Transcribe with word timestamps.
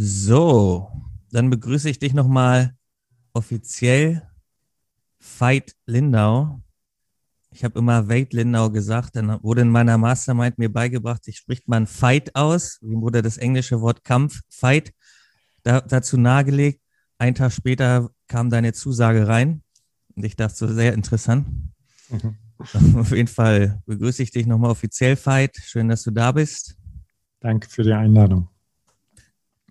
So, 0.00 0.92
dann 1.32 1.50
begrüße 1.50 1.90
ich 1.90 1.98
dich 1.98 2.14
nochmal 2.14 2.76
offiziell. 3.32 4.22
Veit 5.18 5.74
Lindau. 5.86 6.62
Ich 7.50 7.64
habe 7.64 7.80
immer 7.80 8.08
Veit 8.08 8.32
Lindau 8.32 8.70
gesagt, 8.70 9.16
dann 9.16 9.42
wurde 9.42 9.62
in 9.62 9.70
meiner 9.70 9.98
Mastermind 9.98 10.56
mir 10.56 10.72
beigebracht, 10.72 11.26
ich 11.26 11.38
spricht 11.38 11.66
man 11.66 11.88
Fight 11.88 12.36
aus, 12.36 12.78
wie 12.80 12.94
wurde 12.94 13.22
das 13.22 13.38
englische 13.38 13.80
Wort 13.80 14.04
Kampf, 14.04 14.40
Fight, 14.48 14.94
da, 15.64 15.80
dazu 15.80 16.16
nahegelegt. 16.16 16.80
Ein 17.18 17.34
Tag 17.34 17.50
später 17.50 18.08
kam 18.28 18.50
deine 18.50 18.74
Zusage 18.74 19.26
rein 19.26 19.64
und 20.14 20.24
ich 20.24 20.36
dachte 20.36 20.54
so, 20.54 20.72
sehr 20.72 20.92
interessant. 20.94 21.48
Mhm. 22.08 22.36
Auf 23.00 23.10
jeden 23.10 23.26
Fall 23.26 23.82
begrüße 23.86 24.22
ich 24.22 24.30
dich 24.30 24.46
nochmal 24.46 24.70
offiziell, 24.70 25.16
Veit. 25.16 25.56
Schön, 25.56 25.88
dass 25.88 26.04
du 26.04 26.12
da 26.12 26.30
bist. 26.30 26.76
Danke 27.40 27.68
für 27.68 27.82
die 27.82 27.92
Einladung. 27.92 28.48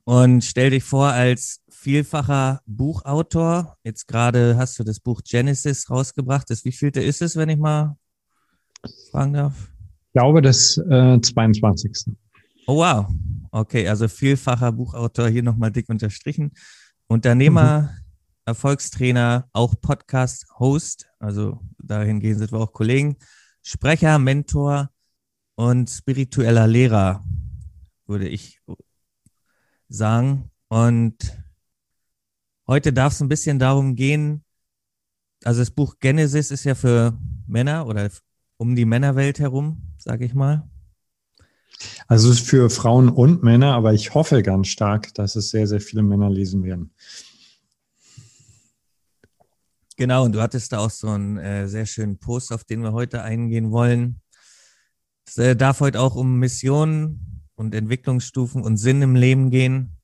Und 0.08 0.42
stell 0.42 0.70
dich 0.70 0.86
vor 0.86 1.08
als 1.08 1.60
vielfacher 1.70 2.62
Buchautor. 2.66 3.76
Jetzt 3.84 4.08
gerade 4.08 4.56
hast 4.56 4.80
du 4.80 4.86
das 4.86 5.02
Buch 5.02 5.22
Genesis 5.22 5.90
rausgebracht. 5.90 6.50
Das 6.50 6.64
wievielte 6.64 7.02
ist 7.02 7.22
es, 7.22 7.36
wenn 7.36 7.50
ich 7.50 7.58
mal 7.58 7.98
fragen 9.12 9.34
darf? 9.34 9.70
Ich 10.06 10.14
glaube, 10.14 10.42
das 10.42 10.78
äh, 10.78 11.20
22. 11.20 12.16
Oh 12.68 12.78
wow. 12.78 13.06
Okay, 13.52 13.86
also 13.86 14.08
vielfacher 14.08 14.72
Buchautor 14.72 15.28
hier 15.28 15.44
nochmal 15.44 15.74
dick 15.74 15.90
unterstrichen. 15.90 16.54
Unternehmer, 17.08 17.82
mhm. 17.82 17.90
Erfolgstrainer, 18.46 19.50
auch 19.52 19.76
Podcast-Host, 19.82 21.10
also 21.20 21.60
dahingehend 21.80 22.40
sind 22.40 22.54
wir 22.54 22.60
auch 22.60 22.72
Kollegen, 22.72 23.18
Sprecher, 23.62 24.20
Mentor 24.20 24.90
und 25.56 25.90
spiritueller 25.90 26.66
Lehrer, 26.66 27.26
würde 28.06 28.30
ich 28.30 28.62
sagen. 29.90 30.50
Und 30.70 31.16
heute 32.68 32.94
darf 32.94 33.14
es 33.14 33.22
ein 33.22 33.30
bisschen 33.30 33.60
darum 33.60 33.96
gehen, 33.96 34.44
also 35.44 35.62
das 35.62 35.72
Buch 35.72 35.96
Genesis 36.00 36.52
ist 36.52 36.64
ja 36.64 36.76
für 36.76 37.18
Männer 37.48 37.88
oder 37.88 38.10
um 38.58 38.76
die 38.76 38.86
Männerwelt 38.86 39.40
herum, 39.40 39.94
sage 39.98 40.26
ich 40.26 40.34
mal. 40.34 40.68
Also 42.08 42.32
es 42.32 42.40
ist 42.40 42.48
für 42.48 42.70
Frauen 42.70 43.10
und 43.10 43.44
Männer, 43.44 43.74
aber 43.74 43.94
ich 43.94 44.14
hoffe 44.14 44.42
ganz 44.42 44.68
stark, 44.68 45.14
dass 45.14 45.36
es 45.36 45.52
sehr, 45.52 45.68
sehr 45.68 45.80
viele 45.80 46.02
Männer 46.02 46.30
lesen 46.30 46.64
werden. 46.64 46.92
Genau, 49.96 50.26
und 50.26 50.32
du 50.34 50.42
hattest 50.42 50.72
da 50.74 50.80
auch 50.80 50.92
so 50.92 51.10
einen 51.10 51.38
äh, 51.38 51.68
sehr 51.68 51.86
schönen 51.86 52.18
Post, 52.18 52.52
auf 52.52 52.64
den 52.64 52.82
wir 52.82 52.94
heute 52.94 53.24
eingehen 53.24 53.72
wollen. 53.72 54.22
Es 55.28 55.38
äh, 55.38 55.56
darf 55.56 55.80
heute 55.80 56.00
auch 56.00 56.16
um 56.16 56.38
Missionen 56.40 57.37
und 57.58 57.74
Entwicklungsstufen 57.74 58.62
und 58.62 58.78
Sinn 58.78 59.02
im 59.02 59.16
Leben 59.16 59.50
gehen 59.50 59.98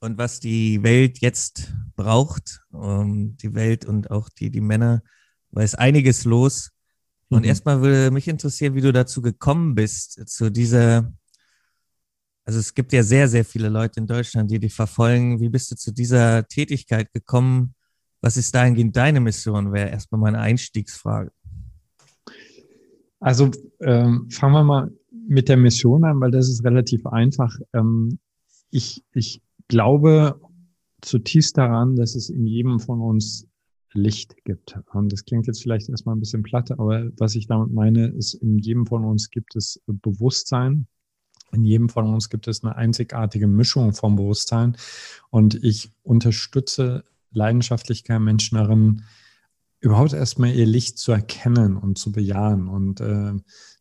und 0.00 0.18
was 0.18 0.38
die 0.38 0.82
Welt 0.82 1.18
jetzt 1.20 1.72
braucht, 1.96 2.60
um 2.70 3.36
die 3.38 3.54
Welt 3.54 3.86
und 3.86 4.10
auch 4.10 4.28
die, 4.28 4.50
die 4.50 4.60
Männer, 4.60 5.02
weil 5.50 5.64
es 5.64 5.74
einiges 5.74 6.24
los. 6.24 6.70
Und 7.30 7.40
mhm. 7.40 7.48
erstmal 7.48 7.80
würde 7.80 8.10
mich 8.10 8.28
interessieren, 8.28 8.74
wie 8.74 8.82
du 8.82 8.92
dazu 8.92 9.22
gekommen 9.22 9.74
bist, 9.74 10.28
zu 10.28 10.50
dieser, 10.50 11.10
also 12.44 12.58
es 12.58 12.74
gibt 12.74 12.92
ja 12.92 13.02
sehr, 13.02 13.28
sehr 13.28 13.46
viele 13.46 13.70
Leute 13.70 13.98
in 13.98 14.06
Deutschland, 14.06 14.50
die 14.50 14.60
dich 14.60 14.74
verfolgen. 14.74 15.40
Wie 15.40 15.48
bist 15.48 15.70
du 15.70 15.76
zu 15.76 15.90
dieser 15.90 16.46
Tätigkeit 16.46 17.10
gekommen? 17.14 17.74
Was 18.20 18.36
ist 18.36 18.54
dahingehend 18.54 18.94
deine 18.94 19.20
Mission? 19.20 19.72
Wäre 19.72 19.88
erstmal 19.88 20.20
meine 20.20 20.38
Einstiegsfrage. 20.38 21.32
Also 23.20 23.50
ähm, 23.80 24.28
fangen 24.30 24.52
wir 24.52 24.64
mal 24.64 24.92
mit 25.26 25.48
der 25.48 25.56
Mission 25.56 26.04
an, 26.04 26.20
weil 26.20 26.30
das 26.30 26.48
ist 26.48 26.64
relativ 26.64 27.06
einfach. 27.06 27.56
Ähm, 27.72 28.18
ich, 28.70 29.04
ich 29.12 29.42
glaube 29.68 30.40
zutiefst 31.00 31.56
daran, 31.56 31.96
dass 31.96 32.14
es 32.14 32.30
in 32.30 32.46
jedem 32.46 32.80
von 32.80 33.00
uns 33.00 33.46
Licht 33.92 34.44
gibt. 34.44 34.76
Und 34.92 35.12
das 35.12 35.24
klingt 35.24 35.46
jetzt 35.46 35.62
vielleicht 35.62 35.88
erstmal 35.88 36.16
ein 36.16 36.20
bisschen 36.20 36.42
platt, 36.42 36.72
aber 36.72 37.10
was 37.16 37.34
ich 37.36 37.46
damit 37.46 37.72
meine, 37.72 38.08
ist, 38.08 38.34
in 38.34 38.58
jedem 38.58 38.86
von 38.86 39.04
uns 39.04 39.30
gibt 39.30 39.54
es 39.56 39.80
Bewusstsein. 39.86 40.86
In 41.52 41.64
jedem 41.64 41.88
von 41.88 42.12
uns 42.12 42.28
gibt 42.28 42.48
es 42.48 42.64
eine 42.64 42.74
einzigartige 42.74 43.46
Mischung 43.46 43.92
vom 43.92 44.16
Bewusstsein. 44.16 44.76
Und 45.30 45.62
ich 45.62 45.92
unterstütze 46.02 47.04
leidenschaftlich 47.30 48.02
kein 48.02 48.24
Menschen 48.24 48.56
darin, 48.58 49.02
überhaupt 49.80 50.14
erstmal 50.14 50.52
ihr 50.54 50.66
Licht 50.66 50.98
zu 50.98 51.12
erkennen 51.12 51.76
und 51.76 51.98
zu 51.98 52.10
bejahen 52.10 52.68
und 52.68 53.00
äh, 53.00 53.34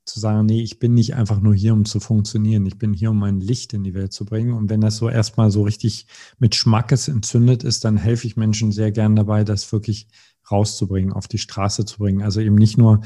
zu 0.05 0.19
sagen, 0.19 0.45
nee, 0.45 0.61
ich 0.61 0.79
bin 0.79 0.93
nicht 0.93 1.15
einfach 1.15 1.39
nur 1.39 1.55
hier, 1.55 1.73
um 1.73 1.85
zu 1.85 1.99
funktionieren. 1.99 2.65
Ich 2.65 2.77
bin 2.77 2.93
hier, 2.93 3.11
um 3.11 3.19
mein 3.19 3.39
Licht 3.39 3.73
in 3.73 3.83
die 3.83 3.93
Welt 3.93 4.13
zu 4.13 4.25
bringen. 4.25 4.53
Und 4.53 4.69
wenn 4.69 4.81
das 4.81 4.97
so 4.97 5.09
erstmal 5.09 5.49
so 5.49 5.63
richtig 5.63 6.07
mit 6.39 6.55
Schmackes 6.55 7.07
entzündet 7.07 7.63
ist, 7.63 7.85
dann 7.85 7.97
helfe 7.97 8.27
ich 8.27 8.35
Menschen 8.35 8.71
sehr 8.71 8.91
gern 8.91 9.15
dabei, 9.15 9.43
das 9.43 9.71
wirklich 9.71 10.07
rauszubringen, 10.51 11.13
auf 11.13 11.27
die 11.27 11.37
Straße 11.37 11.85
zu 11.85 11.99
bringen. 11.99 12.21
Also 12.21 12.41
eben 12.41 12.55
nicht 12.55 12.77
nur 12.77 13.01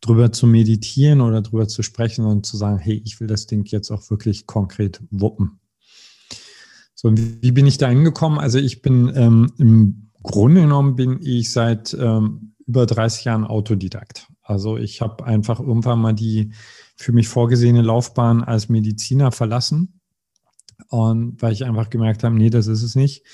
drüber 0.00 0.32
zu 0.32 0.46
meditieren 0.46 1.20
oder 1.20 1.42
drüber 1.42 1.68
zu 1.68 1.82
sprechen, 1.82 2.22
sondern 2.22 2.42
zu 2.42 2.56
sagen, 2.56 2.78
hey, 2.78 3.00
ich 3.04 3.20
will 3.20 3.28
das 3.28 3.46
Ding 3.46 3.64
jetzt 3.66 3.90
auch 3.90 4.10
wirklich 4.10 4.46
konkret 4.46 5.00
wuppen. 5.10 5.60
So, 6.94 7.10
wie, 7.16 7.52
bin 7.52 7.66
ich 7.66 7.78
da 7.78 7.88
hingekommen? 7.88 8.38
Also 8.38 8.58
ich 8.58 8.82
bin 8.82 9.10
ähm, 9.14 9.52
im 9.58 10.10
Grunde 10.22 10.60
genommen 10.60 10.96
bin 10.96 11.18
ich 11.20 11.52
seit 11.52 11.94
ähm, 11.94 12.54
über 12.66 12.86
30 12.86 13.24
Jahren 13.24 13.44
Autodidakt. 13.44 14.28
Also 14.52 14.76
ich 14.76 15.00
habe 15.00 15.24
einfach 15.24 15.60
irgendwann 15.60 16.00
mal 16.00 16.12
die 16.12 16.52
für 16.96 17.12
mich 17.12 17.28
vorgesehene 17.28 17.82
Laufbahn 17.82 18.44
als 18.44 18.68
Mediziner 18.68 19.32
verlassen 19.32 20.00
und 20.88 21.40
weil 21.42 21.52
ich 21.52 21.64
einfach 21.64 21.90
gemerkt 21.90 22.22
habe, 22.22 22.36
nee, 22.36 22.50
das 22.50 22.66
ist 22.66 22.82
es 22.82 22.94
nicht 22.94 23.24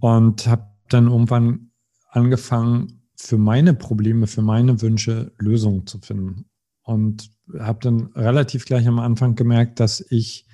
und 0.00 0.46
habe 0.46 0.66
dann 0.88 1.08
irgendwann 1.08 1.70
angefangen 2.08 3.02
für 3.16 3.38
meine 3.38 3.74
Probleme, 3.74 4.26
für 4.26 4.42
meine 4.42 4.80
Wünsche 4.80 5.32
Lösungen 5.38 5.86
zu 5.86 5.98
finden 5.98 6.46
und 6.82 7.30
habe 7.58 7.80
dann 7.82 8.06
relativ 8.14 8.64
gleich 8.64 8.86
am 8.86 8.98
Anfang 8.98 9.34
gemerkt, 9.34 9.80
dass 9.80 10.00
ich 10.10 10.46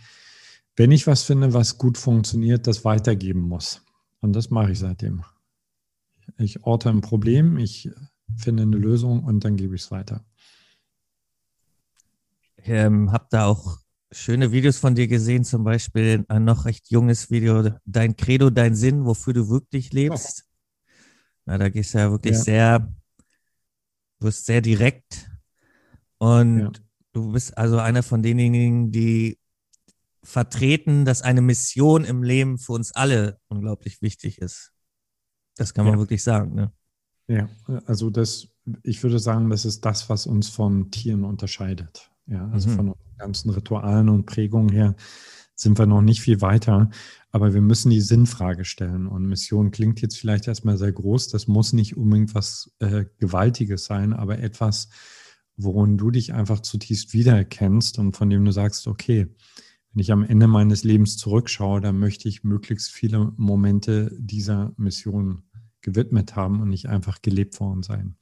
wenn 0.78 0.92
ich 0.92 1.08
was 1.08 1.24
finde, 1.24 1.52
was 1.54 1.76
gut 1.76 1.98
funktioniert, 1.98 2.68
das 2.68 2.84
weitergeben 2.84 3.40
muss. 3.40 3.82
Und 4.20 4.32
das 4.34 4.50
mache 4.50 4.70
ich 4.70 4.78
seitdem. 4.78 5.24
Ich 6.38 6.62
orte 6.62 6.88
ein 6.88 7.00
Problem, 7.00 7.58
ich 7.58 7.90
finde 8.36 8.62
eine 8.62 8.76
Lösung 8.76 9.24
und 9.24 9.44
dann 9.44 9.56
gebe 9.56 9.74
ich 9.74 9.82
es 9.82 9.90
weiter. 9.90 10.24
Ich 12.56 12.68
ähm, 12.68 13.12
habe 13.12 13.26
da 13.30 13.46
auch 13.46 13.78
schöne 14.10 14.52
Videos 14.52 14.78
von 14.78 14.94
dir 14.94 15.06
gesehen, 15.06 15.44
zum 15.44 15.64
Beispiel 15.64 16.24
ein 16.28 16.44
noch 16.44 16.64
recht 16.64 16.90
junges 16.90 17.30
Video, 17.30 17.70
Dein 17.84 18.16
Credo, 18.16 18.50
dein 18.50 18.74
Sinn, 18.74 19.04
wofür 19.04 19.32
du 19.32 19.48
wirklich 19.48 19.92
lebst. 19.92 20.44
Oh. 20.44 20.48
Na, 21.46 21.58
da 21.58 21.68
gehst 21.68 21.94
du 21.94 21.98
ja 21.98 22.10
wirklich 22.10 22.34
ja. 22.34 22.42
sehr, 22.42 22.78
du 24.18 24.26
bist 24.26 24.46
sehr 24.46 24.60
direkt 24.60 25.30
und 26.18 26.60
ja. 26.60 26.72
du 27.12 27.32
bist 27.32 27.56
also 27.56 27.78
einer 27.78 28.02
von 28.02 28.22
denjenigen, 28.22 28.90
die 28.92 29.38
vertreten, 30.22 31.04
dass 31.04 31.22
eine 31.22 31.40
Mission 31.40 32.04
im 32.04 32.22
Leben 32.22 32.58
für 32.58 32.72
uns 32.72 32.92
alle 32.92 33.40
unglaublich 33.48 34.02
wichtig 34.02 34.38
ist. 34.38 34.72
Das 35.56 35.72
kann 35.72 35.86
man 35.86 35.94
ja. 35.94 36.00
wirklich 36.00 36.22
sagen. 36.22 36.54
Ne? 36.54 36.72
Ja, 37.28 37.48
also 37.86 38.10
das, 38.10 38.48
ich 38.82 39.02
würde 39.02 39.18
sagen, 39.18 39.50
das 39.50 39.64
ist 39.64 39.84
das, 39.84 40.08
was 40.08 40.26
uns 40.26 40.48
von 40.48 40.90
Tieren 40.90 41.24
unterscheidet. 41.24 42.10
Ja, 42.26 42.48
also 42.48 42.70
mhm. 42.70 42.74
von 42.74 42.94
ganzen 43.18 43.50
Ritualen 43.50 44.08
und 44.08 44.26
Prägungen 44.26 44.70
her 44.70 44.94
sind 45.54 45.78
wir 45.78 45.86
noch 45.86 46.02
nicht 46.02 46.20
viel 46.20 46.40
weiter, 46.40 46.88
aber 47.30 47.52
wir 47.52 47.60
müssen 47.60 47.90
die 47.90 48.00
Sinnfrage 48.00 48.64
stellen. 48.64 49.06
Und 49.06 49.26
Mission 49.26 49.70
klingt 49.70 50.00
jetzt 50.00 50.16
vielleicht 50.16 50.46
erstmal 50.46 50.78
sehr 50.78 50.92
groß. 50.92 51.28
Das 51.28 51.48
muss 51.48 51.72
nicht 51.72 51.96
unbedingt 51.96 52.34
was 52.34 52.72
äh, 52.78 53.06
Gewaltiges 53.18 53.84
sein, 53.84 54.12
aber 54.12 54.38
etwas, 54.38 54.88
worin 55.56 55.98
du 55.98 56.10
dich 56.10 56.32
einfach 56.32 56.60
zutiefst 56.60 57.12
wiedererkennst 57.12 57.98
und 57.98 58.16
von 58.16 58.30
dem 58.30 58.44
du 58.44 58.52
sagst, 58.52 58.86
okay, 58.86 59.26
wenn 59.92 60.00
ich 60.00 60.12
am 60.12 60.22
Ende 60.22 60.46
meines 60.46 60.84
Lebens 60.84 61.16
zurückschaue, 61.16 61.80
dann 61.80 61.98
möchte 61.98 62.28
ich 62.28 62.44
möglichst 62.44 62.90
viele 62.90 63.32
Momente 63.36 64.16
dieser 64.16 64.72
Mission 64.76 65.42
gewidmet 65.80 66.36
haben 66.36 66.60
und 66.60 66.68
nicht 66.68 66.88
einfach 66.88 67.22
gelebt 67.22 67.60
worden 67.60 67.82
sein. 67.82 68.16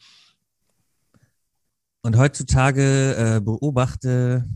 Und 2.02 2.16
heutzutage 2.16 3.16
äh, 3.16 3.40
beobachte, 3.40 4.48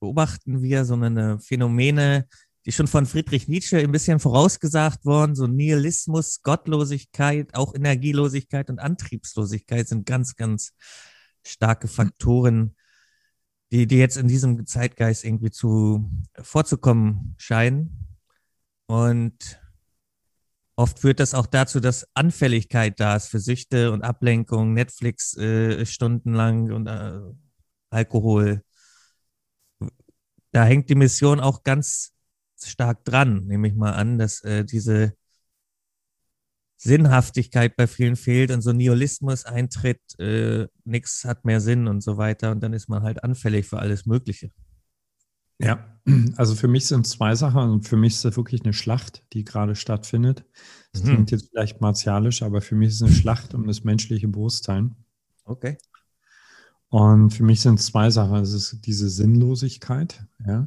beobachten 0.00 0.62
wir 0.62 0.84
so 0.84 0.94
eine 0.94 1.38
Phänomene, 1.38 2.26
die 2.66 2.72
schon 2.72 2.88
von 2.88 3.06
Friedrich 3.06 3.48
Nietzsche 3.48 3.78
ein 3.78 3.92
bisschen 3.92 4.20
vorausgesagt 4.20 5.04
worden, 5.04 5.34
so 5.34 5.46
Nihilismus, 5.46 6.42
Gottlosigkeit, 6.42 7.54
auch 7.54 7.74
Energielosigkeit 7.74 8.68
und 8.68 8.80
Antriebslosigkeit 8.80 9.88
sind 9.88 10.06
ganz, 10.06 10.36
ganz 10.36 10.72
starke 11.46 11.88
Faktoren, 11.88 12.74
die, 13.72 13.86
die 13.86 13.96
jetzt 13.96 14.16
in 14.16 14.28
diesem 14.28 14.66
Zeitgeist 14.66 15.24
irgendwie 15.24 15.50
zu 15.50 16.10
vorzukommen 16.42 17.34
scheinen. 17.38 18.18
Und 18.86 19.60
oft 20.80 20.98
führt 20.98 21.20
das 21.20 21.34
auch 21.34 21.46
dazu, 21.46 21.78
dass 21.78 22.08
Anfälligkeit 22.14 22.98
da 22.98 23.14
ist 23.14 23.28
für 23.28 23.38
Süchte 23.38 23.92
und 23.92 24.02
Ablenkung, 24.02 24.72
Netflix 24.72 25.36
äh, 25.36 25.84
stundenlang 25.84 26.72
und 26.72 26.86
äh, 26.86 27.20
Alkohol. 27.90 28.62
Da 30.52 30.64
hängt 30.64 30.88
die 30.88 30.94
Mission 30.94 31.38
auch 31.38 31.62
ganz 31.64 32.12
stark 32.62 33.04
dran, 33.04 33.46
nehme 33.46 33.68
ich 33.68 33.74
mal 33.74 33.92
an, 33.92 34.18
dass 34.18 34.42
äh, 34.42 34.64
diese 34.64 35.12
Sinnhaftigkeit 36.78 37.76
bei 37.76 37.86
vielen 37.86 38.16
fehlt 38.16 38.50
und 38.50 38.62
so 38.62 38.72
Nihilismus 38.72 39.44
eintritt, 39.44 40.00
äh, 40.18 40.66
nichts 40.84 41.24
hat 41.24 41.44
mehr 41.44 41.60
Sinn 41.60 41.88
und 41.88 42.00
so 42.00 42.16
weiter 42.16 42.52
und 42.52 42.60
dann 42.60 42.72
ist 42.72 42.88
man 42.88 43.02
halt 43.02 43.22
anfällig 43.22 43.66
für 43.66 43.78
alles 43.80 44.06
Mögliche. 44.06 44.50
Ja, 45.60 45.84
also 46.36 46.54
für 46.54 46.68
mich 46.68 46.86
sind 46.86 47.06
zwei 47.06 47.34
Sachen 47.34 47.70
und 47.70 47.88
für 47.88 47.96
mich 47.96 48.14
ist 48.14 48.24
das 48.24 48.36
wirklich 48.36 48.64
eine 48.64 48.72
Schlacht, 48.72 49.22
die 49.32 49.44
gerade 49.44 49.76
stattfindet. 49.76 50.44
Das 50.92 51.02
mhm. 51.02 51.08
klingt 51.08 51.30
jetzt 51.30 51.50
vielleicht 51.50 51.80
martialisch, 51.80 52.42
aber 52.42 52.60
für 52.60 52.74
mich 52.74 52.88
ist 52.88 52.94
es 52.96 53.02
eine 53.02 53.12
Schlacht 53.12 53.54
um 53.54 53.66
das 53.66 53.84
menschliche 53.84 54.28
Bewusstsein. 54.28 54.96
Okay. 55.44 55.78
Und 56.88 57.30
für 57.30 57.44
mich 57.44 57.60
sind 57.60 57.78
es 57.78 57.86
zwei 57.86 58.10
Sachen. 58.10 58.36
Es 58.36 58.52
ist 58.52 58.84
diese 58.86 59.08
Sinnlosigkeit, 59.08 60.24
ja. 60.44 60.66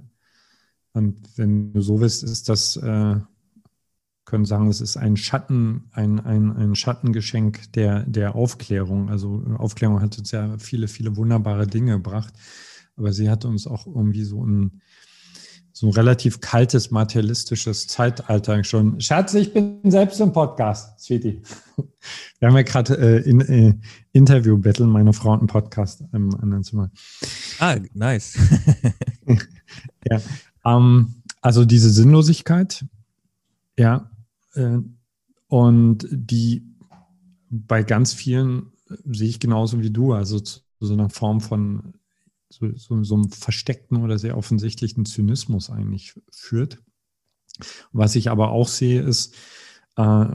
Und 0.93 1.37
wenn 1.37 1.73
du 1.73 1.81
so 1.81 1.99
willst, 1.99 2.23
ist 2.23 2.49
das 2.49 2.77
äh, 2.77 3.15
können 4.25 4.45
sagen, 4.45 4.69
es 4.69 4.79
ist 4.79 4.95
ein 4.95 5.17
Schatten, 5.17 5.89
ein, 5.91 6.19
ein, 6.19 6.55
ein 6.55 6.75
Schattengeschenk 6.75 7.71
der, 7.73 8.03
der 8.03 8.35
Aufklärung. 8.35 9.09
Also 9.09 9.43
Aufklärung 9.57 10.01
hat 10.01 10.17
uns 10.17 10.31
ja 10.31 10.57
viele, 10.57 10.87
viele 10.87 11.15
wunderbare 11.17 11.67
Dinge 11.67 11.93
gebracht, 11.93 12.33
aber 12.97 13.13
sie 13.13 13.29
hat 13.29 13.45
uns 13.45 13.67
auch 13.67 13.87
irgendwie 13.87 14.23
so 14.23 14.45
ein, 14.45 14.81
so 15.71 15.87
ein 15.87 15.93
relativ 15.93 16.39
kaltes, 16.39 16.91
materialistisches 16.91 17.87
Zeitalter 17.87 18.63
schon. 18.63 19.01
Schatz, 19.01 19.33
ich 19.33 19.53
bin 19.53 19.79
selbst 19.89 20.19
im 20.21 20.31
Podcast, 20.31 20.99
Sweetie. 20.99 21.41
Wir 22.39 22.47
haben 22.47 22.55
ja 22.55 22.61
gerade 22.61 22.95
äh, 22.97 23.29
in, 23.29 23.41
äh, 23.41 23.75
Interview-Battle, 24.11 24.85
meine 24.85 25.13
Frau 25.13 25.33
hat 25.33 25.39
einen 25.39 25.47
Podcast 25.47 26.03
im 26.13 26.33
anderen 26.35 26.63
Zimmer. 26.63 26.91
Ah, 27.59 27.77
nice. 27.93 28.37
ja, 30.09 30.21
ähm, 30.65 31.15
also 31.41 31.65
diese 31.65 31.89
Sinnlosigkeit, 31.89 32.85
ja, 33.77 34.11
äh, 34.53 34.77
und 35.47 36.07
die 36.11 36.63
bei 37.49 37.83
ganz 37.83 38.13
vielen 38.13 38.71
äh, 38.89 38.95
sehe 39.05 39.29
ich 39.29 39.39
genauso 39.39 39.81
wie 39.81 39.91
du, 39.91 40.13
also 40.13 40.39
zu 40.39 40.61
so 40.79 40.93
einer 40.93 41.09
Form 41.09 41.41
von 41.41 41.93
so, 42.53 42.75
so, 42.75 43.03
so 43.03 43.15
einem 43.15 43.29
versteckten 43.29 43.97
oder 43.97 44.17
sehr 44.19 44.37
offensichtlichen 44.37 45.05
Zynismus 45.05 45.69
eigentlich 45.69 46.13
führt. 46.31 46.81
Was 47.91 48.15
ich 48.15 48.29
aber 48.29 48.51
auch 48.51 48.67
sehe, 48.67 49.01
ist, 49.01 49.35
äh, 49.95 50.25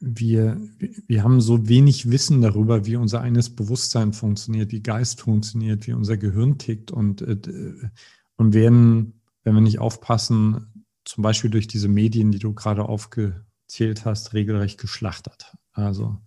wir, 0.00 0.60
wir 1.06 1.24
haben 1.24 1.40
so 1.40 1.68
wenig 1.68 2.10
Wissen 2.10 2.40
darüber, 2.40 2.86
wie 2.86 2.96
unser 2.96 3.20
eines 3.20 3.50
Bewusstsein 3.50 4.12
funktioniert, 4.12 4.70
wie 4.70 4.82
Geist 4.82 5.20
funktioniert, 5.20 5.86
wie 5.86 5.92
unser 5.92 6.16
Gehirn 6.16 6.58
tickt 6.58 6.90
und, 6.90 7.22
äh, 7.22 7.90
und 8.36 8.54
werden, 8.54 9.20
wenn 9.42 9.54
wir 9.54 9.60
nicht 9.60 9.80
aufpassen, 9.80 10.84
zum 11.04 11.22
Beispiel 11.22 11.50
durch 11.50 11.66
diese 11.66 11.88
Medien, 11.88 12.30
die 12.30 12.38
du 12.38 12.54
gerade 12.54 12.84
aufgezählt 12.84 14.04
hast, 14.04 14.34
regelrecht 14.34 14.78
geschlachtet. 14.78 15.56
Also, 15.72 16.18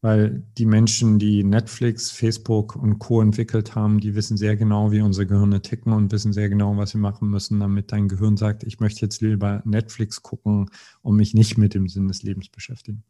weil 0.00 0.44
die 0.56 0.66
Menschen, 0.66 1.18
die 1.18 1.42
Netflix, 1.42 2.10
Facebook 2.10 2.76
und 2.76 3.00
Co. 3.00 3.20
entwickelt 3.20 3.74
haben, 3.74 3.98
die 3.98 4.14
wissen 4.14 4.36
sehr 4.36 4.56
genau, 4.56 4.92
wie 4.92 5.00
unsere 5.00 5.26
Gehirne 5.26 5.60
ticken 5.60 5.92
und 5.92 6.12
wissen 6.12 6.32
sehr 6.32 6.48
genau, 6.48 6.76
was 6.76 6.90
sie 6.90 6.98
machen 6.98 7.30
müssen, 7.30 7.58
damit 7.58 7.90
dein 7.90 8.08
Gehirn 8.08 8.36
sagt, 8.36 8.62
ich 8.62 8.78
möchte 8.78 9.00
jetzt 9.00 9.20
lieber 9.20 9.60
Netflix 9.64 10.22
gucken 10.22 10.70
und 11.02 11.16
mich 11.16 11.34
nicht 11.34 11.58
mit 11.58 11.74
dem 11.74 11.88
Sinn 11.88 12.06
des 12.06 12.22
Lebens 12.22 12.48
beschäftigen. 12.48 13.02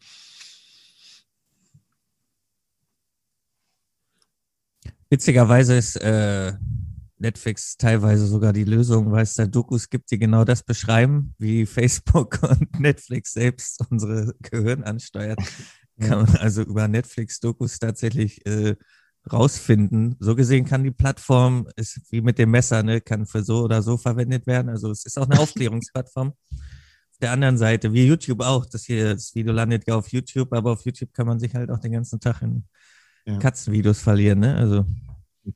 Witzigerweise 5.11 5.75
ist 5.75 5.97
äh, 5.97 6.53
Netflix 7.19 7.77
teilweise 7.77 8.27
sogar 8.27 8.53
die 8.53 8.65
Lösung, 8.65 9.11
weil 9.11 9.23
es 9.23 9.35
da 9.35 9.47
Dokus 9.47 9.89
gibt, 9.91 10.11
die 10.11 10.19
genau 10.19 10.45
das 10.45 10.63
beschreiben, 10.63 11.35
wie 11.39 11.67
Facebook 11.67 12.41
und 12.43 12.81
Netflix 12.81 13.33
selbst 13.33 13.85
unsere 13.91 14.35
Gehirn 14.41 14.85
ansteuert. 14.85 15.41
Kann 16.01 16.25
man 16.25 16.37
also 16.37 16.63
über 16.63 16.87
Netflix-Dokus 16.89 17.79
tatsächlich 17.79 18.45
äh, 18.47 18.77
rausfinden. 19.33 20.17
So 20.21 20.35
gesehen 20.35 20.65
kann 20.65 20.85
die 20.85 20.91
Plattform, 20.91 21.69
ist 21.77 22.01
wie 22.11 22.21
mit 22.21 22.39
dem 22.39 22.51
Messer, 22.51 22.83
ne, 22.83 23.01
kann 23.01 23.27
für 23.27 23.43
so 23.43 23.63
oder 23.65 23.83
so 23.83 23.97
verwendet 23.97 24.47
werden. 24.47 24.69
Also 24.69 24.91
es 24.91 25.05
ist 25.05 25.19
auch 25.19 25.29
eine 25.29 25.39
Aufklärungsplattform. 25.41 26.29
Auf 26.51 27.19
der 27.21 27.33
anderen 27.33 27.59
Seite, 27.59 27.93
wie 27.93 28.07
YouTube 28.07 28.41
auch, 28.41 28.65
das 28.67 28.85
hier, 28.85 29.15
das 29.15 29.35
Video 29.35 29.53
landet 29.53 29.87
ja 29.89 29.97
auf 29.97 30.09
YouTube, 30.09 30.53
aber 30.53 30.73
auf 30.73 30.85
YouTube 30.85 31.13
kann 31.13 31.27
man 31.27 31.41
sich 31.41 31.55
halt 31.55 31.71
auch 31.71 31.81
den 31.81 31.93
ganzen 31.93 32.21
Tag 32.21 32.43
in 32.43 32.65
ja. 33.27 33.39
Katzenvideos 33.39 34.01
verlieren, 34.01 34.41
ne? 34.41 34.57
Also. 34.57 34.85
Mhm. 35.43 35.55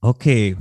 Okay. 0.00 0.56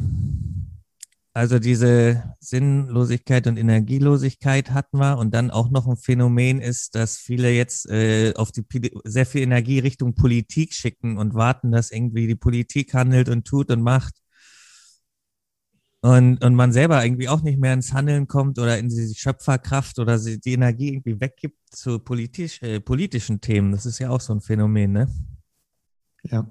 Also 1.38 1.60
diese 1.60 2.36
Sinnlosigkeit 2.40 3.46
und 3.46 3.58
Energielosigkeit 3.58 4.72
hatten 4.72 4.98
wir 4.98 5.20
und 5.20 5.36
dann 5.36 5.52
auch 5.52 5.70
noch 5.70 5.86
ein 5.86 5.96
Phänomen 5.96 6.60
ist, 6.62 6.96
dass 6.96 7.18
viele 7.18 7.52
jetzt 7.52 7.88
äh, 7.92 8.34
auf 8.36 8.52
die 8.52 8.66
sehr 9.04 9.28
viel 9.28 9.44
Energie 9.44 9.78
Richtung 9.78 10.16
Politik 10.16 10.74
schicken 10.74 11.20
und 11.20 11.36
warten, 11.36 11.72
dass 11.72 11.92
irgendwie 11.92 12.26
die 12.26 12.36
Politik 12.36 12.96
handelt 12.96 13.30
und 13.30 13.46
tut 13.46 13.70
und 13.70 13.84
macht 13.84 14.16
und, 16.02 16.44
und 16.44 16.56
man 16.56 16.72
selber 16.72 17.06
irgendwie 17.06 17.30
auch 17.30 17.44
nicht 17.44 17.60
mehr 17.60 17.76
ins 17.76 17.94
Handeln 17.94 18.28
kommt 18.28 18.58
oder 18.58 18.80
in 18.80 18.90
die 18.90 19.14
Schöpferkraft 19.14 20.00
oder 20.00 20.18
die 20.18 20.54
Energie 20.54 20.94
irgendwie 20.94 21.22
weggibt 21.22 21.60
zu 21.70 22.00
politisch, 22.00 22.64
äh, 22.64 22.80
politischen 22.80 23.42
Themen. 23.42 23.72
Das 23.72 23.86
ist 23.86 24.00
ja 24.00 24.10
auch 24.10 24.22
so 24.22 24.34
ein 24.34 24.42
Phänomen, 24.42 24.92
ne? 24.92 25.08
Ja. 26.24 26.50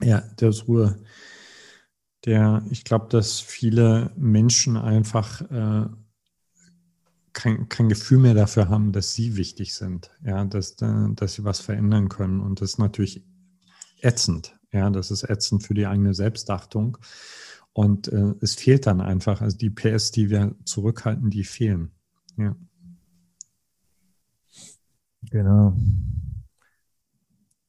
Ja, 0.00 0.22
das 0.38 0.66
Ruhe 0.66 0.98
der, 2.24 2.64
ich 2.70 2.84
glaube, 2.84 3.06
dass 3.08 3.40
viele 3.40 4.12
Menschen 4.16 4.76
einfach 4.76 5.40
äh, 5.50 5.88
kein, 7.32 7.68
kein 7.68 7.88
Gefühl 7.88 8.18
mehr 8.18 8.34
dafür 8.34 8.68
haben, 8.68 8.92
dass 8.92 9.14
sie 9.14 9.36
wichtig 9.36 9.74
sind, 9.74 10.10
ja, 10.24 10.44
dass, 10.44 10.80
äh, 10.82 11.08
dass 11.14 11.34
sie 11.34 11.44
was 11.44 11.60
verändern 11.60 12.08
können. 12.08 12.40
Und 12.40 12.60
das 12.60 12.72
ist 12.72 12.78
natürlich 12.78 13.24
ätzend, 14.00 14.56
ja, 14.72 14.90
das 14.90 15.10
ist 15.10 15.28
ätzend 15.28 15.64
für 15.64 15.74
die 15.74 15.86
eigene 15.86 16.14
Selbstachtung. 16.14 16.98
Und 17.72 18.08
äh, 18.08 18.34
es 18.40 18.54
fehlt 18.54 18.86
dann 18.86 19.00
einfach, 19.00 19.40
also 19.40 19.56
die 19.56 19.70
PS, 19.70 20.10
die 20.10 20.30
wir 20.30 20.54
zurückhalten, 20.64 21.30
die 21.30 21.44
fehlen. 21.44 21.90
Ja. 22.36 22.54
Genau. 25.30 25.76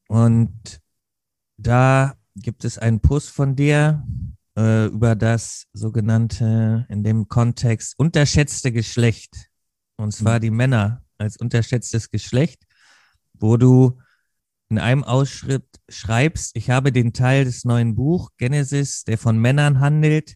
Und 0.08 0.80
da 1.56 2.14
gibt 2.36 2.64
es 2.64 2.78
einen 2.78 3.00
Post 3.00 3.30
von 3.30 3.56
dir, 3.56 4.06
äh, 4.56 4.86
über 4.86 5.14
das 5.14 5.66
sogenannte, 5.72 6.86
in 6.88 7.02
dem 7.02 7.28
Kontext, 7.28 7.94
unterschätzte 7.98 8.72
Geschlecht. 8.72 9.50
Und 9.96 10.12
zwar 10.12 10.36
mhm. 10.36 10.42
die 10.42 10.50
Männer 10.50 11.04
als 11.18 11.36
unterschätztes 11.36 12.10
Geschlecht, 12.10 12.64
wo 13.34 13.56
du 13.56 13.98
in 14.68 14.78
einem 14.78 15.04
Ausschritt 15.04 15.66
schreibst, 15.88 16.56
ich 16.56 16.70
habe 16.70 16.90
den 16.90 17.12
Teil 17.12 17.44
des 17.44 17.64
neuen 17.64 17.94
Buch 17.94 18.30
Genesis, 18.38 19.04
der 19.04 19.18
von 19.18 19.38
Männern 19.38 19.80
handelt, 19.80 20.34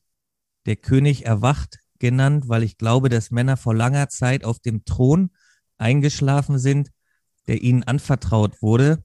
der 0.66 0.76
König 0.76 1.24
erwacht 1.26 1.80
genannt, 1.98 2.48
weil 2.48 2.62
ich 2.62 2.78
glaube, 2.78 3.08
dass 3.08 3.30
Männer 3.30 3.56
vor 3.56 3.74
langer 3.74 4.08
Zeit 4.08 4.44
auf 4.44 4.60
dem 4.60 4.84
Thron 4.84 5.30
eingeschlafen 5.78 6.58
sind, 6.58 6.90
der 7.46 7.62
ihnen 7.62 7.82
anvertraut 7.82 8.62
wurde 8.62 9.02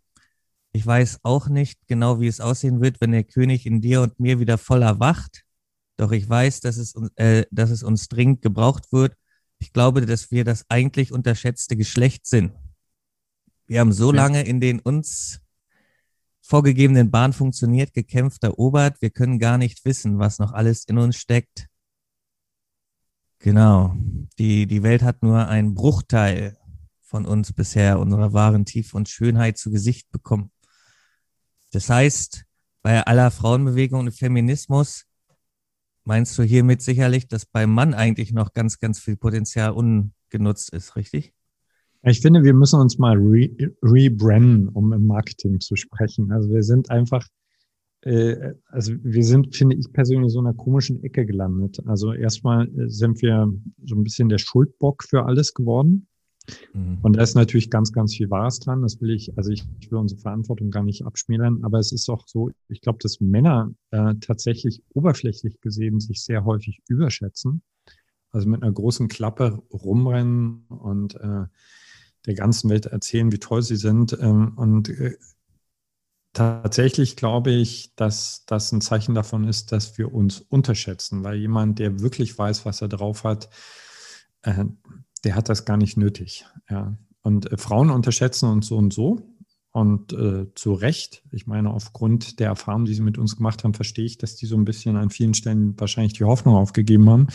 ich 0.73 0.85
weiß 0.85 1.19
auch 1.21 1.47
nicht 1.47 1.87
genau, 1.87 2.19
wie 2.19 2.27
es 2.27 2.41
aussehen 2.41 2.81
wird, 2.81 2.99
wenn 2.99 3.11
der 3.11 3.23
König 3.23 3.65
in 3.67 3.79
dir 3.79 4.01
und 4.01 4.19
mir 4.19 4.39
wieder 4.39 4.57
voll 4.57 4.81
erwacht. 4.81 5.43
Doch 5.97 6.11
ich 6.11 6.27
weiß, 6.27 6.61
dass 6.61 6.77
es, 6.77 6.95
äh, 7.15 7.45
dass 7.51 7.69
es 7.69 7.83
uns 7.83 8.07
dringend 8.07 8.41
gebraucht 8.41 8.91
wird. 8.91 9.15
Ich 9.59 9.71
glaube, 9.71 10.05
dass 10.05 10.31
wir 10.31 10.43
das 10.43 10.65
eigentlich 10.69 11.11
unterschätzte 11.11 11.77
Geschlecht 11.77 12.25
sind. 12.25 12.53
Wir 13.67 13.79
haben 13.79 13.93
so 13.93 14.11
lange 14.11 14.43
in 14.43 14.59
den 14.59 14.79
uns 14.79 15.39
vorgegebenen 16.41 17.11
Bahnen 17.11 17.33
funktioniert, 17.33 17.93
gekämpft, 17.93 18.43
erobert. 18.43 18.99
Wir 18.99 19.11
können 19.11 19.37
gar 19.39 19.59
nicht 19.59 19.85
wissen, 19.85 20.17
was 20.17 20.39
noch 20.39 20.53
alles 20.53 20.85
in 20.85 20.97
uns 20.97 21.17
steckt. 21.17 21.67
Genau. 23.37 23.95
Die, 24.39 24.65
die 24.65 24.81
Welt 24.81 25.03
hat 25.03 25.21
nur 25.21 25.47
einen 25.47 25.75
Bruchteil 25.75 26.57
von 27.01 27.25
uns 27.25 27.53
bisher 27.53 27.99
unserer 27.99 28.33
wahren 28.33 28.65
Tiefe 28.65 28.97
und 28.97 29.07
Schönheit 29.07 29.57
zu 29.59 29.69
Gesicht 29.69 30.09
bekommen. 30.11 30.49
Das 31.73 31.89
heißt, 31.89 32.45
bei 32.83 33.01
aller 33.01 33.31
Frauenbewegung 33.31 34.01
und 34.01 34.11
Feminismus 34.11 35.05
meinst 36.03 36.37
du 36.37 36.43
hiermit 36.43 36.83
sicherlich, 36.83 37.27
dass 37.27 37.47
beim 37.47 37.71
Mann 37.71 37.95
eigentlich 37.95 38.31
noch 38.31 38.53
ganz, 38.53 38.79
ganz 38.79 38.99
viel 38.99 39.17
Potenzial 39.17 39.71
ungenutzt 39.71 40.71
ist, 40.71 40.95
richtig? 40.95 41.33
Ich 42.03 42.21
finde, 42.21 42.43
wir 42.43 42.53
müssen 42.53 42.79
uns 42.79 42.99
mal 42.99 43.17
re 43.17 43.49
rebranden, 43.81 44.69
um 44.69 44.93
im 44.93 45.05
Marketing 45.05 45.61
zu 45.61 45.75
sprechen. 45.75 46.31
Also 46.31 46.51
wir 46.51 46.61
sind 46.61 46.91
einfach, 46.91 47.25
äh, 48.01 48.53
also 48.67 48.93
wir 49.01 49.23
sind, 49.23 49.55
finde 49.55 49.75
ich 49.75 49.91
persönlich, 49.91 50.31
so 50.31 50.39
einer 50.39 50.53
komischen 50.53 51.01
Ecke 51.01 51.25
gelandet. 51.25 51.79
Also 51.87 52.13
erstmal 52.13 52.69
sind 52.87 53.21
wir 53.23 53.51
so 53.83 53.95
ein 53.95 54.03
bisschen 54.03 54.29
der 54.29 54.37
Schuldbock 54.37 55.03
für 55.05 55.25
alles 55.25 55.55
geworden. 55.55 56.07
Mhm. 56.73 56.99
Und 57.01 57.13
da 57.15 57.21
ist 57.21 57.35
natürlich 57.35 57.69
ganz, 57.69 57.91
ganz 57.91 58.15
viel 58.15 58.29
Wahres 58.29 58.59
dran. 58.59 58.81
Das 58.81 58.99
will 59.01 59.11
ich, 59.11 59.37
also 59.37 59.51
ich, 59.51 59.63
will 59.89 59.97
unsere 59.97 60.21
Verantwortung 60.21 60.71
gar 60.71 60.83
nicht 60.83 61.05
abschmälern, 61.05 61.63
aber 61.63 61.79
es 61.79 61.91
ist 61.91 62.09
auch 62.09 62.27
so, 62.27 62.51
ich 62.69 62.81
glaube, 62.81 62.99
dass 63.01 63.21
Männer 63.21 63.71
äh, 63.91 64.15
tatsächlich 64.19 64.81
oberflächlich 64.93 65.61
gesehen 65.61 65.99
sich 65.99 66.23
sehr 66.23 66.45
häufig 66.45 66.81
überschätzen. 66.87 67.61
Also 68.31 68.49
mit 68.49 68.63
einer 68.63 68.71
großen 68.71 69.07
Klappe 69.07 69.61
rumrennen 69.71 70.65
und 70.67 71.15
äh, 71.15 71.45
der 72.25 72.33
ganzen 72.33 72.69
Welt 72.69 72.87
erzählen, 72.87 73.31
wie 73.31 73.39
toll 73.39 73.61
sie 73.61 73.75
sind. 73.75 74.17
Ähm, 74.19 74.53
und 74.55 74.89
äh, 74.89 75.17
tatsächlich 76.33 77.15
glaube 77.15 77.51
ich, 77.51 77.93
dass 77.95 78.43
das 78.47 78.71
ein 78.71 78.81
Zeichen 78.81 79.13
davon 79.13 79.47
ist, 79.47 79.71
dass 79.71 79.97
wir 79.97 80.13
uns 80.13 80.41
unterschätzen, 80.41 81.23
weil 81.23 81.37
jemand, 81.37 81.77
der 81.79 81.99
wirklich 81.99 82.37
weiß, 82.37 82.65
was 82.65 82.81
er 82.81 82.87
drauf 82.87 83.23
hat, 83.23 83.49
äh, 84.41 84.65
der 85.23 85.35
hat 85.35 85.49
das 85.49 85.65
gar 85.65 85.77
nicht 85.77 85.97
nötig. 85.97 86.45
Ja. 86.69 86.97
Und 87.21 87.51
äh, 87.51 87.57
Frauen 87.57 87.89
unterschätzen 87.89 88.49
uns 88.49 88.67
so 88.67 88.77
und 88.77 88.93
so. 88.93 89.21
Und 89.71 90.13
äh, 90.13 90.45
zu 90.53 90.73
Recht, 90.73 91.23
ich 91.31 91.47
meine, 91.47 91.71
aufgrund 91.71 92.39
der 92.39 92.47
Erfahrungen, 92.47 92.85
die 92.85 92.93
sie 92.93 93.01
mit 93.01 93.17
uns 93.17 93.35
gemacht 93.35 93.63
haben, 93.63 93.73
verstehe 93.73 94.05
ich, 94.05 94.19
dass 94.19 94.35
die 94.35 94.45
so 94.45 94.55
ein 94.55 94.65
bisschen 94.65 94.97
an 94.97 95.09
vielen 95.09 95.33
Stellen 95.33 95.73
wahrscheinlich 95.79 96.13
die 96.13 96.25
Hoffnung 96.25 96.55
aufgegeben 96.55 97.09
haben. 97.09 97.27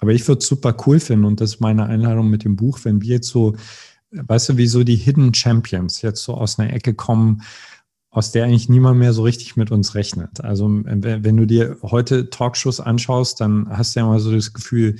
Aber 0.00 0.12
ich 0.12 0.26
würde 0.26 0.38
es 0.38 0.46
super 0.46 0.74
cool 0.86 1.00
finden 1.00 1.26
und 1.26 1.40
das 1.40 1.54
ist 1.54 1.60
meine 1.60 1.84
Einladung 1.84 2.30
mit 2.30 2.44
dem 2.44 2.56
Buch, 2.56 2.80
wenn 2.84 3.02
wir 3.02 3.16
jetzt 3.16 3.28
so, 3.28 3.56
weißt 4.10 4.50
du, 4.50 4.56
wie 4.56 4.66
so 4.66 4.84
die 4.84 4.96
Hidden 4.96 5.34
Champions 5.34 6.00
jetzt 6.00 6.22
so 6.22 6.34
aus 6.34 6.58
einer 6.58 6.72
Ecke 6.72 6.94
kommen, 6.94 7.42
aus 8.10 8.32
der 8.32 8.44
eigentlich 8.44 8.70
niemand 8.70 8.98
mehr 8.98 9.12
so 9.12 9.22
richtig 9.22 9.56
mit 9.56 9.70
uns 9.70 9.94
rechnet. 9.94 10.40
Also 10.42 10.66
wenn 10.70 11.36
du 11.36 11.46
dir 11.46 11.76
heute 11.82 12.30
Talkshows 12.30 12.80
anschaust, 12.80 13.40
dann 13.40 13.68
hast 13.68 13.94
du 13.94 14.00
ja 14.00 14.06
immer 14.06 14.18
so 14.18 14.32
das 14.32 14.54
Gefühl, 14.54 14.96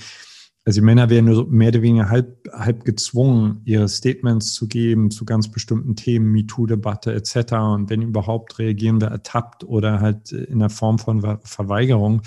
also 0.67 0.81
die 0.81 0.85
Männer 0.85 1.09
werden 1.11 1.27
nur 1.27 1.47
mehr 1.47 1.69
oder 1.69 1.83
weniger 1.83 2.11
halb, 2.11 2.49
halb 2.53 2.85
gezwungen, 2.85 3.61
ihre 3.65 3.89
Statements 3.89 4.53
zu 4.53 4.67
geben 4.67 5.13
zu 5.13 5.25
ganz 5.25 5.49
bestimmten 5.49 5.95
Themen, 5.95 6.33
MeToo-Debatte 6.33 7.15
etc. 7.15 7.53
Und 7.53 7.89
wenn 7.89 8.03
überhaupt, 8.03 8.59
reagieren 8.59 9.01
wir 9.01 9.07
ertappt 9.07 9.63
oder 9.63 10.01
halt 10.01 10.33
in 10.33 10.59
der 10.59 10.69
Form 10.69 10.99
von 10.99 11.39
Verweigerung. 11.45 12.23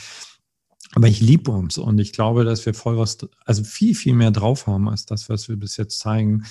Aber 0.94 1.10
ich 1.10 1.20
liebe 1.20 1.52
uns 1.52 1.78
und 1.78 2.00
ich 2.00 2.14
glaube, 2.14 2.46
dass 2.46 2.66
wir 2.66 2.74
voll 2.74 2.98
was, 2.98 3.18
also 3.44 3.66
viel, 3.66 3.94
viel 3.94 4.14
mehr 4.14 4.32
drauf 4.32 4.68
haben 4.68 4.88
als 4.88 5.06
das, 5.06 5.28
was 5.28 5.50
wir 5.50 5.58
bis 5.58 5.76
jetzt 5.76 6.00
zeigen. 6.00 6.46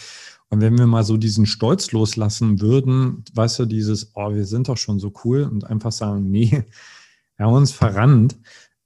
Und 0.50 0.60
wenn 0.60 0.76
wir 0.76 0.86
mal 0.86 1.04
so 1.04 1.16
diesen 1.16 1.46
Stolz 1.46 1.92
loslassen 1.92 2.60
würden, 2.60 3.24
weißt 3.32 3.60
du, 3.60 3.64
dieses, 3.64 4.12
oh, 4.14 4.34
wir 4.34 4.44
sind 4.44 4.68
doch 4.68 4.76
schon 4.76 4.98
so 4.98 5.10
cool 5.24 5.44
und 5.44 5.64
einfach 5.64 5.92
sagen, 5.92 6.30
nee, 6.30 6.50
wir 7.38 7.46
haben 7.46 7.54
uns 7.54 7.72
verrannt. 7.72 8.38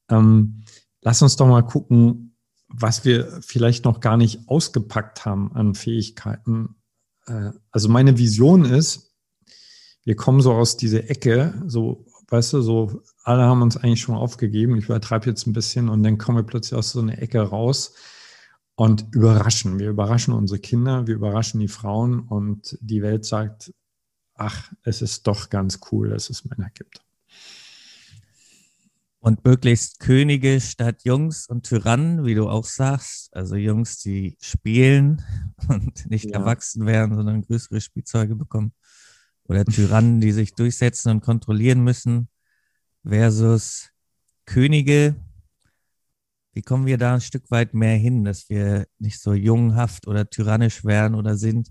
Ähm, 0.09 0.63
lass 1.01 1.21
uns 1.21 1.35
doch 1.35 1.49
mal 1.49 1.63
gucken, 1.63 2.32
was 2.73 3.05
wir 3.05 3.41
vielleicht 3.43 3.85
noch 3.85 4.01
gar 4.01 4.17
nicht 4.17 4.49
ausgepackt 4.49 5.25
haben 5.25 5.53
an 5.55 5.75
Fähigkeiten. 5.75 6.77
Äh, 7.27 7.51
also 7.71 7.89
meine 7.89 8.19
Vision 8.19 8.65
ist, 8.65 9.15
wir 10.05 10.17
kommen 10.17 10.41
so 10.41 10.53
aus 10.53 10.77
dieser 10.77 11.09
Ecke, 11.11 11.55
so, 11.67 12.07
weißt 12.29 12.55
du, 12.55 12.63
so, 12.63 13.03
alle 13.23 13.43
haben 13.43 13.63
uns 13.63 13.77
eigentlich 13.77 14.01
schon 14.01 14.17
aufgegeben. 14.17 14.77
Ich 14.77 14.87
übertreibe 14.87 15.27
jetzt 15.27 15.47
ein 15.47 15.53
bisschen 15.53 15.89
und 15.89 16.03
dann 16.03 16.19
kommen 16.19 16.39
wir 16.39 16.43
plötzlich 16.43 16.77
aus 16.77 16.91
so 16.91 17.01
einer 17.01 17.21
Ecke 17.21 17.41
raus 17.41 17.95
und 18.75 19.07
überraschen. 19.13 19.79
Wir 19.79 19.91
überraschen 19.91 20.35
unsere 20.35 20.59
Kinder, 20.59 21.07
wir 21.07 21.15
überraschen 21.15 21.61
die 21.61 21.69
Frauen 21.69 22.21
und 22.21 22.77
die 22.81 23.03
Welt 23.03 23.25
sagt, 23.25 23.73
ach, 24.35 24.73
es 24.83 25.03
ist 25.03 25.27
doch 25.27 25.51
ganz 25.51 25.81
cool, 25.93 26.11
dass 26.11 26.31
es 26.31 26.45
Männer 26.45 26.71
gibt. 26.75 27.03
Und 29.25 29.45
möglichst 29.45 30.01
Könige 30.01 30.61
statt 30.61 31.05
Jungs 31.05 31.47
und 31.47 31.65
Tyrannen, 31.65 32.25
wie 32.25 32.35
du 32.35 32.49
auch 32.49 32.65
sagst. 32.65 33.33
Also 33.37 33.55
Jungs, 33.55 34.01
die 34.01 34.37
spielen 34.41 35.23
und 35.69 36.11
nicht 36.11 36.31
ja. 36.31 36.41
erwachsen 36.41 36.87
werden, 36.87 37.15
sondern 37.15 37.43
größere 37.43 37.81
Spielzeuge 37.81 38.35
bekommen. 38.35 38.73
Oder 39.45 39.65
Tyrannen, 39.65 40.21
die 40.21 40.33
sich 40.33 40.55
durchsetzen 40.55 41.11
und 41.13 41.21
kontrollieren 41.21 41.85
müssen. 41.85 42.31
Versus 43.07 43.91
Könige. 44.45 45.15
Wie 46.53 46.63
kommen 46.63 46.87
wir 46.87 46.99
da 46.99 47.15
ein 47.15 47.21
Stück 47.21 47.49
weit 47.53 47.75
mehr 47.75 47.97
hin, 47.97 48.25
dass 48.25 48.49
wir 48.49 48.89
nicht 48.99 49.21
so 49.21 49.35
junghaft 49.35 50.09
oder 50.09 50.29
tyrannisch 50.29 50.85
werden 50.85 51.15
oder 51.15 51.37
sind, 51.37 51.71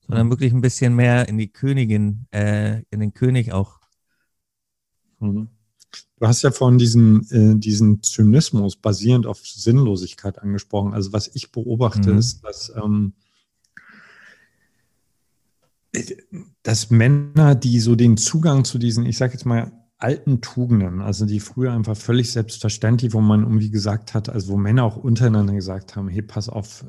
sondern 0.00 0.26
mhm. 0.26 0.30
wirklich 0.32 0.52
ein 0.52 0.60
bisschen 0.60 0.94
mehr 0.94 1.30
in 1.30 1.38
die 1.38 1.50
Königin, 1.50 2.26
äh, 2.30 2.82
in 2.90 3.00
den 3.00 3.14
König 3.14 3.54
auch 3.54 3.80
mhm. 5.18 5.48
Du 6.18 6.26
hast 6.26 6.42
ja 6.42 6.50
vorhin 6.50 6.78
diesen, 6.78 7.28
äh, 7.30 7.58
diesen 7.58 8.02
Zynismus 8.02 8.76
basierend 8.76 9.26
auf 9.26 9.46
Sinnlosigkeit 9.46 10.38
angesprochen. 10.38 10.94
Also 10.94 11.12
was 11.12 11.30
ich 11.34 11.52
beobachte, 11.52 12.12
mhm. 12.12 12.18
ist, 12.18 12.42
dass, 12.44 12.72
ähm, 12.76 13.12
dass 16.62 16.90
Männer, 16.90 17.54
die 17.54 17.80
so 17.80 17.94
den 17.94 18.16
Zugang 18.16 18.64
zu 18.64 18.78
diesen, 18.78 19.06
ich 19.06 19.16
sage 19.16 19.34
jetzt 19.34 19.44
mal, 19.44 19.72
alten 19.98 20.40
Tugenden, 20.40 21.00
also 21.00 21.24
die 21.24 21.40
früher 21.40 21.72
einfach 21.72 21.96
völlig 21.96 22.30
selbstverständlich, 22.30 23.12
wo 23.12 23.20
man 23.20 23.42
irgendwie 23.42 23.70
gesagt 23.70 24.12
hat, 24.12 24.28
also 24.28 24.52
wo 24.52 24.56
Männer 24.56 24.84
auch 24.84 24.96
untereinander 24.96 25.54
gesagt 25.54 25.96
haben, 25.96 26.08
hey, 26.08 26.22
pass 26.22 26.48
auf, 26.48 26.84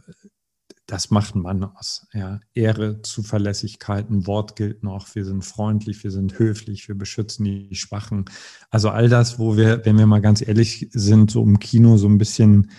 das 0.88 1.10
macht 1.10 1.36
ein 1.36 1.42
Mann 1.42 1.64
aus. 1.64 2.08
Ja. 2.14 2.40
Ehre, 2.54 3.02
Zuverlässigkeit, 3.02 4.10
ein 4.10 4.28
Wort 4.28 4.56
gilt 4.56 4.84
noch. 4.84 5.14
Wir 5.16 5.26
sind 5.26 5.44
freundlich, 5.44 6.04
wir 6.04 6.12
sind 6.12 6.38
höflich, 6.38 6.88
wir 6.88 6.96
beschützen 6.96 7.46
die 7.46 7.76
Schwachen. 7.76 8.26
Also 8.70 8.90
all 8.90 9.10
das, 9.10 9.40
wo 9.40 9.58
wir, 9.58 9.84
wenn 9.86 9.98
wir 9.98 10.06
mal 10.06 10.22
ganz 10.22 10.48
ehrlich 10.48 10.90
sind, 10.92 11.32
so 11.32 11.44
im 11.44 11.60
Kino 11.60 11.98
so 11.98 12.08
ein 12.08 12.20
bisschen 12.20 12.70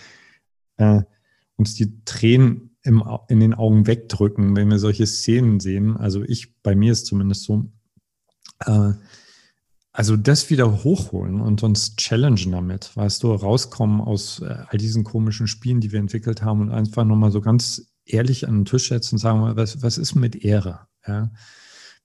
äh, 0.76 1.02
uns 1.56 1.74
die 1.74 2.04
Tränen 2.04 2.76
im, 2.82 3.02
in 3.28 3.40
den 3.40 3.54
Augen 3.54 3.88
wegdrücken, 3.88 4.54
wenn 4.54 4.70
wir 4.70 4.78
solche 4.78 5.06
Szenen 5.06 5.58
sehen. 5.58 5.96
Also 5.96 6.22
ich, 6.22 6.54
bei 6.62 6.76
mir 6.76 6.92
ist 6.92 7.06
zumindest 7.06 7.42
so. 7.42 7.72
Äh, 8.60 8.92
also 9.92 10.16
das 10.16 10.50
wieder 10.50 10.84
hochholen 10.84 11.40
und 11.40 11.62
uns 11.62 11.96
challengen 11.96 12.52
damit, 12.52 12.94
weißt 12.94 13.22
du, 13.22 13.32
rauskommen 13.32 14.02
aus 14.02 14.40
äh, 14.40 14.58
all 14.68 14.76
diesen 14.76 15.04
komischen 15.04 15.46
Spielen, 15.46 15.80
die 15.80 15.90
wir 15.90 15.98
entwickelt 15.98 16.42
haben 16.42 16.60
und 16.60 16.70
einfach 16.70 17.04
nochmal 17.04 17.32
so 17.32 17.40
ganz 17.40 17.95
ehrlich 18.06 18.48
an 18.48 18.58
den 18.58 18.64
Tisch 18.64 18.88
setzen 18.88 19.16
und 19.16 19.18
sagen, 19.18 19.56
was, 19.56 19.82
was 19.82 19.98
ist 19.98 20.14
mit 20.14 20.36
Ehre? 20.36 20.86
Ja? 21.06 21.30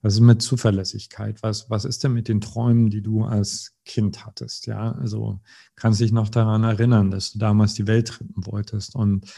Was 0.01 0.15
ist 0.15 0.21
mit 0.21 0.41
Zuverlässigkeit? 0.41 1.43
Was, 1.43 1.69
was 1.69 1.85
ist 1.85 2.03
denn 2.03 2.13
mit 2.13 2.27
den 2.27 2.41
Träumen, 2.41 2.89
die 2.89 3.03
du 3.03 3.23
als 3.23 3.75
Kind 3.85 4.25
hattest? 4.25 4.65
Ja, 4.65 4.93
also 4.93 5.41
kannst 5.75 6.01
dich 6.01 6.11
noch 6.11 6.29
daran 6.29 6.63
erinnern, 6.63 7.11
dass 7.11 7.33
du 7.33 7.39
damals 7.39 7.75
die 7.75 7.85
Welt 7.85 8.19
retten 8.19 8.45
wolltest. 8.47 8.95
Und 8.95 9.31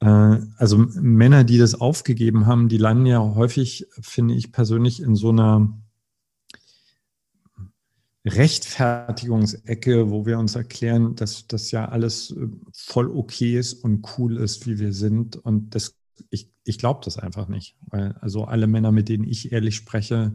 äh, 0.00 0.38
also 0.56 0.78
Männer, 0.78 1.42
die 1.42 1.58
das 1.58 1.74
aufgegeben 1.74 2.46
haben, 2.46 2.68
die 2.68 2.78
landen 2.78 3.06
ja 3.06 3.18
häufig, 3.18 3.86
finde 4.00 4.34
ich 4.34 4.52
persönlich, 4.52 5.02
in 5.02 5.16
so 5.16 5.30
einer 5.30 5.68
Rechtfertigungsecke, 8.28 10.10
wo 10.10 10.26
wir 10.26 10.38
uns 10.38 10.54
erklären, 10.54 11.16
dass 11.16 11.46
das 11.46 11.70
ja 11.70 11.86
alles 11.88 12.30
äh, 12.30 12.48
voll 12.72 13.10
okay 13.10 13.58
ist 13.58 13.74
und 13.84 14.06
cool 14.16 14.38
ist, 14.38 14.66
wie 14.66 14.78
wir 14.78 14.92
sind. 14.92 15.36
Und 15.36 15.74
das, 15.74 15.96
ich, 16.30 16.50
ich 16.64 16.78
glaube 16.78 17.00
das 17.04 17.18
einfach 17.18 17.48
nicht. 17.48 17.76
Weil 17.86 18.12
also 18.20 18.44
alle 18.44 18.66
Männer, 18.66 18.92
mit 18.92 19.08
denen 19.08 19.24
ich 19.24 19.52
ehrlich 19.52 19.76
spreche, 19.76 20.34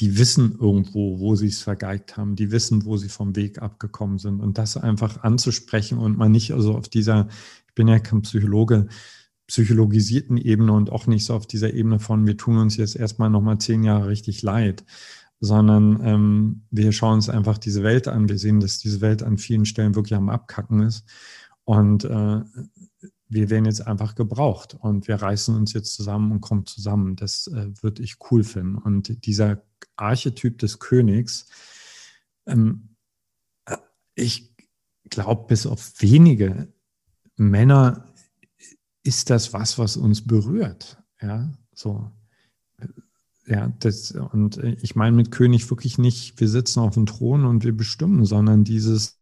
die 0.00 0.18
wissen 0.18 0.56
irgendwo, 0.60 1.20
wo 1.20 1.34
sie 1.36 1.46
es 1.46 1.62
vergeigt 1.62 2.16
haben, 2.16 2.36
die 2.36 2.50
wissen, 2.50 2.84
wo 2.84 2.96
sie 2.96 3.08
vom 3.08 3.34
Weg 3.34 3.62
abgekommen 3.62 4.18
sind. 4.18 4.40
Und 4.40 4.58
das 4.58 4.76
einfach 4.76 5.22
anzusprechen 5.22 5.98
und 5.98 6.18
mal 6.18 6.28
nicht 6.28 6.52
also 6.52 6.74
auf 6.76 6.88
dieser, 6.88 7.28
ich 7.68 7.74
bin 7.74 7.88
ja 7.88 7.98
kein 7.98 8.22
Psychologe, 8.22 8.88
psychologisierten 9.46 10.36
Ebene 10.36 10.72
und 10.72 10.90
auch 10.90 11.06
nicht 11.06 11.24
so 11.24 11.34
auf 11.34 11.46
dieser 11.46 11.72
Ebene 11.72 11.98
von, 11.98 12.26
wir 12.26 12.36
tun 12.36 12.58
uns 12.58 12.76
jetzt 12.76 12.96
erstmal 12.96 13.30
nochmal 13.30 13.58
zehn 13.58 13.84
Jahre 13.84 14.08
richtig 14.08 14.42
leid, 14.42 14.84
sondern 15.40 16.00
ähm, 16.02 16.62
wir 16.70 16.92
schauen 16.92 17.14
uns 17.14 17.28
einfach 17.28 17.58
diese 17.58 17.82
Welt 17.82 18.08
an. 18.08 18.28
Wir 18.28 18.38
sehen, 18.38 18.60
dass 18.60 18.78
diese 18.78 19.00
Welt 19.00 19.22
an 19.22 19.38
vielen 19.38 19.66
Stellen 19.66 19.94
wirklich 19.94 20.16
am 20.16 20.28
Abkacken 20.28 20.80
ist. 20.80 21.04
Und 21.64 22.04
äh, 22.04 22.40
wir 23.28 23.50
werden 23.50 23.64
jetzt 23.64 23.86
einfach 23.86 24.14
gebraucht 24.14 24.76
und 24.78 25.08
wir 25.08 25.16
reißen 25.16 25.54
uns 25.54 25.72
jetzt 25.72 25.94
zusammen 25.94 26.32
und 26.32 26.40
kommen 26.40 26.64
zusammen. 26.64 27.16
Das 27.16 27.48
äh, 27.48 27.70
würde 27.82 28.02
ich 28.02 28.16
cool 28.30 28.44
finden. 28.44 28.76
Und 28.76 29.26
dieser 29.26 29.62
Archetyp 29.96 30.58
des 30.58 30.78
Königs, 30.78 31.46
ähm, 32.46 32.96
äh, 33.66 33.76
ich 34.14 34.54
glaube, 35.10 35.46
bis 35.48 35.66
auf 35.66 36.00
wenige 36.00 36.72
Männer 37.36 38.12
ist 39.02 39.30
das 39.30 39.52
was, 39.52 39.78
was 39.78 39.96
uns 39.96 40.26
berührt. 40.26 41.02
Ja, 41.20 41.52
so 41.74 42.10
ja, 43.46 43.72
das, 43.78 44.10
und 44.10 44.58
ich 44.58 44.96
meine 44.96 45.14
mit 45.14 45.30
König 45.30 45.68
wirklich 45.70 45.98
nicht, 45.98 46.40
wir 46.40 46.48
sitzen 46.48 46.80
auf 46.80 46.94
dem 46.94 47.06
Thron 47.06 47.44
und 47.44 47.64
wir 47.64 47.76
bestimmen, 47.76 48.24
sondern 48.24 48.64
dieses, 48.64 49.20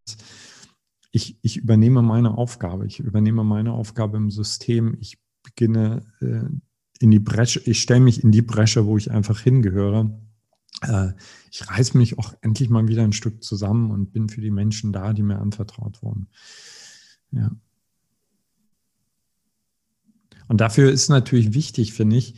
ich, 1.11 1.38
ich 1.43 1.59
übernehme 1.59 2.00
meine 2.02 2.37
Aufgabe, 2.37 2.87
ich 2.87 3.00
übernehme 3.00 3.45
meine 3.45 3.73
Aufgabe 3.73 4.16
im 4.16 4.31
System, 4.31 4.97
ich 4.99 5.19
beginne 5.43 6.07
äh, 6.21 6.49
in 7.00 7.11
die 7.11 7.19
Bresche, 7.19 7.61
ich 7.66 7.83
stelle 7.83 8.00
mich 8.00 8.25
in 8.25 8.33
die 8.33 8.43
Bresche, 8.43 8.87
wo 8.87 8.97
ich 8.97 9.11
einfach 9.11 9.40
hingehöre. 9.40 10.19
Äh, 10.81 11.12
ich 11.50 11.69
reiße 11.69 11.99
mich 11.99 12.19
auch 12.19 12.35
endlich 12.40 12.71
mal 12.71 12.88
wieder 12.88 13.04
ein 13.04 13.12
Stück 13.12 13.45
zusammen 13.45 13.90
und 13.90 14.12
bin 14.12 14.28
für 14.31 14.40
die 14.40 14.50
Menschen 14.50 14.93
da, 14.93 15.12
die 15.12 15.23
mir 15.23 15.38
anvertraut 15.38 16.02
wurden. 16.02 16.28
Ja. 17.31 17.50
Und 20.49 20.61
dafür 20.61 20.90
ist 20.90 21.11
natürlich 21.11 21.52
wichtig, 21.52 21.93
finde 21.93 22.16
ich, 22.16 22.37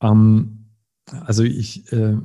ähm, 0.00 0.57
also 1.12 1.42
ich, 1.42 1.90
äh, 1.92 2.16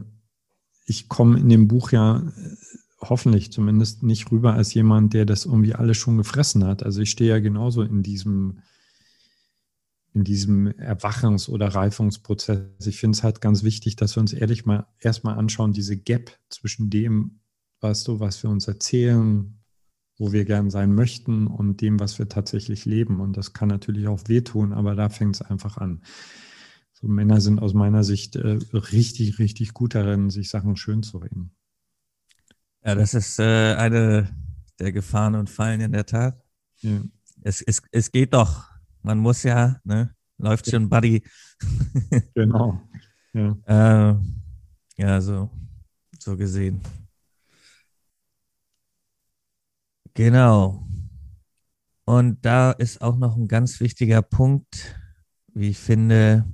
ich 0.86 1.10
komme 1.10 1.40
in 1.40 1.50
dem 1.50 1.68
Buch 1.68 1.92
ja 1.92 2.20
äh, 2.20 2.56
hoffentlich 3.00 3.52
zumindest 3.52 4.04
nicht 4.04 4.32
rüber 4.32 4.54
als 4.54 4.74
jemand, 4.74 5.14
der 5.14 5.26
das 5.26 5.46
irgendwie 5.46 5.76
alles 5.76 5.98
schon 5.98 6.18
gefressen 6.18 6.64
hat. 6.66 6.84
Also 6.84 7.02
ich 7.02 7.12
stehe 7.12 7.32
ja 7.32 7.40
genauso 7.40 7.82
in 7.82 8.04
diesem, 8.04 8.60
in 10.14 10.24
diesem 10.24 10.68
Erwachungs- 10.68 11.50
oder 11.50 11.68
Reifungsprozess. 11.68 12.86
Ich 12.86 13.00
finde 13.00 13.18
es 13.18 13.24
halt 13.24 13.42
ganz 13.42 13.64
wichtig, 13.64 13.96
dass 13.96 14.16
wir 14.16 14.22
uns 14.22 14.34
ehrlich 14.34 14.66
mal 14.66 14.88
erstmal 15.00 15.38
anschauen, 15.38 15.74
diese 15.74 15.98
Gap 15.98 16.38
zwischen 16.50 16.90
dem, 16.90 17.40
weißt 17.82 18.08
du, 18.08 18.20
was 18.20 18.42
wir 18.44 18.50
uns 18.50 18.68
erzählen, 18.68 19.60
wo 20.18 20.32
wir 20.32 20.46
gern 20.46 20.70
sein 20.70 20.94
möchten 20.94 21.48
und 21.48 21.82
dem, 21.82 22.00
was 22.00 22.20
wir 22.20 22.30
tatsächlich 22.30 22.86
leben. 22.86 23.20
Und 23.20 23.36
das 23.36 23.54
kann 23.54 23.68
natürlich 23.68 24.08
auch 24.08 24.22
wehtun, 24.28 24.72
aber 24.72 24.96
da 24.96 25.10
fängt 25.10 25.36
es 25.36 25.42
einfach 25.42 25.78
an. 25.78 26.02
So 27.04 27.10
Männer 27.10 27.42
sind 27.42 27.62
aus 27.62 27.74
meiner 27.74 28.06
Sicht 28.06 28.38
äh, 28.38 28.60
richtig, 28.72 29.38
richtig 29.38 29.74
gut 29.74 29.94
darin, 29.94 30.30
sich 30.30 30.48
Sachen 30.48 30.78
schön 30.78 31.04
zu 31.04 31.18
reden. 31.18 31.52
Ja, 32.82 32.96
das 32.96 33.14
ist 33.14 33.40
äh, 33.40 33.76
eine 33.76 34.34
der 34.80 34.94
Gefahren 34.94 35.36
und 35.36 35.50
Fallen 35.50 35.82
in 35.82 35.92
der 35.92 36.06
Tat. 36.06 36.42
Ja. 36.80 37.02
Es, 37.42 37.62
es, 37.62 37.82
es 37.92 38.10
geht 38.10 38.34
doch. 38.34 38.70
Man 39.02 39.20
muss 39.20 39.44
ja, 39.44 39.82
ne? 39.84 40.16
Läuft 40.38 40.72
schon, 40.72 40.88
Buddy. 40.88 41.22
genau. 42.36 42.82
Ja, 43.34 43.58
äh, 43.66 44.16
ja 44.96 45.20
so, 45.20 45.50
so 46.18 46.38
gesehen. 46.38 46.80
Genau. 50.14 50.88
Und 52.06 52.46
da 52.46 52.72
ist 52.72 53.02
auch 53.02 53.18
noch 53.18 53.36
ein 53.36 53.50
ganz 53.50 53.82
wichtiger 53.82 54.22
Punkt, 54.22 54.96
wie 55.54 55.72
ich 55.72 55.80
finde, 55.80 56.46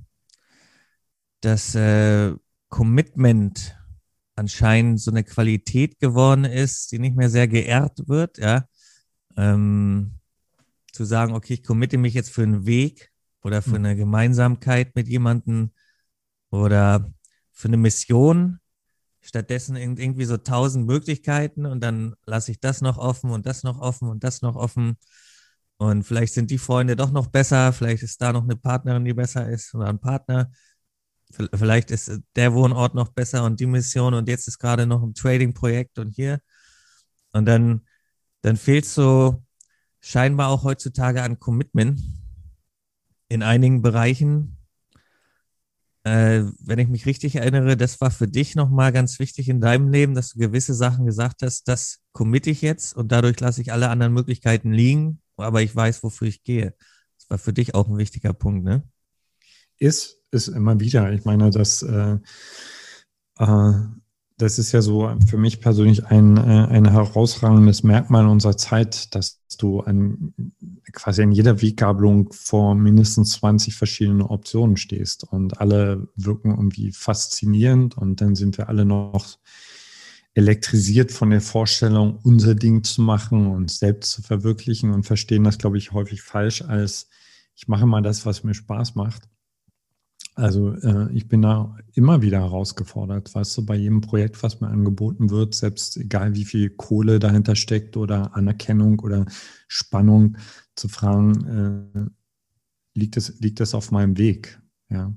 dass 1.41 1.75
äh, 1.75 2.33
Commitment 2.69 3.75
anscheinend 4.35 5.01
so 5.01 5.11
eine 5.11 5.23
Qualität 5.23 5.99
geworden 5.99 6.45
ist, 6.45 6.91
die 6.91 6.99
nicht 6.99 7.15
mehr 7.15 7.29
sehr 7.29 7.47
geehrt 7.47 8.07
wird, 8.07 8.37
ja. 8.37 8.65
Ähm, 9.37 10.19
zu 10.91 11.05
sagen, 11.05 11.33
okay, 11.33 11.53
ich 11.53 11.63
committe 11.63 11.97
mich 11.97 12.13
jetzt 12.13 12.31
für 12.31 12.43
einen 12.43 12.65
Weg 12.65 13.11
oder 13.43 13.61
für 13.61 13.75
hm. 13.75 13.85
eine 13.85 13.95
Gemeinsamkeit 13.95 14.95
mit 14.95 15.07
jemandem 15.07 15.71
oder 16.51 17.11
für 17.51 17.67
eine 17.67 17.77
Mission. 17.77 18.59
Stattdessen 19.21 19.75
irgendwie 19.75 20.25
so 20.25 20.37
tausend 20.37 20.87
Möglichkeiten 20.87 21.65
und 21.65 21.81
dann 21.81 22.15
lasse 22.25 22.51
ich 22.51 22.61
das 22.61 22.81
noch 22.81 22.97
offen 22.97 23.31
und 23.31 23.45
das 23.45 23.63
noch 23.63 23.79
offen 23.79 24.07
und 24.07 24.23
das 24.23 24.41
noch 24.41 24.55
offen. 24.55 24.97
Und 25.77 26.03
vielleicht 26.03 26.33
sind 26.33 26.51
die 26.51 26.57
Freunde 26.57 26.95
doch 26.95 27.11
noch 27.11 27.27
besser, 27.27 27.73
vielleicht 27.73 28.03
ist 28.03 28.21
da 28.21 28.31
noch 28.33 28.43
eine 28.43 28.55
Partnerin, 28.55 29.05
die 29.05 29.13
besser 29.13 29.49
ist 29.49 29.75
oder 29.75 29.87
ein 29.87 29.99
Partner. 29.99 30.51
Vielleicht 31.31 31.91
ist 31.91 32.21
der 32.35 32.53
Wohnort 32.53 32.95
noch 32.95 33.09
besser 33.09 33.43
und 33.43 33.59
die 33.59 33.67
Mission 33.67 34.13
und 34.15 34.27
jetzt 34.27 34.47
ist 34.47 34.57
gerade 34.57 34.87
noch 34.87 35.03
ein 35.03 35.13
Trading-Projekt 35.13 35.99
und 35.99 36.09
hier. 36.09 36.39
Und 37.33 37.45
dann, 37.45 37.81
dann 38.41 38.57
fehlt 38.57 38.85
so 38.85 39.43
scheinbar 40.01 40.49
auch 40.49 40.63
heutzutage 40.63 41.21
an 41.21 41.39
Commitment 41.39 42.01
in 43.27 43.43
einigen 43.43 43.81
Bereichen. 43.81 44.57
Äh, 46.03 46.45
wenn 46.59 46.79
ich 46.79 46.87
mich 46.87 47.05
richtig 47.05 47.35
erinnere, 47.35 47.77
das 47.77 48.01
war 48.01 48.09
für 48.09 48.27
dich 48.27 48.55
nochmal 48.55 48.91
ganz 48.91 49.19
wichtig 49.19 49.49
in 49.49 49.61
deinem 49.61 49.91
Leben, 49.91 50.15
dass 50.15 50.29
du 50.29 50.39
gewisse 50.39 50.73
Sachen 50.73 51.05
gesagt 51.05 51.43
hast, 51.43 51.67
das 51.67 51.99
committe 52.13 52.49
ich 52.49 52.61
jetzt 52.61 52.95
und 52.95 53.11
dadurch 53.11 53.39
lasse 53.39 53.61
ich 53.61 53.71
alle 53.71 53.89
anderen 53.89 54.13
Möglichkeiten 54.13 54.71
liegen, 54.71 55.21
aber 55.35 55.61
ich 55.61 55.75
weiß, 55.75 56.01
wofür 56.01 56.27
ich 56.27 56.41
gehe. 56.43 56.73
Das 57.17 57.29
war 57.29 57.37
für 57.37 57.53
dich 57.53 57.75
auch 57.75 57.87
ein 57.87 57.97
wichtiger 57.97 58.33
Punkt, 58.33 58.63
ne? 58.63 58.83
Ist 59.77 60.18
ist 60.31 60.47
immer 60.47 60.79
wieder. 60.79 61.11
Ich 61.11 61.25
meine, 61.25 61.49
das, 61.49 61.81
äh, 61.81 62.17
äh, 63.37 63.73
das 64.37 64.57
ist 64.57 64.71
ja 64.71 64.81
so 64.81 65.13
für 65.27 65.37
mich 65.37 65.59
persönlich 65.59 66.05
ein, 66.05 66.37
äh, 66.37 66.67
ein 66.69 66.89
herausragendes 66.89 67.83
Merkmal 67.83 68.25
unserer 68.27 68.55
Zeit, 68.55 69.13
dass 69.13 69.41
du 69.57 69.81
an, 69.81 70.33
quasi 70.93 71.23
in 71.23 71.31
jeder 71.31 71.61
Weggabelung 71.61 72.31
vor 72.31 72.75
mindestens 72.75 73.31
20 73.31 73.75
verschiedenen 73.75 74.21
Optionen 74.21 74.77
stehst 74.77 75.25
und 75.25 75.59
alle 75.59 76.07
wirken 76.15 76.51
irgendwie 76.51 76.91
faszinierend 76.91 77.97
und 77.97 78.21
dann 78.21 78.35
sind 78.35 78.57
wir 78.57 78.69
alle 78.69 78.85
noch 78.85 79.39
elektrisiert 80.35 81.11
von 81.11 81.31
der 81.31 81.41
Vorstellung, 81.41 82.19
unser 82.23 82.55
Ding 82.55 82.83
zu 82.83 83.01
machen 83.01 83.47
und 83.47 83.71
selbst 83.71 84.11
zu 84.11 84.21
verwirklichen 84.21 84.91
und 84.93 85.03
verstehen 85.03 85.43
das, 85.43 85.57
glaube 85.57 85.77
ich, 85.77 85.91
häufig 85.91 86.21
falsch 86.21 86.61
als 86.61 87.09
ich 87.59 87.67
mache 87.67 87.85
mal 87.85 88.01
das, 88.01 88.25
was 88.25 88.45
mir 88.45 88.53
Spaß 88.53 88.95
macht. 88.95 89.27
Also 90.39 90.73
äh, 90.73 91.11
ich 91.11 91.27
bin 91.27 91.41
da 91.41 91.75
immer 91.93 92.21
wieder 92.21 92.39
herausgefordert, 92.39 93.35
weißt 93.35 93.57
du, 93.57 93.65
bei 93.65 93.75
jedem 93.75 93.99
Projekt, 93.99 94.41
was 94.41 94.61
mir 94.61 94.69
angeboten 94.69 95.29
wird, 95.29 95.53
selbst 95.53 95.97
egal 95.97 96.33
wie 96.33 96.45
viel 96.45 96.69
Kohle 96.69 97.19
dahinter 97.19 97.57
steckt 97.57 97.97
oder 97.97 98.35
Anerkennung 98.35 98.99
oder 98.99 99.25
Spannung, 99.67 100.37
zu 100.75 100.87
fragen, 100.87 102.13
äh, 102.95 102.97
liegt, 102.97 103.17
es, 103.17 103.37
liegt 103.41 103.59
es 103.59 103.75
auf 103.75 103.91
meinem 103.91 104.17
Weg? 104.17 104.61
Ja. 104.89 105.13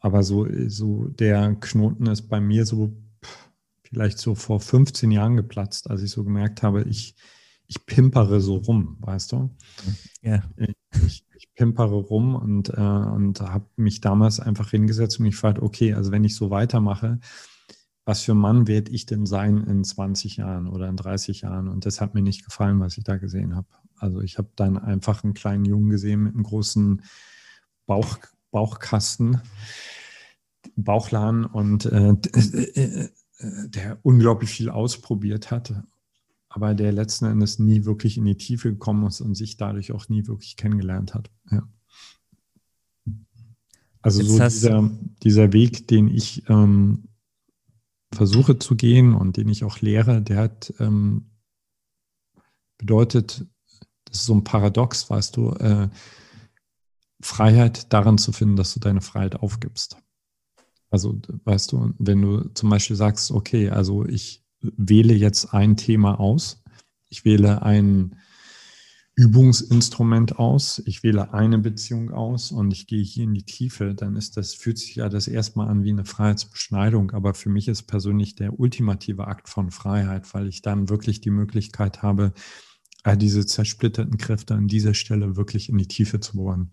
Aber 0.00 0.24
so, 0.24 0.48
so 0.66 1.06
der 1.06 1.54
Knoten 1.54 2.06
ist 2.06 2.22
bei 2.28 2.40
mir 2.40 2.66
so 2.66 2.96
vielleicht 3.82 4.18
so 4.18 4.34
vor 4.34 4.58
15 4.58 5.12
Jahren 5.12 5.36
geplatzt, 5.36 5.88
als 5.88 6.02
ich 6.02 6.10
so 6.10 6.24
gemerkt 6.24 6.64
habe, 6.64 6.82
ich, 6.82 7.14
ich 7.68 7.86
pimpere 7.86 8.40
so 8.40 8.56
rum, 8.56 8.96
weißt 9.00 9.30
du? 9.30 9.54
Ja. 10.22 10.42
Ich, 10.56 10.74
ich 11.06 11.24
pimpere 11.58 11.96
rum 11.96 12.36
und, 12.36 12.70
äh, 12.70 12.80
und 12.80 13.40
habe 13.40 13.66
mich 13.74 14.00
damals 14.00 14.38
einfach 14.38 14.70
hingesetzt 14.70 15.18
und 15.18 15.24
mich 15.24 15.34
gefragt, 15.34 15.58
okay, 15.58 15.92
also 15.92 16.12
wenn 16.12 16.22
ich 16.22 16.36
so 16.36 16.50
weitermache, 16.50 17.18
was 18.04 18.22
für 18.22 18.34
Mann 18.34 18.68
werde 18.68 18.92
ich 18.92 19.06
denn 19.06 19.26
sein 19.26 19.58
in 19.64 19.82
20 19.82 20.36
Jahren 20.36 20.68
oder 20.68 20.88
in 20.88 20.96
30 20.96 21.42
Jahren? 21.42 21.68
Und 21.68 21.84
das 21.84 22.00
hat 22.00 22.14
mir 22.14 22.22
nicht 22.22 22.44
gefallen, 22.44 22.78
was 22.78 22.96
ich 22.96 23.02
da 23.02 23.16
gesehen 23.16 23.56
habe. 23.56 23.66
Also 23.96 24.20
ich 24.20 24.38
habe 24.38 24.48
dann 24.54 24.78
einfach 24.78 25.24
einen 25.24 25.34
kleinen 25.34 25.64
Jungen 25.64 25.90
gesehen 25.90 26.22
mit 26.22 26.34
einem 26.34 26.44
großen 26.44 27.02
Bauch, 27.86 28.18
Bauchkasten, 28.52 29.40
Bauchladen 30.76 31.44
und 31.44 31.86
äh, 31.86 32.10
äh, 32.10 33.00
äh, 33.02 33.08
der 33.68 33.98
unglaublich 34.02 34.50
viel 34.50 34.70
ausprobiert 34.70 35.50
hat 35.50 35.74
aber 36.48 36.74
der 36.74 36.92
letzten 36.92 37.26
Endes 37.26 37.58
nie 37.58 37.84
wirklich 37.84 38.16
in 38.16 38.24
die 38.24 38.36
Tiefe 38.36 38.70
gekommen 38.70 39.06
ist 39.06 39.20
und 39.20 39.34
sich 39.34 39.56
dadurch 39.56 39.92
auch 39.92 40.08
nie 40.08 40.26
wirklich 40.26 40.56
kennengelernt 40.56 41.14
hat. 41.14 41.30
Ja. 41.50 41.68
Also 44.00 44.22
Jetzt 44.22 44.30
so 44.30 44.44
dieser, 44.44 44.90
dieser 45.22 45.52
Weg, 45.52 45.88
den 45.88 46.08
ich 46.08 46.48
ähm, 46.48 47.08
versuche 48.12 48.58
zu 48.58 48.76
gehen 48.76 49.14
und 49.14 49.36
den 49.36 49.48
ich 49.48 49.64
auch 49.64 49.80
lehre, 49.80 50.22
der 50.22 50.38
hat 50.38 50.72
ähm, 50.78 51.30
bedeutet, 52.78 53.44
das 54.04 54.20
ist 54.20 54.26
so 54.26 54.34
ein 54.34 54.44
Paradox, 54.44 55.10
weißt 55.10 55.36
du, 55.36 55.50
äh, 55.50 55.88
Freiheit 57.20 57.92
darin 57.92 58.16
zu 58.16 58.32
finden, 58.32 58.56
dass 58.56 58.72
du 58.72 58.80
deine 58.80 59.00
Freiheit 59.00 59.36
aufgibst. 59.36 59.96
Also, 60.90 61.20
weißt 61.44 61.72
du, 61.72 61.92
wenn 61.98 62.22
du 62.22 62.48
zum 62.54 62.70
Beispiel 62.70 62.96
sagst, 62.96 63.30
okay, 63.30 63.68
also 63.68 64.06
ich 64.06 64.42
wähle 64.60 65.14
jetzt 65.14 65.52
ein 65.54 65.76
Thema 65.76 66.18
aus. 66.18 66.62
Ich 67.08 67.24
wähle 67.24 67.62
ein 67.62 68.16
Übungsinstrument 69.14 70.38
aus. 70.38 70.80
Ich 70.86 71.02
wähle 71.02 71.34
eine 71.34 71.58
Beziehung 71.58 72.12
aus 72.12 72.52
und 72.52 72.72
ich 72.72 72.86
gehe 72.86 73.02
hier 73.02 73.24
in 73.24 73.34
die 73.34 73.44
Tiefe. 73.44 73.94
Dann 73.94 74.14
ist 74.14 74.36
das, 74.36 74.54
fühlt 74.54 74.78
sich 74.78 74.94
ja 74.94 75.08
das 75.08 75.26
erstmal 75.26 75.68
an 75.68 75.82
wie 75.82 75.90
eine 75.90 76.04
Freiheitsbeschneidung. 76.04 77.10
Aber 77.10 77.34
für 77.34 77.48
mich 77.48 77.66
ist 77.66 77.82
persönlich 77.84 78.36
der 78.36 78.60
ultimative 78.60 79.26
Akt 79.26 79.48
von 79.48 79.72
Freiheit, 79.72 80.32
weil 80.34 80.46
ich 80.46 80.62
dann 80.62 80.88
wirklich 80.88 81.20
die 81.20 81.30
Möglichkeit 81.30 82.02
habe, 82.02 82.32
all 83.02 83.16
diese 83.16 83.44
zersplitterten 83.44 84.18
Kräfte 84.18 84.54
an 84.54 84.68
dieser 84.68 84.94
Stelle 84.94 85.36
wirklich 85.36 85.68
in 85.68 85.78
die 85.78 85.88
Tiefe 85.88 86.20
zu 86.20 86.36
bohren. 86.36 86.70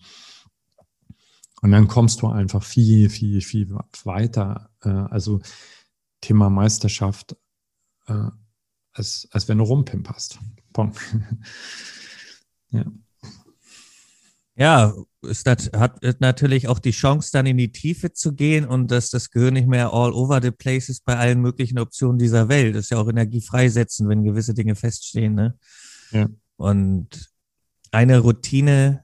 Und 1.62 1.72
dann 1.72 1.88
kommst 1.88 2.22
du 2.22 2.28
einfach 2.28 2.64
viel, 2.64 3.10
viel, 3.10 3.42
viel 3.42 3.76
weiter. 4.04 4.70
Äh, 4.84 4.90
also 4.90 5.42
Thema 6.22 6.52
Meisterschaft 6.52 7.38
äh, 8.08 8.30
als, 8.94 9.28
als 9.32 9.48
wenn 9.48 9.58
du 9.58 9.64
rumpimperst. 9.64 10.40
Pong. 10.74 10.94
ja. 12.70 12.86
Ja, 14.58 14.94
es 15.22 15.44
hat 15.46 16.00
natürlich 16.22 16.70
auch 16.70 16.80
die 16.80 16.92
Chance, 16.92 17.30
dann 17.34 17.46
in 17.46 17.58
die 17.58 17.74
Tiefe 17.74 18.14
zu 18.14 18.34
gehen 18.34 18.66
und 18.66 18.90
dass 18.90 19.10
das 19.10 19.30
Gehirn 19.30 19.56
nicht 19.56 19.68
mehr 19.68 19.92
all 19.92 20.14
over 20.14 20.42
the 20.42 20.52
place 20.52 20.88
ist 20.88 21.04
bei 21.04 21.18
allen 21.18 21.42
möglichen 21.42 21.78
Optionen 21.78 22.18
dieser 22.18 22.48
Welt. 22.48 22.74
Das 22.74 22.86
ist 22.86 22.92
ja 22.92 22.98
auch 22.98 23.10
Energie 23.10 23.42
freisetzen, 23.42 24.08
wenn 24.08 24.24
gewisse 24.24 24.54
Dinge 24.54 24.76
feststehen. 24.76 25.36
Ne? 25.36 25.58
Ja. 26.12 26.30
Und 26.56 27.30
eine 27.92 28.20
Routine, 28.20 29.04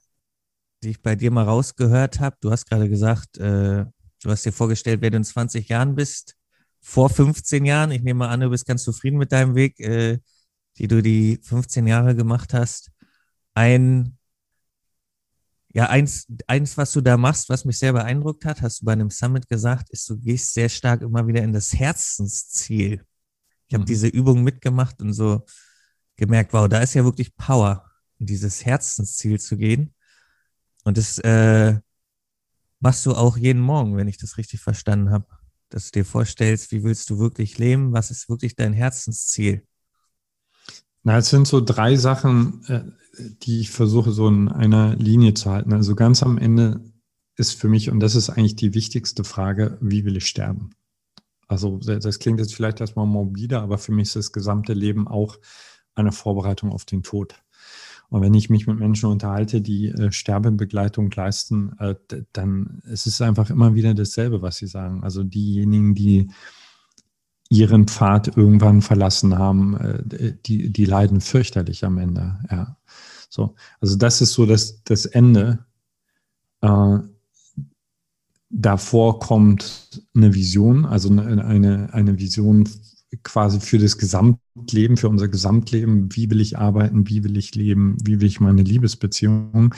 die 0.84 0.92
ich 0.92 1.02
bei 1.02 1.18
dir 1.18 1.32
mal 1.32 1.44
rausgehört 1.44 2.22
habe, 2.22 2.38
du 2.40 2.50
hast 2.50 2.70
gerade 2.70 2.88
gesagt, 2.88 3.38
äh, 3.38 3.86
du 4.24 4.30
hast 4.30 4.46
dir 4.46 4.54
vorgestellt, 4.54 5.02
wer 5.02 5.10
du 5.10 5.18
in 5.18 5.26
20 5.26 5.68
Jahren 5.68 5.96
bist 5.96 6.38
vor 6.82 7.10
15 7.10 7.65
Jahren. 7.65 7.91
Ich 7.91 8.02
nehme 8.02 8.20
mal 8.20 8.30
an, 8.30 8.41
du 8.41 8.50
bist 8.50 8.65
ganz 8.65 8.84
zufrieden 8.84 9.17
mit 9.17 9.32
deinem 9.32 9.56
Weg, 9.56 9.80
äh, 9.80 10.20
die 10.78 10.88
du 10.88 11.02
die 11.02 11.39
15 11.44 11.88
Jahre 11.88 12.15
gemacht 12.15 12.54
hast. 12.54 12.91
Ein, 13.54 14.17
Ja, 15.74 15.88
eins, 15.89 16.28
eins, 16.48 16.78
was 16.78 16.91
du 16.91 17.02
da 17.02 17.15
machst, 17.17 17.50
was 17.50 17.63
mich 17.65 17.80
sehr 17.80 17.94
beeindruckt 17.94 18.44
hat, 18.46 18.62
hast 18.62 18.82
du 18.82 18.86
bei 18.86 18.94
einem 18.94 19.10
Summit 19.10 19.48
gesagt, 19.48 19.89
ist, 19.91 20.10
du 20.10 20.17
gehst 20.17 20.54
sehr 20.54 20.70
stark 20.70 21.02
immer 21.02 21.26
wieder 21.28 21.44
in 21.44 21.54
das 21.54 21.74
Herzensziel. 21.74 23.06
Ich 23.67 23.74
habe 23.74 23.84
mhm. 23.84 23.88
diese 23.88 24.08
Übung 24.08 24.44
mitgemacht 24.44 25.02
und 25.02 25.13
so 25.13 25.46
gemerkt, 26.17 26.54
wow, 26.54 26.67
da 26.67 26.80
ist 26.82 26.94
ja 26.94 27.06
wirklich 27.06 27.36
Power, 27.38 27.89
in 28.20 28.26
dieses 28.26 28.65
Herzensziel 28.65 29.39
zu 29.39 29.58
gehen. 29.58 29.94
Und 30.84 30.98
das 30.98 31.20
äh, 31.20 31.80
machst 32.80 33.06
du 33.06 33.13
auch 33.13 33.38
jeden 33.38 33.62
Morgen, 33.62 33.96
wenn 33.98 34.08
ich 34.08 34.17
das 34.17 34.38
richtig 34.38 34.60
verstanden 34.62 35.12
habe. 35.12 35.26
Dass 35.72 35.90
du 35.90 36.00
dir 36.00 36.06
vorstellst, 36.06 36.72
wie 36.72 36.84
willst 36.84 37.10
du 37.10 37.18
wirklich 37.18 37.58
leben? 37.58 37.94
Was 37.94 38.12
ist 38.12 38.30
wirklich 38.30 38.56
dein 38.56 38.74
Herzensziel? 38.74 39.66
Na, 41.04 41.18
es 41.18 41.30
sind 41.30 41.48
so 41.48 41.62
drei 41.62 41.96
Sachen, 41.96 42.64
äh, 42.68 42.84
die 43.42 43.62
ich 43.62 43.72
versuche 43.72 44.12
so 44.12 44.28
in 44.28 44.50
einer 44.50 44.96
Linie 44.96 45.34
zu 45.34 45.50
halten. 45.50 45.74
Also 45.74 45.96
ganz 45.96 46.22
am 46.24 46.38
Ende 46.38 46.82
ist 47.38 47.60
für 47.60 47.70
mich, 47.70 47.90
und 47.90 48.00
das 48.00 48.16
ist 48.16 48.30
eigentlich 48.30 48.56
die 48.56 48.74
wichtigste 48.74 49.24
Frage, 49.24 49.78
wie 49.82 50.06
will 50.06 50.18
ich 50.18 50.28
sterben? 50.28 50.72
Also 51.48 51.78
das 51.78 52.20
klingt 52.20 52.40
jetzt 52.40 52.54
vielleicht 52.54 52.80
erstmal 52.80 53.08
morbide, 53.08 53.60
aber 53.60 53.78
für 53.78 53.92
mich 53.92 54.10
ist 54.10 54.16
das 54.16 54.32
gesamte 54.32 54.74
Leben 54.74 55.08
auch 55.08 55.38
eine 55.96 56.12
Vorbereitung 56.12 56.72
auf 56.72 56.86
den 56.86 57.04
Tod. 57.04 57.36
Und 58.12 58.21
wenn 58.21 58.34
ich 58.34 58.50
mich 58.50 58.67
mit 58.67 58.78
Menschen 58.78 59.10
unterhalte, 59.10 59.62
die 59.62 59.88
äh, 59.88 60.12
Sterbebegleitung 60.12 61.10
leisten, 61.12 61.71
äh, 61.80 61.95
dann 62.34 62.82
ist 62.84 63.08
es 63.08 63.21
einfach 63.21 63.50
immer 63.50 63.74
wieder 63.74 63.93
dasselbe, 63.93 64.41
was 64.41 64.58
sie 64.58 64.67
sagen. 64.67 65.02
Also 65.02 65.24
diejenigen, 65.24 65.95
die 65.95 66.30
ihren 67.50 67.88
Pfad 67.88 68.36
irgendwann 68.36 68.82
verlassen 68.82 69.38
haben, 69.38 69.78
äh, 69.78 70.34
die, 70.45 70.74
die 70.74 70.84
leiden 70.84 71.21
fürchterlich 71.21 71.86
am 71.86 71.97
Ende. 71.97 72.38
Ja. 72.52 72.76
So, 73.30 73.56
also 73.80 73.95
das 73.95 74.19
ist 74.19 74.34
so 74.34 74.45
das, 74.45 74.84
das 74.84 75.06
Ende. 75.06 75.65
Äh, 76.60 76.97
davor 78.50 79.19
kommt 79.19 80.06
eine 80.13 80.34
Vision, 80.34 80.84
also 80.84 81.10
eine, 81.10 81.45
eine, 81.45 81.93
eine 81.93 82.19
Vision 82.19 82.67
quasi 83.24 83.60
für 83.60 83.78
das 83.78 83.97
Gesamtleben, 83.97 84.97
für 84.97 85.10
unser 85.10 85.28
Gesamtleben. 85.28 86.10
Wie 86.15 86.30
will 86.30 86.41
ich 86.41 86.58
arbeiten? 86.58 87.08
Wie 87.08 87.24
will 87.24 87.38
ich 87.38 87.56
leben? 87.56 87.97
Wie 88.04 88.19
will 88.21 88.28
ich 88.28 88.39
meine 88.39 88.63
Liebesbeziehung? 88.63 89.76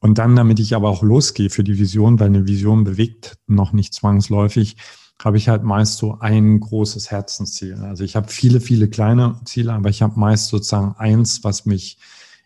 Und 0.00 0.18
dann, 0.18 0.34
damit 0.36 0.58
ich 0.58 0.74
aber 0.74 0.88
auch 0.88 1.02
losgehe 1.02 1.50
für 1.50 1.64
die 1.64 1.78
Vision, 1.78 2.18
weil 2.18 2.28
eine 2.28 2.46
Vision 2.46 2.84
bewegt 2.84 3.38
noch 3.46 3.72
nicht 3.72 3.94
zwangsläufig, 3.94 4.76
habe 5.22 5.36
ich 5.36 5.48
halt 5.48 5.62
meist 5.62 5.98
so 5.98 6.18
ein 6.18 6.58
großes 6.58 7.10
Herzensziel. 7.10 7.76
Also 7.76 8.02
ich 8.02 8.16
habe 8.16 8.28
viele, 8.28 8.60
viele 8.60 8.88
kleine 8.88 9.40
Ziele, 9.44 9.72
aber 9.72 9.90
ich 9.90 10.02
habe 10.02 10.18
meist 10.18 10.48
sozusagen 10.48 10.96
eins, 10.98 11.44
was 11.44 11.64
mich 11.66 11.98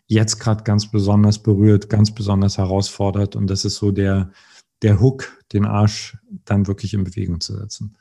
jetzt 0.05 0.39
gerade 0.39 0.63
ganz 0.63 0.89
besonders 0.91 1.41
berührt, 1.41 1.89
ganz 1.89 2.13
besonders 2.13 2.57
herausfordert. 2.57 3.35
Und 3.35 3.47
das 3.47 3.65
ist 3.65 3.75
so 3.75 3.91
der, 3.91 4.31
der 4.81 4.99
Hook, 4.99 5.43
den 5.53 5.65
Arsch 5.65 6.17
dann 6.45 6.67
wirklich 6.67 6.93
in 6.93 7.03
Bewegung 7.03 7.41
zu 7.41 7.57
setzen. 7.57 7.95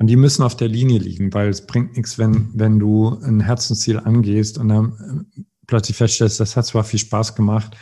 Und 0.00 0.06
die 0.06 0.16
müssen 0.16 0.42
auf 0.42 0.56
der 0.56 0.68
Linie 0.68 0.98
liegen, 0.98 1.34
weil 1.34 1.50
es 1.50 1.66
bringt 1.66 1.94
nichts, 1.94 2.16
wenn, 2.16 2.48
wenn 2.54 2.78
du 2.78 3.18
ein 3.22 3.40
Herzensziel 3.40 3.98
angehst 3.98 4.56
und 4.56 4.70
dann 4.70 5.26
äh, 5.36 5.42
plötzlich 5.66 5.94
feststellst, 5.94 6.40
das 6.40 6.56
hat 6.56 6.64
zwar 6.64 6.84
viel 6.84 6.98
Spaß 6.98 7.34
gemacht, 7.34 7.76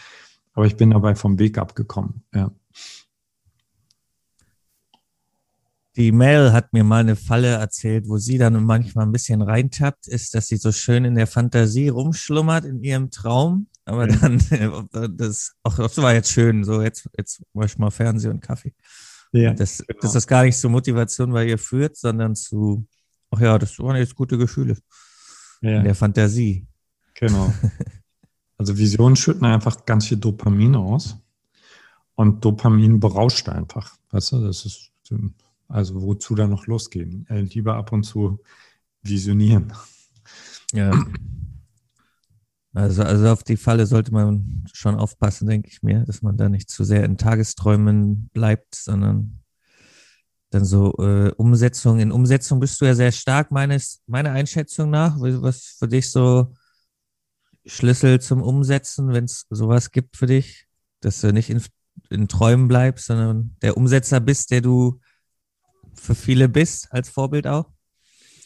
aber 0.53 0.67
ich 0.67 0.77
bin 0.77 0.91
dabei 0.91 1.15
vom 1.15 1.39
Weg 1.39 1.59
abgekommen. 1.59 2.25
Ja. 2.35 2.51
Die 5.95 6.11
Mel 6.11 6.53
hat 6.53 6.73
mir 6.73 6.83
mal 6.83 7.03
eine 7.03 7.15
Falle 7.15 7.53
erzählt, 7.53 8.09
wo 8.09 8.19
sie 8.19 8.37
dann 8.37 8.65
manchmal 8.65 9.07
ein 9.07 9.13
bisschen 9.13 9.41
reintappt, 9.41 10.09
ist, 10.09 10.35
dass 10.35 10.49
sie 10.49 10.57
so 10.57 10.73
schön 10.73 11.05
in 11.05 11.15
der 11.15 11.29
Fantasie 11.29 11.89
rumschlummert 11.89 12.65
in 12.65 12.83
ihrem 12.83 13.13
Traum. 13.13 13.69
Aber 13.85 14.09
dann, 14.09 14.43
das, 15.17 15.55
auch 15.63 15.77
das 15.77 15.97
war 15.99 16.15
jetzt 16.15 16.33
schön, 16.33 16.65
so 16.65 16.83
jetzt, 16.83 17.09
jetzt 17.17 17.43
mach 17.53 17.67
ich 17.67 17.79
mal 17.79 17.93
Fernsehen 17.93 18.33
und 18.33 18.41
Kaffee. 18.41 18.75
Ja, 19.33 19.53
das, 19.53 19.85
genau. 19.87 20.01
dass 20.01 20.13
das 20.13 20.27
gar 20.27 20.45
nicht 20.45 20.59
zur 20.59 20.71
Motivation 20.71 21.33
bei 21.33 21.47
ihr 21.47 21.59
führt, 21.59 21.97
sondern 21.97 22.35
zu, 22.35 22.87
ach 23.31 23.41
ja, 23.41 23.59
das 23.59 23.79
waren 23.79 23.97
jetzt 23.97 24.15
gute 24.15 24.39
Gefühle 24.39 24.77
ja. 25.61 25.79
in 25.79 25.85
der 25.85 25.95
Fantasie. 25.95 26.67
Genau. 27.15 27.53
Also 28.61 28.77
Visionen 28.77 29.15
schütten 29.15 29.45
einfach 29.47 29.87
ganz 29.87 30.09
viel 30.09 30.19
Dopamin 30.19 30.75
aus. 30.75 31.17
Und 32.17 32.45
Dopamin 32.45 32.99
berauscht 32.99 33.49
einfach. 33.49 33.97
Weißt 34.11 34.33
du, 34.33 34.41
das 34.45 34.65
ist, 34.65 34.91
also 35.69 36.03
wozu 36.03 36.35
da 36.35 36.49
noch 36.49 36.67
losgehen? 36.67 37.25
Äh, 37.29 37.43
lieber 37.43 37.77
ab 37.77 37.93
und 37.93 38.03
zu 38.03 38.41
visionieren. 39.03 39.73
Ja. 40.73 40.91
Also, 42.75 43.03
also 43.03 43.29
auf 43.29 43.43
die 43.43 43.57
Falle 43.57 43.87
sollte 43.87 44.13
man 44.13 44.65
schon 44.73 44.95
aufpassen, 44.97 45.49
denke 45.49 45.69
ich 45.69 45.83
mir, 45.83 46.05
dass 46.05 46.23
man 46.23 46.37
da 46.37 46.49
nicht 46.49 46.71
zu 46.71 46.85
sehr 46.85 47.05
in 47.05 47.17
Tagesträumen 47.17 48.29
bleibt, 48.33 48.75
sondern 48.75 49.41
dann 50.51 50.65
so 50.65 50.95
äh, 50.99 51.31
Umsetzung. 51.37 51.99
In 51.99 52.13
Umsetzung 52.13 52.61
bist 52.61 52.81
du 52.81 52.85
ja 52.85 52.95
sehr 52.95 53.13
stark, 53.13 53.51
meines, 53.51 54.03
meiner 54.07 54.33
Einschätzung 54.33 54.91
nach. 54.91 55.17
Was 55.19 55.77
für 55.79 55.89
dich 55.89 56.11
so 56.11 56.55
Schlüssel 57.67 58.21
zum 58.21 58.43
Umsetzen, 58.43 59.13
wenn 59.13 59.25
es 59.25 59.47
sowas 59.51 59.91
gibt 59.91 60.17
für 60.17 60.27
dich, 60.27 60.67
dass 61.01 61.21
du 61.21 61.33
nicht 61.33 61.51
in, 61.51 61.63
in 62.11 62.29
Träumen 62.29 62.69
bleibst, 62.69 63.07
sondern 63.07 63.57
der 63.63 63.77
Umsetzer 63.77 64.21
bist, 64.21 64.51
der 64.51 64.61
du 64.61 65.01
für 65.95 66.15
viele 66.15 66.49
bist, 66.49 66.89
als 66.93 67.09
Vorbild 67.09 67.47
auch? 67.47 67.71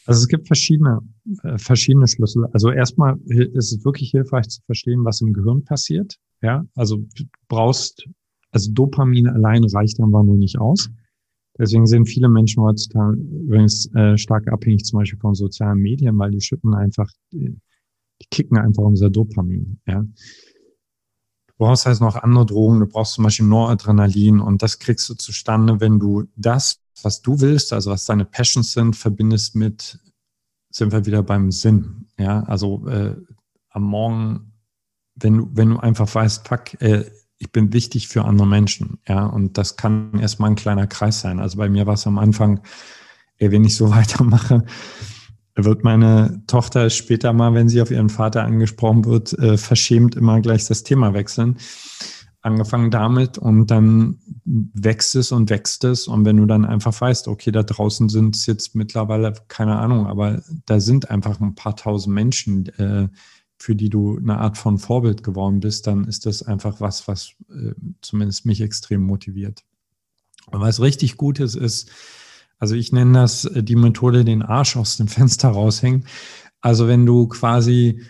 Also 0.05 0.21
es 0.21 0.27
gibt 0.27 0.47
verschiedene, 0.47 0.99
äh, 1.43 1.57
verschiedene 1.57 2.07
Schlüssel. 2.07 2.45
Also 2.51 2.71
erstmal 2.71 3.17
ist 3.25 3.71
es 3.71 3.85
wirklich 3.85 4.11
hilfreich 4.11 4.47
zu 4.49 4.61
verstehen, 4.65 5.05
was 5.05 5.21
im 5.21 5.33
Gehirn 5.33 5.63
passiert. 5.63 6.17
Ja, 6.41 6.65
also 6.75 6.97
du 7.15 7.23
brauchst, 7.47 8.07
also 8.51 8.71
Dopamin 8.71 9.27
allein 9.27 9.63
reicht 9.63 9.99
einfach 10.01 10.23
nur 10.23 10.37
nicht 10.37 10.59
aus. 10.59 10.89
Deswegen 11.57 11.85
sind 11.85 12.07
viele 12.07 12.29
Menschen 12.29 12.63
heutzutage 12.63 13.15
übrigens 13.15 13.93
äh, 13.93 14.17
stark 14.17 14.47
abhängig 14.51 14.85
zum 14.85 14.99
Beispiel 14.99 15.19
von 15.19 15.35
sozialen 15.35 15.79
Medien, 15.79 16.17
weil 16.17 16.31
die 16.31 16.41
schütten 16.41 16.73
einfach, 16.73 17.09
die, 17.31 17.55
kicken 18.31 18.57
einfach 18.57 18.83
unser 18.83 19.09
Dopamin. 19.09 19.79
Ja. 19.85 20.01
Du 20.01 21.53
brauchst 21.57 21.85
also 21.85 22.03
noch 22.03 22.15
andere 22.15 22.45
Drogen, 22.45 22.79
du 22.79 22.87
brauchst 22.87 23.13
zum 23.13 23.25
Beispiel 23.25 23.45
Noradrenalin 23.45 24.39
und 24.39 24.61
das 24.61 24.79
kriegst 24.79 25.09
du 25.09 25.13
zustande, 25.13 25.79
wenn 25.79 25.99
du 25.99 26.23
das 26.35 26.79
was 27.01 27.21
du 27.21 27.39
willst, 27.39 27.73
also 27.73 27.91
was 27.91 28.05
deine 28.05 28.25
Passions 28.25 28.73
sind, 28.73 28.95
verbindest 28.95 29.55
mit, 29.55 29.99
sind 30.69 30.91
wir 30.91 31.05
wieder 31.05 31.23
beim 31.23 31.51
Sinn. 31.51 32.07
Ja, 32.17 32.43
also 32.43 32.87
äh, 32.87 33.15
am 33.69 33.83
Morgen, 33.83 34.53
wenn 35.15 35.37
du, 35.37 35.49
wenn 35.53 35.69
du 35.69 35.77
einfach 35.77 36.13
weißt, 36.13 36.47
fuck, 36.47 36.79
äh, 36.81 37.05
ich 37.37 37.51
bin 37.51 37.73
wichtig 37.73 38.07
für 38.07 38.25
andere 38.25 38.47
Menschen. 38.47 38.99
Ja, 39.07 39.25
und 39.25 39.57
das 39.57 39.75
kann 39.75 40.17
erstmal 40.19 40.51
ein 40.51 40.55
kleiner 40.55 40.87
Kreis 40.87 41.19
sein. 41.19 41.39
Also 41.39 41.57
bei 41.57 41.69
mir 41.69 41.85
war 41.85 41.95
es 41.95 42.07
am 42.07 42.17
Anfang, 42.17 42.61
ey, 43.37 43.51
wenn 43.51 43.65
ich 43.65 43.75
so 43.75 43.89
weitermache, 43.91 44.63
wird 45.55 45.83
meine 45.83 46.43
Tochter 46.47 46.89
später 46.89 47.33
mal, 47.33 47.53
wenn 47.53 47.69
sie 47.69 47.81
auf 47.81 47.91
ihren 47.91 48.09
Vater 48.09 48.43
angesprochen 48.43 49.05
wird, 49.05 49.33
äh, 49.33 49.57
verschämt 49.57 50.15
immer 50.15 50.41
gleich 50.41 50.65
das 50.65 50.83
Thema 50.83 51.13
wechseln 51.13 51.57
angefangen 52.43 52.91
damit 52.91 53.37
und 53.37 53.71
dann 53.71 54.19
wächst 54.45 55.15
es 55.15 55.31
und 55.31 55.49
wächst 55.49 55.85
es. 55.85 56.07
Und 56.07 56.25
wenn 56.25 56.37
du 56.37 56.45
dann 56.45 56.65
einfach 56.65 56.99
weißt, 56.99 57.29
okay, 57.29 57.51
da 57.51 57.63
draußen 57.63 58.09
sind 58.09 58.35
es 58.35 58.45
jetzt 58.45 58.75
mittlerweile, 58.75 59.33
keine 59.47 59.77
Ahnung, 59.77 60.07
aber 60.07 60.43
da 60.65 60.79
sind 60.79 61.09
einfach 61.09 61.39
ein 61.39 61.55
paar 61.55 61.75
tausend 61.75 62.13
Menschen, 62.13 62.67
äh, 62.77 63.07
für 63.57 63.75
die 63.75 63.89
du 63.89 64.17
eine 64.17 64.39
Art 64.39 64.57
von 64.57 64.77
Vorbild 64.77 65.23
geworden 65.23 65.61
bist, 65.61 65.87
dann 65.87 66.03
ist 66.03 66.25
das 66.25 66.43
einfach 66.43 66.81
was, 66.81 67.07
was 67.07 67.31
äh, 67.49 67.73
zumindest 68.01 68.45
mich 68.45 68.59
extrem 68.59 69.01
motiviert. 69.01 69.63
Und 70.47 70.59
was 70.59 70.81
richtig 70.81 71.15
gut 71.15 71.39
ist, 71.39 71.55
ist, 71.55 71.89
also 72.59 72.75
ich 72.75 72.91
nenne 72.91 73.13
das 73.13 73.45
äh, 73.45 73.63
die 73.63 73.77
Methode, 73.77 74.25
den 74.25 74.41
Arsch 74.41 74.75
aus 74.75 74.97
dem 74.97 75.07
Fenster 75.07 75.47
raushängen. 75.47 76.05
Also 76.59 76.89
wenn 76.89 77.05
du 77.05 77.27
quasi 77.29 78.01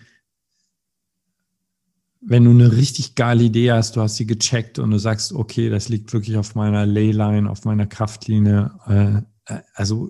wenn 2.26 2.46
du 2.46 2.52
eine 2.52 2.72
richtig 2.72 3.16
geile 3.16 3.44
Idee 3.44 3.72
hast, 3.72 3.96
du 3.96 4.02
hast 4.02 4.16
sie 4.16 4.26
gecheckt 4.26 4.80
und 4.80 4.92
du 4.92 4.98
sagst, 4.98 5.34
okay, 5.34 5.70
das 5.70 5.90
liegt 5.90 6.14
wirklich 6.14 6.38
auf 6.38 6.56
meiner 6.56 6.86
Leyline, 6.86 7.50
auf 7.50 7.66
meiner 7.66 7.86
Kraftlinie, 7.86 8.72
äh, 8.88 9.56
also 9.74 10.10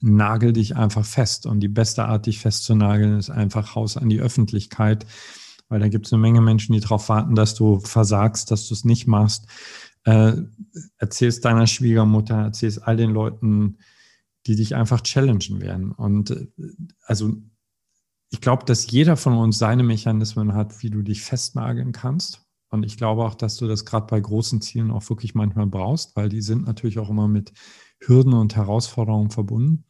nagel 0.00 0.52
dich 0.52 0.76
einfach 0.76 1.04
fest. 1.04 1.46
Und 1.46 1.60
die 1.60 1.68
beste 1.68 2.04
Art, 2.04 2.26
dich 2.26 2.38
festzunageln, 2.38 3.18
ist 3.18 3.30
einfach 3.30 3.74
Haus 3.74 3.96
an 3.96 4.08
die 4.08 4.20
Öffentlichkeit, 4.20 5.06
weil 5.68 5.80
da 5.80 5.88
gibt 5.88 6.06
es 6.06 6.12
eine 6.12 6.22
Menge 6.22 6.40
Menschen, 6.40 6.72
die 6.72 6.80
darauf 6.80 7.08
warten, 7.08 7.34
dass 7.34 7.54
du 7.54 7.80
versagst, 7.80 8.50
dass 8.50 8.66
du 8.66 8.74
es 8.74 8.84
nicht 8.84 9.06
machst. 9.06 9.46
Äh, 10.04 10.32
erzählst 10.96 11.44
deiner 11.44 11.66
Schwiegermutter, 11.66 12.36
erzählst 12.36 12.82
all 12.82 12.96
den 12.96 13.10
Leuten, 13.10 13.78
die 14.46 14.56
dich 14.56 14.74
einfach 14.74 15.02
challengen 15.02 15.60
werden. 15.60 15.92
Und 15.92 16.30
äh, 16.30 16.46
also 17.04 17.34
ich 18.30 18.40
glaube, 18.40 18.64
dass 18.64 18.90
jeder 18.90 19.16
von 19.16 19.36
uns 19.36 19.58
seine 19.58 19.82
Mechanismen 19.82 20.54
hat, 20.54 20.82
wie 20.82 20.90
du 20.90 21.02
dich 21.02 21.22
festnageln 21.22 21.92
kannst. 21.92 22.46
Und 22.70 22.84
ich 22.84 22.96
glaube 22.96 23.24
auch, 23.24 23.34
dass 23.34 23.56
du 23.56 23.66
das 23.66 23.84
gerade 23.84 24.06
bei 24.06 24.20
großen 24.20 24.60
Zielen 24.60 24.92
auch 24.92 25.08
wirklich 25.10 25.34
manchmal 25.34 25.66
brauchst, 25.66 26.14
weil 26.14 26.28
die 26.28 26.40
sind 26.40 26.66
natürlich 26.66 27.00
auch 27.00 27.10
immer 27.10 27.26
mit 27.26 27.52
Hürden 27.98 28.32
und 28.32 28.54
Herausforderungen 28.54 29.30
verbunden. 29.30 29.84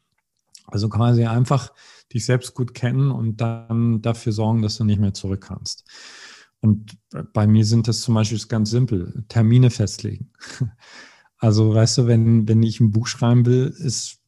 Also 0.67 0.89
quasi 0.89 1.27
einfach 1.27 1.73
dich 2.13 2.25
selbst 2.25 2.55
gut 2.55 2.73
kennen 2.73 3.11
und 3.11 3.41
dann 3.41 4.01
dafür 4.01 4.33
sorgen, 4.33 4.63
dass 4.63 4.79
du 4.79 4.85
nicht 4.85 5.01
mehr 5.01 5.13
zurück 5.13 5.45
kannst. 5.47 5.85
Und 6.61 6.99
bei 7.33 7.47
mir 7.47 7.65
sind 7.65 7.89
das 7.89 8.01
zum 8.01 8.15
Beispiel 8.15 8.39
ganz 8.49 8.71
simpel, 8.71 9.25
Termine 9.29 9.71
festlegen. 9.71 10.33
Also 11.43 11.75
weißt 11.75 11.97
du, 11.97 12.07
wenn, 12.07 12.47
wenn 12.49 12.63
ich 12.63 12.81
ein 12.81 12.91
Buch 12.91 13.07
schreiben 13.07 13.47
will, 13.47 13.75
ist 13.79 14.20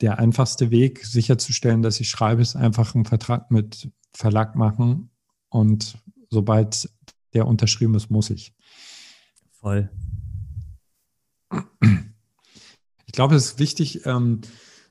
der 0.00 0.18
einfachste 0.18 0.70
Weg, 0.70 1.04
sicherzustellen, 1.04 1.82
dass 1.82 2.00
ich 2.00 2.08
schreibe, 2.08 2.42
ist 2.42 2.56
einfach 2.56 2.94
einen 2.94 3.04
Vertrag 3.04 3.50
mit 3.50 3.90
Verlag 4.12 4.56
machen 4.56 5.10
und 5.48 5.98
sobald 6.30 6.90
der 7.32 7.46
unterschrieben 7.46 7.94
ist, 7.94 8.10
muss 8.10 8.30
ich. 8.30 8.54
Voll. 9.52 9.90
Ich 13.06 13.12
glaube, 13.12 13.34
es 13.36 13.46
ist 13.46 13.58
wichtig, 13.58 14.06
ähm, 14.06 14.40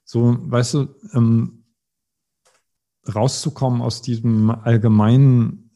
so, 0.05 0.37
weißt 0.39 0.73
du, 0.75 0.95
ähm, 1.13 1.65
rauszukommen 3.13 3.81
aus 3.81 4.01
diesem 4.01 4.49
allgemeinen, 4.49 5.71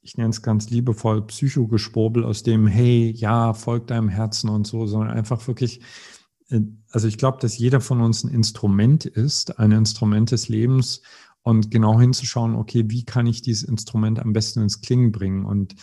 ich 0.00 0.16
nenne 0.16 0.30
es 0.30 0.42
ganz 0.42 0.70
liebevoll, 0.70 1.26
Psychogeschwurbel, 1.26 2.24
aus 2.24 2.42
dem, 2.42 2.66
hey, 2.66 3.10
ja, 3.10 3.54
folg 3.54 3.86
deinem 3.86 4.08
Herzen 4.08 4.48
und 4.48 4.66
so, 4.66 4.86
sondern 4.86 5.10
einfach 5.10 5.46
wirklich, 5.46 5.80
also 6.90 7.08
ich 7.08 7.18
glaube, 7.18 7.38
dass 7.40 7.58
jeder 7.58 7.80
von 7.80 8.00
uns 8.00 8.24
ein 8.24 8.30
Instrument 8.30 9.06
ist, 9.06 9.58
ein 9.58 9.72
Instrument 9.72 10.30
des 10.30 10.48
Lebens 10.48 11.02
und 11.42 11.70
genau 11.70 11.98
hinzuschauen, 11.98 12.54
okay, 12.54 12.84
wie 12.88 13.04
kann 13.04 13.26
ich 13.26 13.42
dieses 13.42 13.62
Instrument 13.62 14.18
am 14.20 14.32
besten 14.32 14.62
ins 14.62 14.80
Klingen 14.80 15.10
bringen 15.12 15.44
und 15.44 15.74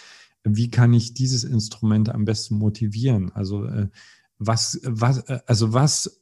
wie 0.44 0.70
kann 0.70 0.94
ich 0.94 1.14
dieses 1.14 1.44
Instrument 1.44 2.10
am 2.10 2.26
besten 2.26 2.56
motivieren? 2.56 3.32
Also 3.34 3.66
äh, 3.66 3.90
was, 4.38 4.80
was, 4.84 5.20
äh, 5.30 5.40
also 5.46 5.74
was 5.74 6.22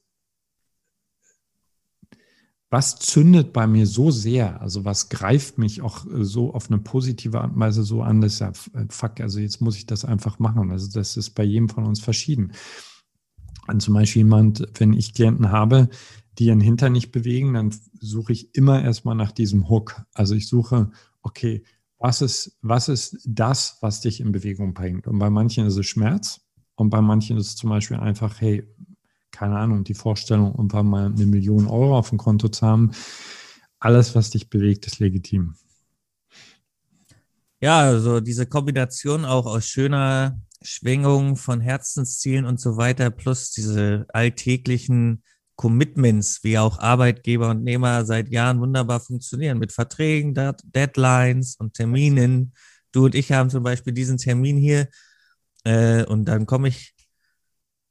was 2.71 2.97
zündet 2.99 3.52
bei 3.52 3.65
mir 3.65 3.88
so 3.88 4.12
sehr? 4.12 4.62
Also 4.62 4.86
was 4.86 5.10
greift 5.10 5.58
mich 5.58 5.82
auch 5.82 6.06
äh, 6.06 6.23
so 6.23 6.54
auf 6.54 6.69
eine 6.69 6.80
positive 6.80 7.41
Art 7.41 7.54
und 7.54 7.60
Weise 7.60 7.84
so 7.84 8.04
an, 8.04 8.21
dass 8.21 8.39
ja, 8.39 8.52
fuck, 8.89 9.19
also 9.21 9.39
jetzt 9.39 9.60
muss 9.60 9.75
ich 9.75 9.88
das 9.88 10.06
einfach 10.06 10.39
machen. 10.39 10.71
Also 10.71 10.88
das 10.91 11.17
ist 11.17 11.32
bei 11.32 11.43
jedem 11.43 11.69
von 11.69 11.86
uns 11.86 11.99
verschieden. 11.99 12.52
Und 13.67 13.82
zum 13.82 13.93
Beispiel 13.93 14.24
jemand, 14.24 14.67
wenn 14.80 14.93
ich 14.93 15.13
Klienten 15.13 15.52
habe, 15.52 15.89
die 16.38 16.45
ihren 16.45 16.62
Hintern 16.62 16.93
nicht 16.93 17.12
bewegen, 17.12 17.54
dann 17.54 17.76
suche 18.00 18.32
ich 18.32 18.56
immer 18.56 18.82
erstmal 18.82 19.15
nach 19.15 19.32
diesem 19.32 19.69
Hook. 19.69 20.02
Also 20.13 20.36
ich 20.36 20.48
suche, 20.48 20.89
okay, 21.22 21.63
was 21.98 22.22
ist, 22.22 22.58
was 22.62 22.88
ist 22.88 23.19
das, 23.26 23.78
was 23.82 24.02
dich 24.02 24.22
in 24.22 24.32
Bewegung 24.32 24.74
bringt? 24.74 25.06
Und 25.06 25.19
bei 25.19 25.30
manchen 25.30 25.65
ist 25.67 25.76
es 25.76 25.86
Schmerz 25.86 26.41
und 26.76 26.89
bei 26.89 27.02
manchen 27.02 27.38
ist 27.38 27.48
es 27.48 27.56
zum 27.58 27.69
Beispiel 27.69 27.98
einfach, 27.98 28.39
hey, 28.39 28.65
keine 29.32 29.58
Ahnung, 29.58 29.84
die 29.84 29.93
Vorstellung, 29.93 30.52
irgendwann 30.52 30.88
mal 30.88 31.06
eine 31.08 31.26
Million 31.26 31.67
Euro 31.67 31.98
auf 31.98 32.10
dem 32.10 32.17
Konto 32.17 32.48
zu 32.48 32.65
haben. 32.65 32.91
Alles, 33.80 34.15
was 34.15 34.30
dich 34.30 34.50
bewegt, 34.50 34.88
ist 34.88 35.00
legitim. 35.00 35.56
Ja, 37.62 37.80
also 37.80 38.22
diese 38.22 38.45
Kombination 38.45 39.26
auch 39.26 39.45
aus 39.45 39.65
schöner 39.65 40.41
Schwingung 40.62 41.36
von 41.36 41.62
Herzenszielen 41.62 42.45
und 42.45 42.60
so 42.60 42.78
weiter, 42.78 43.10
plus 43.10 43.52
diese 43.52 44.06
alltäglichen 44.13 45.24
Commitments, 45.56 46.43
wie 46.43 46.58
auch 46.58 46.80
Arbeitgeber 46.80 47.50
und 47.50 47.63
Nehmer 47.63 48.06
seit 48.06 48.30
Jahren 48.30 48.60
wunderbar 48.60 49.00
funktionieren, 49.00 49.60
mit 49.60 49.72
Verträgen, 49.72 50.34
Deadlines 50.34 51.56
und 51.58 51.74
Terminen. 51.74 52.54
Du 52.91 53.06
und 53.06 53.15
ich 53.15 53.32
haben 53.32 53.50
zum 53.50 53.63
Beispiel 53.63 53.93
diesen 53.93 54.17
Termin 54.17 54.58
hier 54.58 54.88
äh, 55.65 56.04
und 56.06 56.26
dann 56.26 56.45
komme 56.45 56.69
ich 56.69 56.93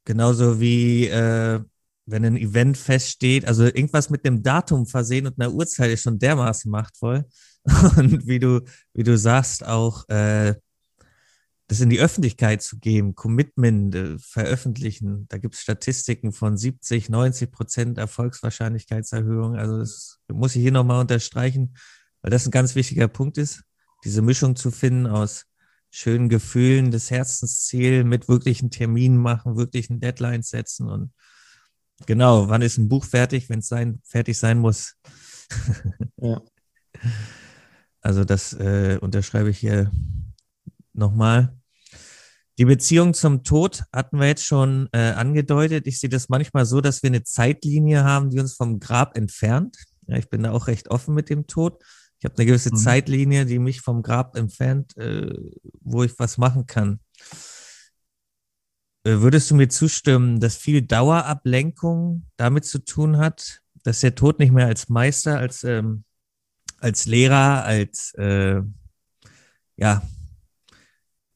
Genauso 0.09 0.59
wie 0.59 1.07
äh, 1.07 1.61
wenn 2.07 2.25
ein 2.25 2.39
Event 2.39 2.79
feststeht, 2.79 3.47
also 3.47 3.65
irgendwas 3.65 4.09
mit 4.09 4.25
dem 4.25 4.43
Datum 4.43 4.87
versehen 4.87 5.27
und 5.27 5.39
einer 5.39 5.53
Uhrzeit 5.53 5.91
ist 5.91 6.05
schon 6.05 6.19
dermaßen 6.19 6.71
machtvoll. 6.71 7.27
Und 7.99 8.27
wie 8.27 8.39
du, 8.39 8.63
wie 8.95 9.03
du 9.03 9.19
sagst, 9.19 9.67
auch 9.67 10.09
äh, 10.09 10.55
das 11.69 11.81
in 11.81 11.91
die 11.91 12.01
Öffentlichkeit 12.01 12.63
zu 12.63 12.79
geben, 12.79 13.15
Commitment 13.15 13.95
äh, 13.95 14.19
veröffentlichen. 14.19 15.27
Da 15.29 15.37
gibt 15.37 15.55
es 15.55 15.61
Statistiken 15.61 16.33
von 16.33 16.57
70, 16.57 17.11
90 17.11 17.53
Prozent 17.53 17.99
Erfolgswahrscheinlichkeitserhöhung. 17.99 19.55
Also 19.57 19.79
das 19.79 20.19
muss 20.29 20.57
ich 20.57 20.63
hier 20.63 20.73
nochmal 20.73 21.01
unterstreichen, 21.01 21.77
weil 22.23 22.31
das 22.31 22.47
ein 22.47 22.51
ganz 22.51 22.75
wichtiger 22.75 23.07
Punkt 23.07 23.37
ist, 23.37 23.65
diese 24.05 24.23
Mischung 24.23 24.57
zu 24.57 24.71
finden 24.71 25.07
aus 25.07 25.45
schönen 25.91 26.31
Gefühlen, 26.31 26.91
das 26.91 27.11
Herzensziel 27.11 28.03
mit 28.05 28.29
wirklichen 28.29 28.71
Terminen 28.71 29.19
machen, 29.19 29.57
wirklichen 29.57 30.01
Deadlines 30.01 30.49
setzen 30.49 30.89
und 30.89 31.13
genau, 32.07 32.49
wann 32.49 32.63
ist 32.63 32.79
ein 32.79 32.89
Buch 32.89 33.05
fertig, 33.05 33.49
wenn 33.49 33.61
es 33.61 33.69
sein, 33.69 34.01
fertig 34.05 34.39
sein 34.39 34.59
muss. 34.59 34.97
ja. 36.17 36.41
Also 38.01 38.25
das 38.25 38.53
äh, 38.55 38.99
unterschreibe 39.01 39.51
ich 39.51 39.59
hier 39.59 39.91
nochmal. 40.93 41.58
Die 42.59 42.65
Beziehung 42.65 43.15
zum 43.15 43.45
Tod 43.45 43.85
hatten 43.93 44.19
wir 44.19 44.27
jetzt 44.27 44.45
schon 44.45 44.89
äh, 44.93 45.13
angedeutet. 45.13 45.87
Ich 45.87 46.01
sehe 46.01 46.11
das 46.11 46.29
manchmal 46.29 46.67
so, 46.67 46.81
dass 46.81 47.05
wir 47.05 47.09
eine 47.09 47.23
Zeitlinie 47.23 48.03
haben, 48.03 48.31
die 48.31 48.41
uns 48.41 48.55
vom 48.55 48.81
Grab 48.81 49.17
entfernt. 49.17 49.77
Ja, 50.09 50.17
ich 50.17 50.29
bin 50.29 50.43
da 50.43 50.51
auch 50.51 50.67
recht 50.67 50.91
offen 50.91 51.15
mit 51.15 51.31
dem 51.31 51.47
Tod. 51.47 51.81
Ich 52.19 52.25
habe 52.25 52.35
eine 52.37 52.47
gewisse 52.47 52.73
mhm. 52.73 52.77
Zeitlinie, 52.79 53.47
die 53.47 53.61
mich 53.61 53.81
vom 53.81 54.03
Grab 54.03 54.37
entfernt, 54.37 54.97
äh, 54.97 55.33
wo 55.81 56.03
ich 56.03 56.19
was 56.19 56.37
machen 56.37 56.67
kann. 56.67 56.99
Äh, 59.05 59.21
würdest 59.21 59.53
du 59.53 59.55
mir 59.55 59.69
zustimmen, 59.69 60.41
dass 60.41 60.57
viel 60.57 60.83
Dauerablenkung 60.83 62.27
damit 62.37 62.65
zu 62.65 62.85
tun 62.85 63.19
hat, 63.19 63.61
dass 63.85 64.01
der 64.01 64.17
Tod 64.17 64.41
nicht 64.41 64.53
mehr 64.53 64.67
als 64.67 64.89
Meister, 64.89 65.39
als, 65.39 65.63
ähm, 65.63 66.03
als 66.79 67.07
Lehrer, 67.07 67.63
als 67.63 68.15
äh, 68.15 68.63
ja, 69.77 70.03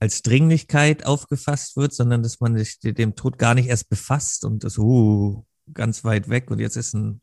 als 0.03 0.23
Dringlichkeit 0.23 1.07
aufgefasst 1.07 1.77
wird, 1.77 1.95
sondern 1.95 2.25
dass 2.25 2.41
man 2.41 2.59
sich 2.59 2.81
dem 2.81 3.15
Tod 3.15 3.39
gar 3.39 3.55
nicht 3.55 3.69
erst 3.69 3.89
befasst 3.89 4.45
und 4.45 4.65
das, 4.65 4.77
uh, 4.77 5.47
ganz 5.73 6.03
weit 6.03 6.29
weg 6.29 6.51
und 6.51 6.59
jetzt 6.59 6.75
ist 6.75 6.93
ein 6.93 7.21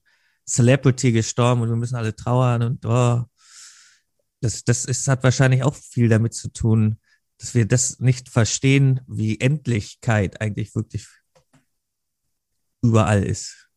Celebrity 0.47 1.11
gestorben 1.11 1.59
und 1.59 1.67
wir 1.67 1.75
müssen 1.75 1.97
alle 1.97 2.15
trauern 2.15 2.63
und 2.63 2.85
oh, 2.85 3.25
das, 4.39 4.63
das 4.63 4.85
ist, 4.85 5.09
hat 5.09 5.23
wahrscheinlich 5.23 5.61
auch 5.63 5.75
viel 5.75 6.07
damit 6.07 6.33
zu 6.33 6.53
tun, 6.53 7.01
dass 7.37 7.53
wir 7.53 7.65
das 7.65 7.99
nicht 7.99 8.29
verstehen, 8.29 9.01
wie 9.07 9.41
Endlichkeit 9.41 10.39
eigentlich 10.39 10.73
wirklich 10.73 11.05
überall 12.81 13.25
ist, 13.25 13.67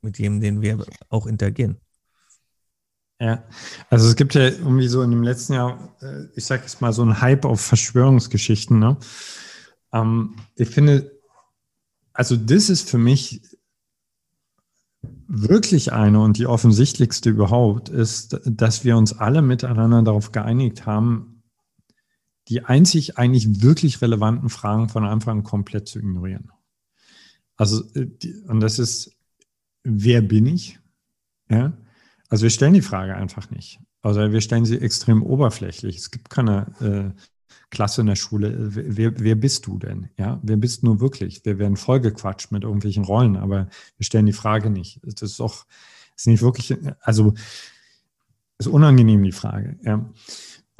mit 0.00 0.18
jedem, 0.18 0.40
den 0.40 0.60
wir 0.62 0.84
auch 1.10 1.28
interagieren. 1.28 1.80
Ja, 3.22 3.44
also 3.88 4.08
es 4.08 4.16
gibt 4.16 4.34
ja 4.34 4.48
irgendwie 4.48 4.88
so 4.88 5.00
in 5.00 5.12
dem 5.12 5.22
letzten 5.22 5.52
Jahr, 5.52 5.96
äh, 6.00 6.24
ich 6.34 6.44
sage 6.44 6.62
jetzt 6.62 6.80
mal 6.80 6.92
so 6.92 7.04
ein 7.04 7.20
Hype 7.20 7.44
auf 7.44 7.60
Verschwörungsgeschichten. 7.60 8.80
Ne? 8.80 8.96
Ähm, 9.92 10.34
ich 10.56 10.68
finde, 10.70 11.20
also 12.12 12.34
das 12.36 12.68
ist 12.68 12.90
für 12.90 12.98
mich 12.98 13.40
wirklich 15.28 15.92
eine 15.92 16.18
und 16.18 16.36
die 16.36 16.48
offensichtlichste 16.48 17.30
überhaupt 17.30 17.90
ist, 17.90 18.40
dass 18.44 18.84
wir 18.84 18.96
uns 18.96 19.16
alle 19.16 19.40
miteinander 19.40 20.02
darauf 20.02 20.32
geeinigt 20.32 20.84
haben, 20.84 21.44
die 22.48 22.64
einzig 22.64 23.18
eigentlich 23.18 23.62
wirklich 23.62 24.02
relevanten 24.02 24.48
Fragen 24.48 24.88
von 24.88 25.04
Anfang 25.04 25.38
an 25.38 25.44
komplett 25.44 25.86
zu 25.86 26.00
ignorieren. 26.00 26.50
Also, 27.54 27.84
äh, 27.94 28.08
und 28.48 28.58
das 28.58 28.80
ist, 28.80 29.16
wer 29.84 30.22
bin 30.22 30.46
ich? 30.46 30.80
Ja? 31.48 31.72
Also 32.32 32.44
wir 32.44 32.50
stellen 32.50 32.72
die 32.72 32.80
Frage 32.80 33.14
einfach 33.14 33.50
nicht. 33.50 33.78
Also 34.00 34.32
wir 34.32 34.40
stellen 34.40 34.64
sie 34.64 34.80
extrem 34.80 35.22
oberflächlich. 35.22 35.98
Es 35.98 36.10
gibt 36.10 36.30
keine 36.30 36.72
äh, 36.80 37.20
Klasse 37.68 38.00
in 38.00 38.06
der 38.06 38.16
Schule, 38.16 38.54
wer, 38.56 39.20
wer 39.20 39.34
bist 39.34 39.66
du 39.66 39.78
denn? 39.78 40.08
Ja, 40.16 40.40
wer 40.42 40.56
bist 40.56 40.82
du 40.82 40.98
wirklich? 40.98 41.44
Wir 41.44 41.58
werden 41.58 41.76
vollgequatscht 41.76 42.50
mit 42.50 42.62
irgendwelchen 42.62 43.04
Rollen, 43.04 43.36
aber 43.36 43.68
wir 43.98 44.06
stellen 44.06 44.24
die 44.24 44.32
Frage 44.32 44.70
nicht. 44.70 44.98
Das 45.02 45.32
ist 45.32 45.40
doch, 45.40 45.66
ist 46.16 46.26
nicht 46.26 46.40
wirklich, 46.40 46.74
also 47.02 47.34
ist 48.56 48.66
unangenehm 48.66 49.22
die 49.22 49.32
Frage. 49.32 49.78
Ja. 49.82 50.10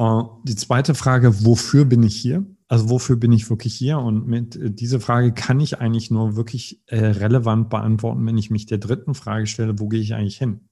Uh, 0.00 0.42
die 0.44 0.56
zweite 0.56 0.94
Frage, 0.94 1.44
wofür 1.44 1.84
bin 1.84 2.02
ich 2.02 2.16
hier? 2.16 2.46
Also 2.66 2.88
wofür 2.88 3.16
bin 3.16 3.30
ich 3.32 3.50
wirklich 3.50 3.74
hier? 3.74 3.98
Und 3.98 4.26
mit 4.26 4.56
äh, 4.56 4.70
dieser 4.70 5.00
Frage 5.00 5.34
kann 5.34 5.60
ich 5.60 5.80
eigentlich 5.80 6.10
nur 6.10 6.34
wirklich 6.34 6.80
äh, 6.86 6.96
relevant 6.96 7.68
beantworten, 7.68 8.24
wenn 8.24 8.38
ich 8.38 8.48
mich 8.48 8.64
der 8.64 8.78
dritten 8.78 9.14
Frage 9.14 9.46
stelle, 9.46 9.78
wo 9.78 9.88
gehe 9.88 10.00
ich 10.00 10.14
eigentlich 10.14 10.38
hin? 10.38 10.70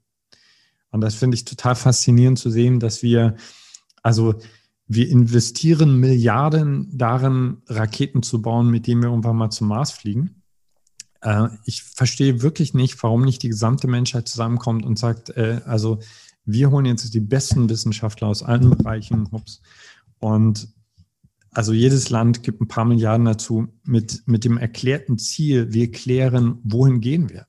Und 0.91 1.01
das 1.01 1.15
finde 1.15 1.37
ich 1.37 1.45
total 1.45 1.75
faszinierend 1.75 2.39
zu 2.39 2.51
sehen, 2.51 2.81
dass 2.81 3.03
wir, 3.03 3.37
also 4.03 4.35
wir 4.87 5.09
investieren 5.09 6.01
Milliarden 6.01 6.91
darin, 6.93 7.59
Raketen 7.69 8.23
zu 8.23 8.43
bauen, 8.43 8.71
mit 8.71 8.87
denen 8.87 9.03
wir 9.03 9.11
irgendwann 9.11 9.37
mal 9.37 9.51
zum 9.51 9.69
Mars 9.69 9.93
fliegen. 9.93 10.43
Äh, 11.21 11.49
ich 11.65 11.83
verstehe 11.83 12.43
wirklich 12.43 12.75
nicht, 12.75 13.01
warum 13.03 13.23
nicht 13.23 13.43
die 13.43 13.49
gesamte 13.49 13.87
Menschheit 13.87 14.27
zusammenkommt 14.27 14.85
und 14.85 14.99
sagt, 14.99 15.31
äh, 15.31 15.61
also 15.65 16.01
wir 16.45 16.71
holen 16.71 16.87
jetzt 16.87 17.15
die 17.15 17.21
besten 17.21 17.69
Wissenschaftler 17.69 18.29
aus 18.29 18.43
allen 18.43 18.71
Bereichen, 18.71 19.31
hups, 19.31 19.61
und 20.19 20.69
also 21.53 21.73
jedes 21.73 22.11
Land 22.11 22.43
gibt 22.43 22.61
ein 22.61 22.69
paar 22.69 22.85
Milliarden 22.85 23.27
dazu 23.27 23.69
mit, 23.85 24.23
mit 24.27 24.45
dem 24.45 24.57
erklärten 24.57 25.19
Ziel, 25.19 25.73
wir 25.73 25.91
klären, 25.91 26.61
wohin 26.63 27.01
gehen 27.01 27.29
wir? 27.29 27.47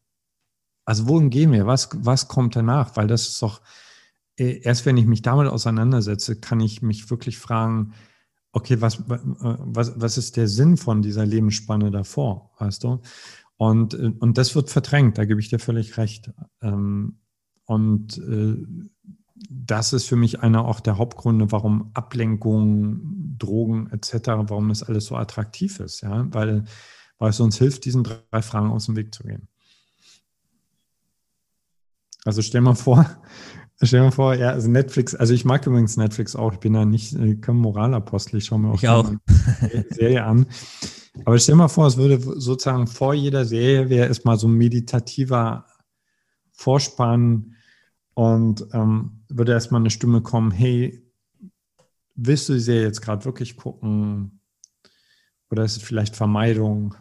Also 0.86 1.08
wohin 1.08 1.30
gehen 1.30 1.52
wir? 1.52 1.68
Was, 1.68 1.90
was 1.94 2.28
kommt 2.28 2.56
danach? 2.56 2.96
Weil 2.96 3.08
das 3.08 3.28
ist 3.28 3.42
doch, 3.42 3.62
äh, 4.38 4.62
erst 4.62 4.86
wenn 4.86 4.98
ich 4.98 5.06
mich 5.06 5.22
damit 5.22 5.48
auseinandersetze, 5.48 6.40
kann 6.40 6.60
ich 6.60 6.82
mich 6.82 7.10
wirklich 7.10 7.38
fragen, 7.38 7.94
okay, 8.54 8.82
was, 8.82 9.04
was, 9.08 10.00
was 10.00 10.18
ist 10.18 10.38
der 10.38 10.48
Sinn 10.48 10.78
von 10.78 11.02
dieser 11.02 11.26
Lebensspanne 11.26 11.92
davor, 11.92 12.52
weißt 12.60 12.84
du? 12.84 13.02
Und, 13.58 13.94
äh, 13.94 14.12
und 14.20 14.38
das 14.38 14.56
wird 14.56 14.70
verdrängt, 14.70 15.18
da 15.18 15.26
gebe 15.26 15.40
ich 15.40 15.50
dir 15.50 15.60
völlig 15.60 15.98
recht. 15.98 16.32
Ähm, 16.62 17.20
und 17.66 18.18
äh, 18.18 18.58
das 19.50 19.94
ist 19.94 20.08
für 20.08 20.16
mich 20.16 20.42
einer 20.42 20.66
auch 20.66 20.80
der 20.80 20.98
Hauptgründe, 20.98 21.52
warum 21.52 21.92
Ablenkung, 21.94 23.36
Drogen 23.38 23.90
etc., 23.92 24.14
warum 24.28 24.70
das 24.70 24.84
alles 24.84 25.06
so 25.06 25.16
attraktiv 25.16 25.80
ist, 25.80 26.02
ja, 26.02 26.28
weil, 26.34 26.66
weil 27.18 27.30
es 27.30 27.40
uns 27.40 27.58
hilft, 27.58 27.86
diesen 27.86 28.04
drei 28.04 28.42
Fragen 28.42 28.72
aus 28.72 28.86
dem 28.86 28.96
Weg 28.96 29.14
zu 29.14 29.24
gehen. 29.24 29.48
Also 32.26 32.42
stell 32.42 32.62
mal 32.62 32.76
vor, 32.76 33.06
stell 33.82 34.02
mal 34.02 34.12
vor, 34.12 34.36
ja, 34.36 34.50
also 34.50 34.70
Netflix, 34.70 35.16
also 35.16 35.34
ich 35.34 35.46
mag 35.46 35.66
übrigens 35.66 35.98
Netflix 35.98 36.36
auch, 36.36 36.54
ich 36.54 36.60
bin 36.60 36.74
da 36.74 36.86
nicht 36.86 37.14
äh, 37.14 37.36
kein 37.36 37.58
Moralapostel, 37.58 38.38
ich 38.38 38.46
schaue 38.46 38.60
mir 38.60 38.70
auch, 38.72 38.84
auch. 38.84 39.10
die 39.10 39.86
Serie 39.94 40.24
an. 40.24 40.46
Aber 41.26 41.38
stell 41.40 41.56
mal 41.56 41.68
vor, 41.68 41.88
es 41.88 41.98
würde 41.98 42.20
sozusagen 42.20 42.88
vor 42.88 43.14
jeder 43.14 43.46
Serie 43.46 43.90
wäre 43.90 44.08
erstmal 44.08 44.38
so 44.38 44.48
ein 44.48 44.54
meditativer 44.54 45.66
Vorspann 46.52 47.56
und 48.14 48.66
ähm, 48.74 49.24
würde 49.30 49.52
erstmal 49.52 49.82
eine 49.82 49.90
Stimme 49.90 50.22
kommen, 50.22 50.52
hey, 50.52 51.04
willst 52.16 52.50
du 52.50 52.54
die 52.54 52.60
Serie 52.60 52.84
jetzt 52.84 53.02
gerade 53.02 53.26
wirklich 53.26 53.58
gucken? 53.58 54.42
Oder 55.50 55.64
ist 55.64 55.78
es 55.78 55.84
vielleicht 55.84 56.16
Vermeidung? 56.16 56.96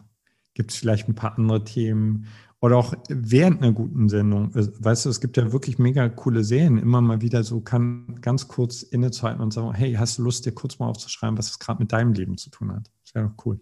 Gibt 0.53 0.71
es 0.71 0.77
vielleicht 0.77 1.07
ein 1.07 1.15
paar 1.15 1.37
andere 1.37 1.63
Themen? 1.63 2.27
Oder 2.61 2.77
auch 2.77 2.93
während 3.09 3.61
einer 3.61 3.71
guten 3.71 4.07
Sendung. 4.07 4.53
Äh, 4.53 4.67
weißt 4.79 5.05
du, 5.05 5.09
es 5.09 5.19
gibt 5.19 5.35
ja 5.35 5.51
wirklich 5.51 5.79
mega 5.79 6.07
coole 6.09 6.43
Serien. 6.43 6.77
Immer 6.77 7.01
mal 7.01 7.21
wieder 7.21 7.43
so 7.43 7.59
kann 7.59 8.21
ganz 8.21 8.47
kurz 8.47 8.83
innezuhalten 8.83 9.41
und 9.41 9.51
sagen, 9.51 9.73
hey, 9.73 9.93
hast 9.93 10.19
du 10.19 10.23
Lust, 10.23 10.45
dir 10.45 10.51
kurz 10.51 10.77
mal 10.77 10.87
aufzuschreiben, 10.87 11.37
was 11.37 11.49
es 11.49 11.59
gerade 11.59 11.81
mit 11.81 11.91
deinem 11.91 12.13
Leben 12.13 12.37
zu 12.37 12.51
tun 12.51 12.71
hat? 12.71 12.91
Das 13.03 13.15
wäre 13.15 13.27
doch 13.29 13.45
cool. 13.45 13.59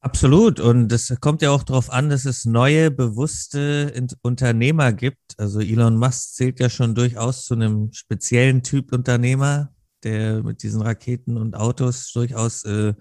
Absolut. 0.00 0.58
Und 0.58 0.90
es 0.90 1.14
kommt 1.20 1.42
ja 1.42 1.50
auch 1.50 1.62
darauf 1.62 1.90
an, 1.90 2.08
dass 2.08 2.24
es 2.24 2.46
neue, 2.46 2.90
bewusste 2.90 3.92
Unternehmer 4.22 4.94
gibt. 4.94 5.38
Also 5.38 5.60
Elon 5.60 5.98
Musk 5.98 6.34
zählt 6.34 6.60
ja 6.60 6.70
schon 6.70 6.94
durchaus 6.94 7.44
zu 7.44 7.52
einem 7.52 7.92
speziellen 7.92 8.62
Typ 8.62 8.94
Unternehmer, 8.94 9.74
der 10.02 10.42
mit 10.42 10.62
diesen 10.62 10.80
Raketen 10.80 11.36
und 11.36 11.54
Autos 11.54 12.10
durchaus 12.14 12.64
äh, 12.64 12.94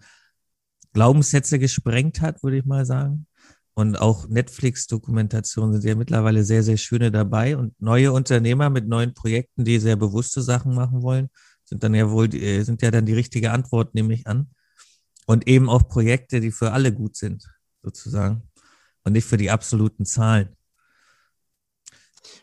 Glaubenssätze 0.92 1.60
gesprengt 1.60 2.20
hat, 2.20 2.44
würde 2.44 2.58
ich 2.58 2.66
mal 2.66 2.86
sagen. 2.86 3.26
Und 3.80 3.96
auch 3.96 4.28
Netflix-Dokumentationen 4.28 5.72
sind 5.72 5.88
ja 5.88 5.96
mittlerweile 5.96 6.44
sehr, 6.44 6.64
sehr 6.64 6.76
schöne 6.76 7.12
dabei. 7.12 7.56
Und 7.56 7.82
neue 7.82 8.12
Unternehmer 8.12 8.70
mit 8.70 8.90
neuen 8.90 9.14
Projekten, 9.14 9.64
die 9.64 9.80
sehr 9.80 9.96
bewusste 9.96 10.42
Sachen 10.42 10.76
machen 10.76 11.02
wollen, 11.02 11.30
sind 11.64 11.82
dann 11.82 11.96
ja 11.96 12.12
wohl, 12.12 12.28
äh, 12.36 12.62
sind 12.64 12.82
ja 12.82 12.92
dann 12.92 13.06
die 13.06 13.14
richtige 13.14 13.52
Antwort, 13.52 13.96
nehme 13.96 14.14
ich 14.14 14.28
an. 14.28 14.50
Und 15.28 15.48
eben 15.48 15.70
auch 15.70 15.88
Projekte, 15.88 16.42
die 16.42 16.52
für 16.52 16.74
alle 16.74 16.92
gut 16.92 17.16
sind, 17.16 17.50
sozusagen. 17.82 18.44
Und 19.06 19.14
nicht 19.14 19.24
für 19.24 19.38
die 19.38 19.50
absoluten 19.50 20.06
Zahlen. 20.06 20.50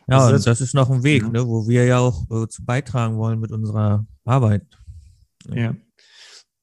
Ja, 0.07 0.17
also 0.17 0.31
das, 0.31 0.45
das 0.45 0.61
ist 0.61 0.73
noch 0.73 0.89
ein 0.89 1.03
Weg, 1.03 1.21
ja. 1.21 1.29
ne, 1.29 1.47
wo 1.47 1.67
wir 1.67 1.85
ja 1.85 1.99
auch 1.99 2.25
äh, 2.31 2.47
zu 2.47 2.65
beitragen 2.65 3.15
wollen 3.17 3.39
mit 3.39 3.51
unserer 3.51 4.07
Arbeit. 4.25 4.65
Ja. 5.53 5.75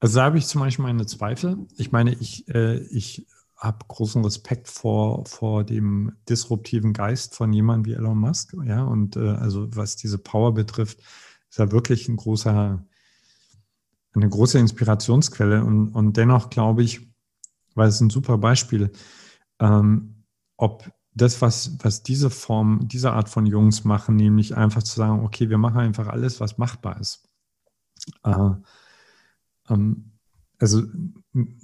Also 0.00 0.16
da 0.16 0.24
habe 0.24 0.38
ich 0.38 0.48
zum 0.48 0.62
Beispiel 0.62 0.82
meine 0.82 1.06
Zweifel. 1.06 1.58
Ich 1.76 1.92
meine, 1.92 2.12
ich, 2.14 2.48
äh, 2.48 2.78
ich 2.88 3.24
habe 3.64 3.84
großen 3.88 4.22
Respekt 4.24 4.68
vor, 4.68 5.24
vor 5.26 5.64
dem 5.64 6.12
disruptiven 6.28 6.92
Geist 6.92 7.34
von 7.34 7.52
jemandem 7.52 7.92
wie 7.92 7.96
Elon 7.96 8.18
Musk. 8.18 8.54
Ja, 8.64 8.84
und 8.84 9.16
äh, 9.16 9.30
also 9.30 9.68
was 9.74 9.96
diese 9.96 10.18
Power 10.18 10.54
betrifft, 10.54 11.00
ist 11.50 11.58
er 11.58 11.72
wirklich 11.72 12.08
ein 12.08 12.16
großer 12.16 12.84
eine 14.14 14.28
große 14.28 14.58
Inspirationsquelle. 14.58 15.64
Und, 15.64 15.88
und 15.90 16.16
dennoch 16.16 16.50
glaube 16.50 16.82
ich, 16.82 17.08
weil 17.74 17.88
es 17.88 18.00
ein 18.00 18.10
super 18.10 18.38
Beispiel, 18.38 18.92
ähm, 19.58 20.24
ob 20.56 20.90
das, 21.14 21.40
was, 21.42 21.76
was 21.82 22.02
diese 22.02 22.30
Form, 22.30 22.88
diese 22.88 23.12
Art 23.12 23.28
von 23.28 23.46
Jungs 23.46 23.84
machen, 23.84 24.16
nämlich 24.16 24.56
einfach 24.56 24.82
zu 24.82 24.96
sagen, 24.96 25.24
okay, 25.24 25.48
wir 25.48 25.58
machen 25.58 25.78
einfach 25.78 26.08
alles, 26.08 26.40
was 26.40 26.58
machbar 26.58 27.00
ist. 27.00 27.28
Äh, 28.24 28.50
ähm, 29.68 30.13
also 30.64 30.82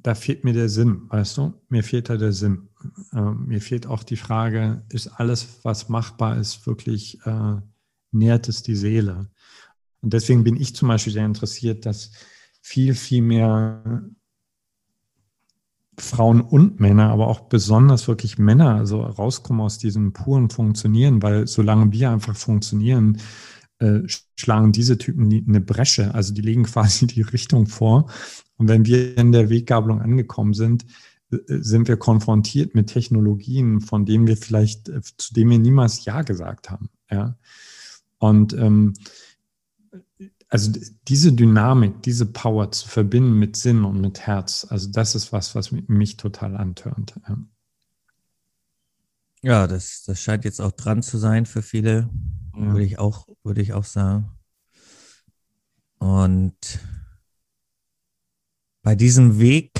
da 0.02 0.14
fehlt 0.14 0.44
mir 0.44 0.52
der 0.52 0.68
Sinn, 0.68 1.08
weißt 1.08 1.38
du? 1.38 1.54
Mir 1.70 1.82
fehlt 1.82 2.10
da 2.10 2.18
der 2.18 2.32
Sinn. 2.32 2.68
Äh, 3.14 3.20
mir 3.22 3.62
fehlt 3.62 3.86
auch 3.86 4.02
die 4.02 4.18
Frage, 4.18 4.84
ist 4.90 5.06
alles, 5.08 5.60
was 5.62 5.88
machbar 5.88 6.36
ist, 6.36 6.66
wirklich, 6.66 7.18
äh, 7.24 7.56
nährt 8.12 8.48
es 8.50 8.62
die 8.62 8.76
Seele? 8.76 9.30
Und 10.02 10.12
deswegen 10.12 10.44
bin 10.44 10.56
ich 10.56 10.76
zum 10.76 10.88
Beispiel 10.88 11.14
sehr 11.14 11.24
interessiert, 11.24 11.86
dass 11.86 12.10
viel, 12.60 12.94
viel 12.94 13.22
mehr 13.22 14.04
Frauen 15.98 16.42
und 16.42 16.78
Männer, 16.78 17.08
aber 17.08 17.28
auch 17.28 17.40
besonders 17.40 18.06
wirklich 18.06 18.36
Männer, 18.36 18.74
also 18.74 19.00
rauskommen 19.00 19.62
aus 19.62 19.78
diesem 19.78 20.12
puren 20.12 20.50
Funktionieren, 20.50 21.22
weil 21.22 21.46
solange 21.46 21.90
wir 21.90 22.10
einfach 22.10 22.36
funktionieren, 22.36 23.18
äh, 23.78 24.00
schlagen 24.36 24.72
diese 24.72 24.98
Typen 24.98 25.32
eine 25.48 25.60
Bresche, 25.62 26.14
also 26.14 26.34
die 26.34 26.42
legen 26.42 26.64
quasi 26.64 27.06
die 27.06 27.22
Richtung 27.22 27.66
vor. 27.66 28.10
Und 28.60 28.68
wenn 28.68 28.84
wir 28.84 29.16
in 29.16 29.32
der 29.32 29.48
Weggabelung 29.48 30.02
angekommen 30.02 30.52
sind, 30.52 30.84
äh, 31.30 31.38
sind 31.48 31.88
wir 31.88 31.96
konfrontiert 31.96 32.74
mit 32.74 32.88
Technologien, 32.88 33.80
von 33.80 34.04
denen 34.04 34.26
wir 34.26 34.36
vielleicht, 34.36 34.90
äh, 34.90 35.00
zu 35.00 35.32
denen 35.32 35.50
wir 35.50 35.58
niemals 35.58 36.04
Ja 36.04 36.20
gesagt 36.20 36.70
haben. 36.70 36.90
Ja. 37.10 37.38
Und 38.18 38.52
ähm, 38.52 38.92
also 40.50 40.72
diese 41.08 41.32
Dynamik, 41.32 42.02
diese 42.02 42.26
Power 42.26 42.70
zu 42.70 42.86
verbinden 42.86 43.38
mit 43.38 43.56
Sinn 43.56 43.82
und 43.86 43.98
mit 43.98 44.20
Herz, 44.20 44.66
also 44.68 44.90
das 44.90 45.14
ist 45.14 45.32
was, 45.32 45.54
was 45.54 45.72
mich 45.72 46.18
total 46.18 46.54
antörnt. 46.54 47.14
Ja, 47.26 47.38
ja 49.40 49.66
das, 49.66 50.02
das 50.02 50.20
scheint 50.20 50.44
jetzt 50.44 50.60
auch 50.60 50.72
dran 50.72 51.02
zu 51.02 51.16
sein 51.16 51.46
für 51.46 51.62
viele, 51.62 52.10
ja. 52.54 52.72
würde 52.72 52.84
ich 52.84 52.98
auch, 52.98 53.26
würde 53.42 53.62
ich 53.62 53.72
auch 53.72 53.84
sagen. 53.84 54.28
Und 55.96 56.80
bei 58.82 58.94
diesem 58.94 59.38
Weg 59.38 59.70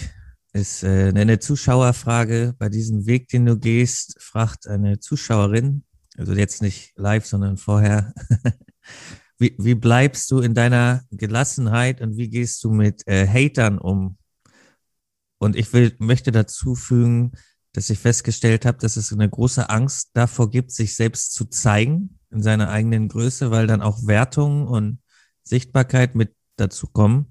ist 0.52 0.82
äh, 0.82 1.12
eine 1.14 1.38
Zuschauerfrage. 1.38 2.54
Bei 2.58 2.68
diesem 2.68 3.06
Weg, 3.06 3.28
den 3.28 3.46
du 3.46 3.58
gehst, 3.58 4.20
fragt 4.20 4.66
eine 4.66 4.98
Zuschauerin, 4.98 5.84
also 6.16 6.32
jetzt 6.32 6.60
nicht 6.60 6.92
live, 6.96 7.24
sondern 7.24 7.56
vorher, 7.56 8.12
Wie, 9.40 9.54
wie 9.56 9.74
bleibst 9.74 10.30
du 10.30 10.40
in 10.40 10.52
deiner 10.52 11.02
Gelassenheit 11.10 12.02
und 12.02 12.18
wie 12.18 12.28
gehst 12.28 12.62
du 12.62 12.70
mit 12.70 13.06
äh, 13.08 13.26
Hatern 13.26 13.78
um? 13.78 14.18
Und 15.38 15.56
ich 15.56 15.72
will, 15.72 15.96
möchte 15.98 16.30
dazu 16.30 16.74
fügen, 16.74 17.32
dass 17.72 17.88
ich 17.88 17.98
festgestellt 17.98 18.66
habe, 18.66 18.76
dass 18.76 18.98
es 18.98 19.14
eine 19.14 19.30
große 19.30 19.70
Angst 19.70 20.10
davor 20.12 20.50
gibt, 20.50 20.72
sich 20.72 20.94
selbst 20.94 21.32
zu 21.32 21.46
zeigen 21.46 22.18
in 22.30 22.42
seiner 22.42 22.68
eigenen 22.68 23.08
Größe, 23.08 23.50
weil 23.50 23.66
dann 23.66 23.80
auch 23.80 24.06
Wertung 24.06 24.66
und 24.66 24.98
Sichtbarkeit 25.42 26.14
mit 26.14 26.34
dazu 26.56 26.86
kommen. 26.88 27.29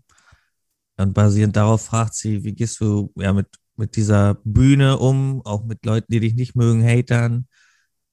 Und 0.99 1.13
basierend 1.13 1.55
darauf 1.55 1.85
fragt 1.85 2.13
sie, 2.13 2.43
wie 2.43 2.53
gehst 2.53 2.79
du 2.81 3.11
ja 3.15 3.33
mit, 3.33 3.47
mit 3.77 3.95
dieser 3.95 4.35
Bühne 4.43 4.97
um, 4.97 5.41
auch 5.45 5.65
mit 5.65 5.85
Leuten, 5.85 6.11
die 6.11 6.19
dich 6.19 6.35
nicht 6.35 6.55
mögen, 6.55 6.83
Hatern. 6.83 7.47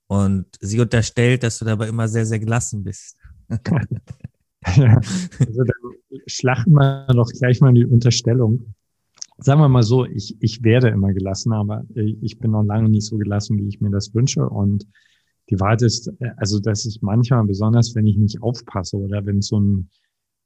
Und 0.06 0.46
sie 0.60 0.80
unterstellt, 0.80 1.42
dass 1.42 1.58
du 1.58 1.64
dabei 1.64 1.88
immer 1.88 2.08
sehr, 2.08 2.24
sehr 2.24 2.38
gelassen 2.38 2.84
bist 2.84 3.16
ja, 3.48 5.00
also 5.38 5.64
dann 5.64 5.92
schlachten 6.26 6.72
wir 6.72 7.06
doch 7.08 7.28
gleich 7.28 7.60
mal 7.60 7.72
die 7.72 7.86
Unterstellung. 7.86 8.74
Sagen 9.38 9.60
wir 9.60 9.68
mal 9.68 9.82
so, 9.82 10.06
ich, 10.06 10.36
ich 10.40 10.62
werde 10.62 10.88
immer 10.88 11.12
gelassen, 11.12 11.52
aber 11.52 11.84
ich 11.94 12.38
bin 12.38 12.52
noch 12.52 12.62
lange 12.62 12.88
nicht 12.88 13.06
so 13.06 13.18
gelassen, 13.18 13.58
wie 13.58 13.68
ich 13.68 13.80
mir 13.80 13.90
das 13.90 14.14
wünsche. 14.14 14.48
Und 14.48 14.86
die 15.50 15.60
Wahrheit 15.60 15.82
ist, 15.82 16.10
also 16.38 16.58
das 16.58 16.86
ist 16.86 17.02
manchmal 17.02 17.44
besonders, 17.44 17.94
wenn 17.94 18.06
ich 18.06 18.16
nicht 18.16 18.42
aufpasse 18.42 18.96
oder 18.96 19.24
wenn 19.26 19.42
so 19.42 19.60
ein, 19.60 19.90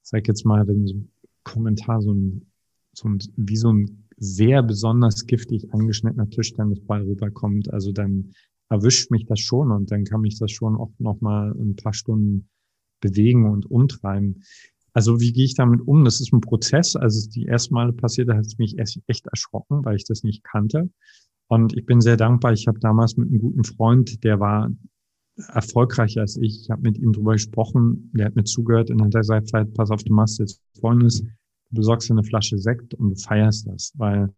sag 0.03 0.27
jetzt 0.27 0.45
mal, 0.45 0.67
wenn 0.67 0.87
so 0.87 0.97
Kommentar 1.45 2.01
so 2.03 2.13
ein, 2.13 2.47
so 2.93 3.09
ein, 3.09 3.19
wie 3.37 3.57
so 3.57 3.73
ein 3.73 4.09
sehr 4.17 4.63
besonders 4.63 5.27
giftig 5.27 5.73
angeschnittener 5.73 6.29
Tischtennisball 6.29 7.03
rüberkommt, 7.03 7.73
also 7.73 7.93
dann 7.93 8.33
erwischt 8.69 9.11
mich 9.11 9.27
das 9.27 9.41
schon 9.41 9.73
und 9.73 9.91
dann 9.91 10.05
kann 10.05 10.21
mich 10.21 10.39
das 10.39 10.53
schon 10.53 10.77
auch 10.77 10.93
noch 10.99 11.21
mal 11.21 11.53
ein 11.53 11.77
paar 11.77 11.95
Stunden 11.95 12.49
bewegen 13.01 13.51
und 13.51 13.71
umtreiben. 13.71 14.43
Also 14.93 15.21
wie 15.21 15.33
gehe 15.33 15.45
ich 15.45 15.55
damit 15.55 15.81
um? 15.81 16.05
Das 16.05 16.21
ist 16.21 16.33
ein 16.33 16.41
Prozess. 16.41 16.97
Also 16.97 17.29
die 17.31 17.47
ersten 17.47 17.75
Male 17.75 17.93
passierte, 17.93 18.35
hat 18.35 18.47
es 18.47 18.59
mich 18.59 18.77
echt 18.79 19.27
erschrocken, 19.27 19.85
weil 19.85 19.97
ich 19.97 20.05
das 20.05 20.23
nicht 20.23 20.45
kannte. 20.45 20.91
Und 21.49 21.77
ich 21.77 21.87
bin 21.87 22.01
sehr 22.01 22.17
dankbar. 22.17 22.53
Ich 22.53 22.67
habe 22.69 22.79
damals 22.79 23.17
mit 23.17 23.29
einem 23.29 23.41
guten 23.41 23.65
Freund, 23.65 24.23
der 24.25 24.41
war 24.41 24.71
erfolgreicher 25.49 26.23
als 26.23 26.37
ich. 26.37 26.63
Ich 26.63 26.71
habe 26.71 26.83
mit 26.83 26.99
ihm 26.99 27.13
drüber 27.13 27.33
gesprochen. 27.33 28.11
Der 28.15 28.27
hat 28.27 28.37
mir 28.37 28.45
zugehört 28.45 28.91
und 28.91 29.03
hat 29.03 29.13
gesagt, 29.13 29.53
pass 29.75 29.91
auf, 29.91 30.03
du 30.05 30.13
machst 30.13 30.39
jetzt 30.39 30.61
Folgendes. 30.81 31.23
Du 31.23 31.77
besorgst 31.77 32.09
dir 32.09 32.15
eine 32.15 32.25
Flasche 32.25 32.59
Sekt 32.59 32.95
und 32.95 33.11
du 33.11 33.17
feierst 33.17 33.67
das, 33.69 33.93
weil 33.97 34.33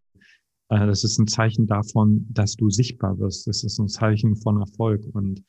äh, 0.69 0.87
das 0.87 1.05
ist 1.05 1.19
ein 1.19 1.27
Zeichen 1.27 1.67
davon, 1.67 2.27
dass 2.31 2.57
du 2.57 2.71
sichtbar 2.71 3.19
wirst. 3.19 3.47
Das 3.47 3.65
ist 3.65 3.79
ein 3.79 3.89
Zeichen 3.89 4.37
von 4.37 4.61
Erfolg. 4.61 5.05
Und 5.13 5.45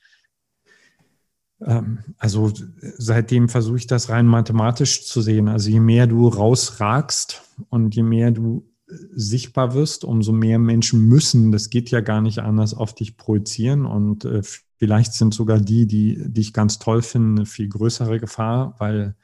Ähm, 1.66 2.00
also 2.18 2.52
seitdem 2.98 3.50
versuche 3.50 3.78
ich 3.78 3.88
das 3.88 4.10
rein 4.10 4.28
mathematisch 4.28 5.06
zu 5.06 5.22
sehen. 5.22 5.48
Also 5.48 5.70
je 5.70 5.80
mehr 5.80 6.08
du 6.08 6.28
rausragst 6.28 7.42
und 7.70 7.96
je 7.96 8.04
mehr 8.04 8.32
du 8.32 8.70
äh, 8.90 8.94
sichtbar 9.16 9.74
wirst, 9.74 10.04
umso 10.04 10.32
mehr 10.32 10.60
Menschen 10.60 11.08
müssen, 11.08 11.52
das 11.52 11.70
geht 11.70 11.90
ja 11.90 12.02
gar 12.02 12.22
nicht 12.22 12.40
anders, 12.40 12.74
auf 12.74 12.94
dich 12.94 13.18
projizieren. 13.18 13.86
Und 13.86 14.26
äh, 14.26 14.42
vielleicht 14.84 15.14
sind 15.14 15.34
sogar 15.34 15.62
die, 15.62 15.88
die 15.88 16.18
dich 16.30 16.52
ganz 16.52 16.78
toll 16.78 17.02
finden, 17.02 17.38
eine 17.38 17.46
viel 17.46 17.70
größere 17.70 18.20
Gefahr, 18.20 18.76
weil 18.80 19.16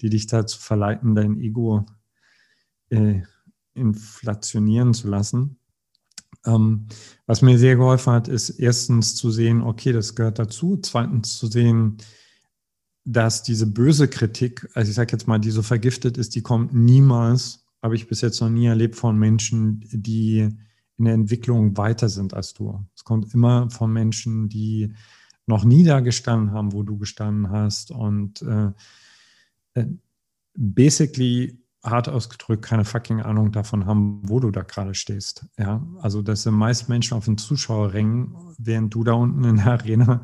die 0.00 0.10
dich 0.10 0.28
dazu 0.28 0.60
verleiten, 0.60 1.16
dein 1.16 1.40
Ego 1.40 1.84
äh, 2.90 3.22
inflationieren 3.74 4.94
zu 4.94 5.08
lassen. 5.08 5.58
Ähm, 6.46 6.86
was 7.26 7.42
mir 7.42 7.58
sehr 7.58 7.74
geholfen 7.74 8.12
hat, 8.12 8.28
ist 8.28 8.50
erstens 8.50 9.16
zu 9.16 9.32
sehen, 9.32 9.62
okay, 9.62 9.90
das 9.92 10.14
gehört 10.14 10.38
dazu. 10.38 10.78
Zweitens 10.80 11.36
zu 11.36 11.48
sehen, 11.48 11.96
dass 13.04 13.42
diese 13.42 13.66
böse 13.66 14.06
Kritik, 14.06 14.68
also 14.74 14.88
ich 14.88 14.94
sage 14.94 15.10
jetzt 15.10 15.26
mal, 15.26 15.40
die 15.40 15.50
so 15.50 15.62
vergiftet 15.62 16.16
ist, 16.16 16.36
die 16.36 16.42
kommt 16.42 16.72
niemals, 16.74 17.66
habe 17.82 17.96
ich 17.96 18.06
bis 18.06 18.20
jetzt 18.20 18.40
noch 18.40 18.50
nie 18.50 18.66
erlebt 18.66 18.94
von 18.94 19.18
Menschen, 19.18 19.80
die 19.90 20.48
in 21.02 21.06
der 21.06 21.14
Entwicklung 21.14 21.76
weiter 21.76 22.08
sind 22.08 22.32
als 22.32 22.54
du. 22.54 22.80
Es 22.94 23.02
kommt 23.02 23.34
immer 23.34 23.68
von 23.70 23.92
Menschen, 23.92 24.48
die 24.48 24.94
noch 25.46 25.64
nie 25.64 25.82
da 25.82 25.98
gestanden 25.98 26.52
haben, 26.52 26.72
wo 26.72 26.84
du 26.84 26.96
gestanden 26.96 27.50
hast 27.50 27.90
und 27.90 28.40
äh, 28.42 28.70
äh 29.74 29.86
basically 30.54 31.58
hart 31.82 32.08
ausgedrückt 32.08 32.64
keine 32.64 32.84
fucking 32.84 33.20
Ahnung 33.20 33.50
davon 33.50 33.84
haben, 33.84 34.20
wo 34.28 34.38
du 34.38 34.52
da 34.52 34.62
gerade 34.62 34.94
stehst. 34.94 35.46
Ja, 35.58 35.84
also 35.98 36.22
das 36.22 36.44
sind 36.44 36.54
meist 36.54 36.88
Menschen 36.88 37.16
auf 37.16 37.24
den 37.24 37.36
Zuschauerrängen, 37.36 38.36
während 38.58 38.94
du 38.94 39.02
da 39.02 39.14
unten 39.14 39.42
in 39.42 39.56
der 39.56 39.72
Arena 39.72 40.22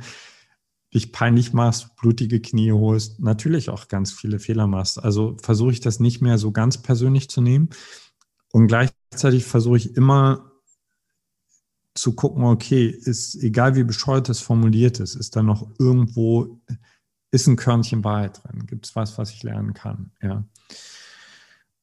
dich 0.95 1.11
peinlich 1.11 1.53
machst, 1.53 1.97
blutige 1.97 2.41
Knie 2.41 2.71
holst, 2.71 3.19
natürlich 3.19 3.69
auch 3.69 3.89
ganz 3.89 4.13
viele 4.13 4.39
Fehler 4.39 4.69
machst. 4.69 5.03
Also 5.03 5.37
versuche 5.43 5.73
ich 5.73 5.81
das 5.81 5.99
nicht 5.99 6.21
mehr 6.21 6.39
so 6.39 6.53
ganz 6.53 6.79
persönlich 6.79 7.29
zu 7.29 7.41
nehmen. 7.41 7.71
Und 8.53 8.69
gleichzeitig 8.69 9.45
versuche 9.45 9.79
ich 9.79 9.97
immer 9.97 10.48
zu 12.01 12.15
gucken, 12.15 12.45
okay, 12.45 12.87
ist 12.87 13.35
egal 13.43 13.77
wie 13.77 13.85
bescheuert 13.85 14.29
es 14.29 14.41
formuliert 14.41 15.01
ist, 15.01 15.15
ist 15.15 15.37
da 15.37 15.43
noch 15.43 15.69
irgendwo, 15.79 16.61
ist 17.31 17.47
ein 17.47 17.57
Körnchen 17.57 18.05
Wahrheit 18.05 18.43
drin? 18.43 18.67
Gibt 18.67 18.87
es 18.87 18.97
was, 18.97 19.19
was 19.19 19.31
ich 19.31 19.43
lernen 19.43 19.75
kann? 19.75 20.11
Ja. 20.23 20.45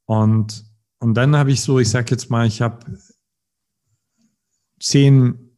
Und, 0.06 0.66
und 1.00 1.14
dann 1.16 1.36
habe 1.36 1.52
ich 1.52 1.62
so, 1.62 1.80
ich 1.80 1.90
sage 1.90 2.12
jetzt 2.12 2.30
mal, 2.30 2.48
ich 2.48 2.62
habe 2.62 2.80
zehn, 4.80 5.58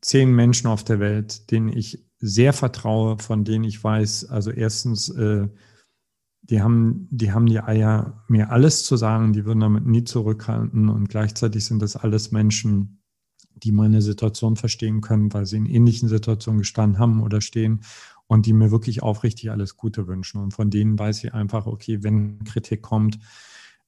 zehn 0.00 0.32
Menschen 0.32 0.68
auf 0.68 0.84
der 0.84 1.00
Welt, 1.00 1.50
denen 1.50 1.68
ich 1.68 2.04
sehr 2.18 2.52
vertraue, 2.52 3.18
von 3.18 3.44
denen 3.44 3.64
ich 3.64 3.82
weiß, 3.82 4.26
also 4.30 4.50
erstens, 4.50 5.08
äh, 5.10 5.48
die 6.42 6.62
haben, 6.62 7.08
die 7.10 7.32
haben 7.32 7.46
die 7.46 7.60
Eier, 7.60 8.24
mir 8.28 8.50
alles 8.50 8.84
zu 8.84 8.96
sagen, 8.96 9.32
die 9.32 9.44
würden 9.44 9.60
damit 9.60 9.86
nie 9.86 10.04
zurückhalten 10.04 10.88
und 10.88 11.08
gleichzeitig 11.08 11.64
sind 11.64 11.82
das 11.82 11.96
alles 11.96 12.30
Menschen, 12.30 12.95
die 13.56 13.72
meine 13.72 14.02
Situation 14.02 14.56
verstehen 14.56 15.00
können, 15.00 15.32
weil 15.32 15.46
sie 15.46 15.56
in 15.56 15.66
ähnlichen 15.66 16.08
Situationen 16.08 16.60
gestanden 16.60 16.98
haben 16.98 17.22
oder 17.22 17.40
stehen 17.40 17.80
und 18.26 18.46
die 18.46 18.52
mir 18.52 18.70
wirklich 18.70 19.02
aufrichtig 19.02 19.50
alles 19.50 19.76
Gute 19.76 20.06
wünschen. 20.06 20.42
Und 20.42 20.52
von 20.52 20.70
denen 20.70 20.98
weiß 20.98 21.24
ich 21.24 21.34
einfach, 21.34 21.66
okay, 21.66 22.02
wenn 22.02 22.44
Kritik 22.44 22.82
kommt, 22.82 23.18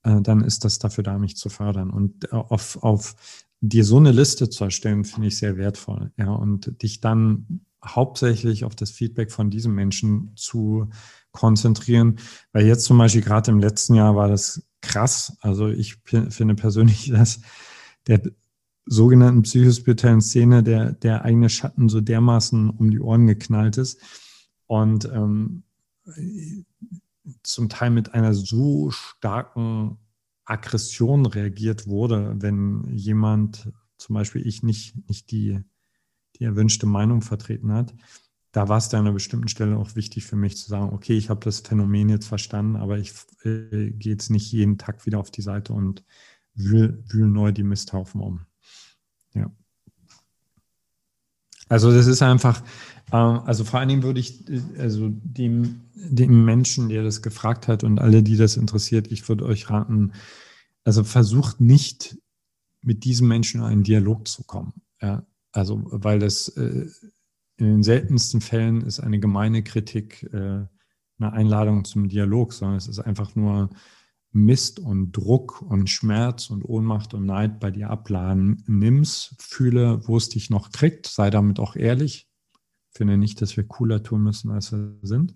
äh, 0.03 0.21
dann 0.23 0.43
ist 0.43 0.65
das 0.65 0.79
dafür 0.79 1.05
da, 1.05 1.19
mich 1.19 1.37
zu 1.37 1.49
fördern. 1.49 1.91
Und 1.91 2.33
äh, 2.33 2.37
auf, 2.37 2.83
auf 2.83 3.15
dir 3.61 3.85
so 3.85 3.99
eine 3.99 4.13
Liste 4.13 4.49
zu 4.49 4.65
erstellen, 4.65 5.05
finde 5.05 5.29
ich 5.29 5.39
sehr 5.39 5.57
wertvoll. 5.57 6.13
Ja, 6.17 6.31
und 6.31 6.83
dich 6.83 7.01
dann 7.01 7.61
hauptsächlich 7.85 8.65
auf 8.65 8.75
das 8.75 8.91
Feedback 8.91 9.31
von 9.31 9.51
diesen 9.51 9.75
Menschen 9.75 10.33
zu 10.37 10.89
konzentrieren. 11.33 12.19
Weil 12.53 12.67
jetzt 12.67 12.85
zum 12.85 12.99
Beispiel 12.99 13.23
gerade 13.23 13.51
im 13.51 13.61
letzten 13.61 13.95
Jahr 13.95 14.17
war 14.17 14.29
das 14.29 14.63
krass. 14.81 15.37
Also 15.41 15.69
ich 15.69 15.97
finde 16.05 16.55
persönlich, 16.55 17.11
dass 17.13 17.41
der 18.07 18.23
sogenannten 18.89 19.43
psychospirituellen 19.43 20.21
Szene 20.21 20.63
der, 20.63 20.93
der 20.93 21.25
eigene 21.25 21.49
Schatten 21.49 21.89
so 21.89 22.01
dermaßen 22.01 22.71
um 22.71 22.91
die 22.91 23.01
Ohren 23.01 23.27
geknallt 23.27 23.77
ist. 23.77 24.01
Und 24.67 25.05
ähm, 25.07 25.63
zum 27.43 27.69
Teil 27.69 27.91
mit 27.91 28.15
einer 28.15 28.35
so 28.35 28.91
starken 28.91 29.99
Aggression 30.45 31.27
reagiert 31.27 31.87
wurde, 31.87 32.37
wenn 32.39 32.89
jemand, 32.95 33.71
zum 33.99 34.15
Beispiel 34.15 34.47
ich, 34.47 34.63
nicht, 34.63 35.09
nicht 35.09 35.31
die, 35.31 35.61
die 36.37 36.45
erwünschte 36.45 36.87
Meinung 36.87 37.21
vertreten 37.21 37.73
hat. 37.73 37.95
Da 38.53 38.69
war 38.69 38.79
es 38.79 38.89
dann 38.89 39.01
an 39.01 39.07
einer 39.07 39.15
bestimmten 39.15 39.49
Stelle 39.49 39.77
auch 39.77 39.95
wichtig 39.95 40.25
für 40.25 40.37
mich 40.37 40.57
zu 40.57 40.69
sagen, 40.69 40.95
okay, 40.95 41.17
ich 41.19 41.29
habe 41.29 41.41
das 41.45 41.61
Phänomen 41.61 42.09
jetzt 42.09 42.27
verstanden, 42.27 42.77
aber 42.77 42.99
ich 42.99 43.13
äh, 43.45 43.91
gehe 43.91 44.13
jetzt 44.13 44.31
nicht 44.31 44.51
jeden 44.51 44.79
Tag 44.79 45.05
wieder 45.05 45.19
auf 45.19 45.31
die 45.31 45.43
Seite 45.43 45.75
und 45.75 46.05
wühl, 46.55 47.05
wühl 47.07 47.27
neu 47.27 47.53
die 47.53 47.63
Misthaufen 47.63 48.23
um. 48.23 48.48
Ja. 49.35 49.51
Also 51.69 51.93
das 51.93 52.07
ist 52.07 52.23
einfach, 52.23 52.63
ähm, 53.13 53.41
also 53.45 53.65
vor 53.65 53.81
allen 53.81 53.89
Dingen 53.89 54.03
würde 54.03 54.21
ich, 54.21 54.49
äh, 54.49 54.63
also 54.79 55.09
dem, 55.11 55.83
dem 55.95 56.45
Menschen, 56.45 56.89
der 56.89 57.03
das 57.03 57.23
gefragt 57.23 57.69
hat 57.69 57.85
und 57.85 57.99
alle, 57.99 58.23
die 58.23 58.37
das 58.37 58.57
interessiert, 58.57 59.11
ich 59.13 59.29
würde 59.29 59.45
euch 59.45 59.71
raten, 59.71 60.13
also 60.85 61.05
versucht 61.05 61.61
nicht 61.61 62.17
mit 62.81 63.05
diesem 63.05 63.29
Menschen 63.29 63.61
in 63.61 63.67
einen 63.67 63.83
Dialog 63.83 64.29
zu 64.29 64.45
kommen. 64.45 64.73
Ja, 65.01 65.27
also 65.53 65.83
weil 65.91 66.19
das 66.19 66.49
äh, 66.49 66.87
in 67.57 67.67
den 67.67 67.83
seltensten 67.83 68.41
Fällen 68.41 68.83
ist 68.83 69.01
eine 69.01 69.19
gemeine 69.19 69.63
Kritik 69.63 70.23
äh, 70.33 70.65
eine 71.21 71.33
Einladung 71.33 71.85
zum 71.85 72.09
Dialog, 72.09 72.53
sondern 72.53 72.77
es 72.77 72.89
ist 72.89 73.01
einfach 73.01 73.35
nur 73.35 73.71
Mist 74.33 74.79
und 74.79 75.13
Druck 75.13 75.63
und 75.63 75.89
Schmerz 75.89 76.51
und 76.51 76.63
Ohnmacht 76.63 77.15
und 77.15 77.27
Neid 77.27 77.61
bei 77.61 77.71
dir 77.71 77.91
abladen. 77.91 78.63
Nimm's, 78.67 79.35
fühle, 79.39 80.07
wo 80.07 80.17
es 80.17 80.29
dich 80.29 80.51
noch 80.51 80.71
kriegt, 80.71 81.07
sei 81.07 81.31
damit 81.31 81.59
auch 81.59 81.77
ehrlich, 81.77 82.29
finde 82.91 83.17
nicht, 83.17 83.41
dass 83.41 83.57
wir 83.57 83.65
cooler 83.65 84.03
tun 84.03 84.23
müssen, 84.23 84.51
als 84.51 84.73
wir 84.73 84.97
sind. 85.03 85.35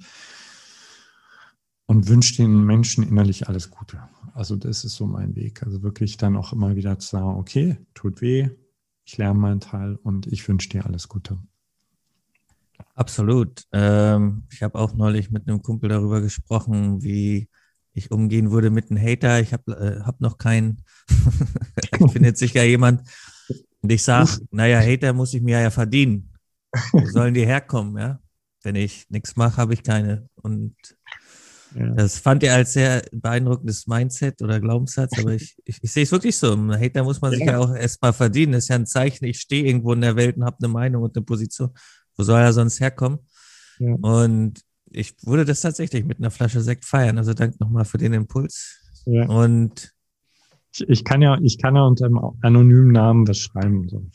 Und 1.87 2.09
wünsche 2.09 2.37
den 2.37 2.65
Menschen 2.65 3.05
innerlich 3.05 3.49
alles 3.49 3.71
Gute. 3.71 4.03
Also 4.35 4.57
das 4.57 4.85
ist 4.85 4.95
so 4.95 5.07
mein 5.07 5.35
Weg. 5.37 5.63
Also 5.63 5.83
wirklich 5.83 6.17
dann 6.17 6.37
auch 6.37 6.53
immer 6.53 6.77
wieder 6.77 6.99
zu 6.99 7.09
sagen, 7.09 7.39
okay, 7.39 7.79
tut 7.95 8.21
weh, 8.21 8.51
ich 9.05 9.19
lerne 9.19 9.39
meinen 9.39 9.61
Teil 9.61 9.97
und 9.97 10.27
ich 10.27 10.47
wünsche 10.49 10.69
dir 10.69 10.87
alles 10.87 11.09
Gute. 11.09 11.39
Absolut. 12.95 13.65
Ähm, 13.73 14.45
ich 14.51 14.63
habe 14.63 14.79
auch 14.79 14.95
neulich 14.95 15.31
mit 15.31 15.49
einem 15.49 15.63
Kumpel 15.63 15.89
darüber 15.89 16.21
gesprochen, 16.21 17.03
wie 17.03 17.49
ich 17.95 18.11
umgehen 18.11 18.51
würde 18.51 18.71
mit 18.71 18.91
einem 18.91 19.03
Hater. 19.03 19.41
Ich 19.41 19.53
habe 19.53 19.73
äh, 19.73 20.05
hab 20.05 20.21
noch 20.21 20.39
keinen. 20.39 20.85
ich 22.01 22.13
findet 22.13 22.39
sich 22.39 22.55
ja 22.55 22.63
jemand. 22.63 23.03
Und 23.81 23.91
ich 23.91 24.03
sage, 24.03 24.39
naja, 24.51 24.81
Hater 24.81 25.13
muss 25.13 25.35
ich 25.35 25.43
mir 25.43 25.61
ja 25.61 25.71
verdienen. 25.71 26.33
Wo 26.93 27.05
sollen 27.07 27.35
die 27.35 27.45
herkommen, 27.45 27.97
ja? 27.97 28.21
Wenn 28.63 28.77
ich 28.77 29.07
nichts 29.11 29.37
mache, 29.37 29.57
habe 29.57 29.75
ich 29.75 29.83
keine. 29.83 30.29
Und 30.37 30.77
ja. 31.75 31.89
das 31.95 32.19
fand 32.19 32.45
er 32.45 32.55
als 32.55 32.75
sehr 32.75 33.03
beeindruckendes 33.13 33.89
Mindset 33.89 34.41
oder 34.41 34.61
Glaubenssatz, 34.61 35.19
aber 35.19 35.33
ich, 35.33 35.57
ich, 35.65 35.79
ich 35.83 35.93
sehe 35.93 36.05
es 36.05 36.13
wirklich 36.13 36.37
so. 36.37 36.53
Ein 36.53 36.81
Hater 36.81 37.03
muss 37.03 37.21
man 37.21 37.33
ja. 37.33 37.39
sich 37.39 37.47
ja 37.47 37.59
auch 37.59 37.75
erstmal 37.75 38.13
verdienen. 38.13 38.53
Das 38.53 38.65
ist 38.65 38.69
ja 38.69 38.77
ein 38.77 38.87
Zeichen, 38.87 39.25
ich 39.25 39.41
stehe 39.41 39.65
irgendwo 39.65 39.93
in 39.93 40.01
der 40.01 40.17
Welt 40.17 40.37
und 40.37 40.45
habe 40.45 40.59
eine 40.61 40.69
Meinung 40.69 41.03
und 41.03 41.17
eine 41.17 41.25
Position. 41.25 41.71
Wo 42.17 42.23
soll 42.23 42.41
er 42.41 42.53
sonst 42.53 42.79
herkommen? 42.79 43.19
Ja. 43.81 43.95
Und 43.95 44.63
ich 44.95 45.15
würde 45.25 45.45
das 45.45 45.61
tatsächlich 45.61 46.05
mit 46.05 46.19
einer 46.19 46.31
Flasche 46.31 46.61
Sekt 46.61 46.85
feiern. 46.85 47.19
Also 47.19 47.35
danke 47.35 47.57
nochmal 47.61 47.85
für 47.85 47.99
den 47.99 48.13
Impuls. 48.13 48.81
Ja. 49.07 49.27
Und 49.27 49.93
ich, 50.73 50.89
ich, 50.89 51.05
kann 51.05 51.23
ja, 51.23 51.39
ich 51.43 51.59
kann 51.59 51.77
ja 51.77 51.83
unter 51.83 52.07
einem 52.07 52.21
anonymen 52.41 52.93
Namen 52.93 53.29
was 53.29 53.39
schreiben. 53.39 53.89
So. 53.89 54.07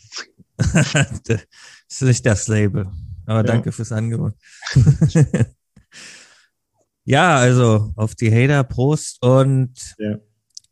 das 0.57 1.45
ist 1.89 2.01
nicht 2.01 2.25
das 2.25 2.47
Label. 2.47 2.87
Aber 3.25 3.39
ja. 3.39 3.43
danke 3.43 3.71
fürs 3.71 3.91
Angebot. 3.91 4.33
ja, 7.05 7.37
also 7.37 7.91
auf 7.95 8.15
die 8.15 8.31
Hater, 8.31 8.63
Prost. 8.63 9.21
Und 9.21 9.95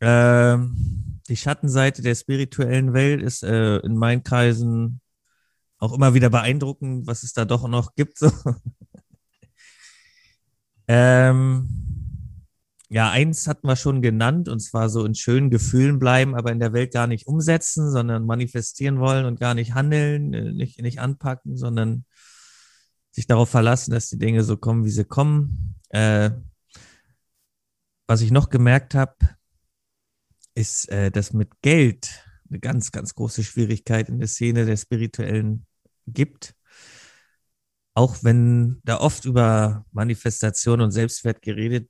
ja. 0.00 0.54
äh, 0.54 0.58
die 1.28 1.36
Schattenseite 1.36 2.02
der 2.02 2.14
spirituellen 2.14 2.92
Welt 2.92 3.22
ist 3.22 3.42
äh, 3.42 3.76
in 3.78 3.96
meinen 3.96 4.22
Kreisen 4.22 5.00
auch 5.78 5.92
immer 5.92 6.14
wieder 6.14 6.30
beeindruckend, 6.30 7.06
was 7.06 7.22
es 7.22 7.32
da 7.32 7.44
doch 7.44 7.68
noch 7.68 7.94
gibt. 7.94 8.18
So. 8.18 8.30
Ähm, 10.88 11.68
ja, 12.88 13.10
eins 13.10 13.46
hatten 13.48 13.66
wir 13.66 13.76
schon 13.76 14.00
genannt, 14.00 14.48
und 14.48 14.60
zwar 14.60 14.88
so 14.88 15.04
in 15.04 15.14
schönen 15.14 15.50
Gefühlen 15.50 15.98
bleiben, 15.98 16.34
aber 16.36 16.52
in 16.52 16.60
der 16.60 16.72
Welt 16.72 16.92
gar 16.92 17.06
nicht 17.06 17.26
umsetzen, 17.26 17.90
sondern 17.90 18.26
manifestieren 18.26 19.00
wollen 19.00 19.24
und 19.26 19.40
gar 19.40 19.54
nicht 19.54 19.74
handeln, 19.74 20.32
äh, 20.34 20.52
nicht, 20.52 20.80
nicht 20.80 21.00
anpacken, 21.00 21.56
sondern 21.56 22.04
sich 23.10 23.26
darauf 23.26 23.48
verlassen, 23.48 23.92
dass 23.92 24.08
die 24.08 24.18
Dinge 24.18 24.44
so 24.44 24.56
kommen, 24.56 24.84
wie 24.84 24.90
sie 24.90 25.04
kommen. 25.04 25.74
Äh, 25.88 26.30
was 28.06 28.20
ich 28.20 28.30
noch 28.30 28.50
gemerkt 28.50 28.94
habe, 28.94 29.16
ist, 30.54 30.88
äh, 30.90 31.10
dass 31.10 31.32
mit 31.32 31.60
Geld 31.62 32.24
eine 32.48 32.60
ganz, 32.60 32.92
ganz 32.92 33.14
große 33.14 33.42
Schwierigkeit 33.42 34.08
in 34.08 34.18
der 34.18 34.28
Szene 34.28 34.64
der 34.64 34.76
Spirituellen 34.76 35.66
gibt. 36.06 36.55
Auch 37.96 38.16
wenn 38.22 38.80
da 38.84 38.98
oft 38.98 39.24
über 39.24 39.86
Manifestation 39.90 40.82
und 40.82 40.90
Selbstwert 40.90 41.40
geredet 41.40 41.88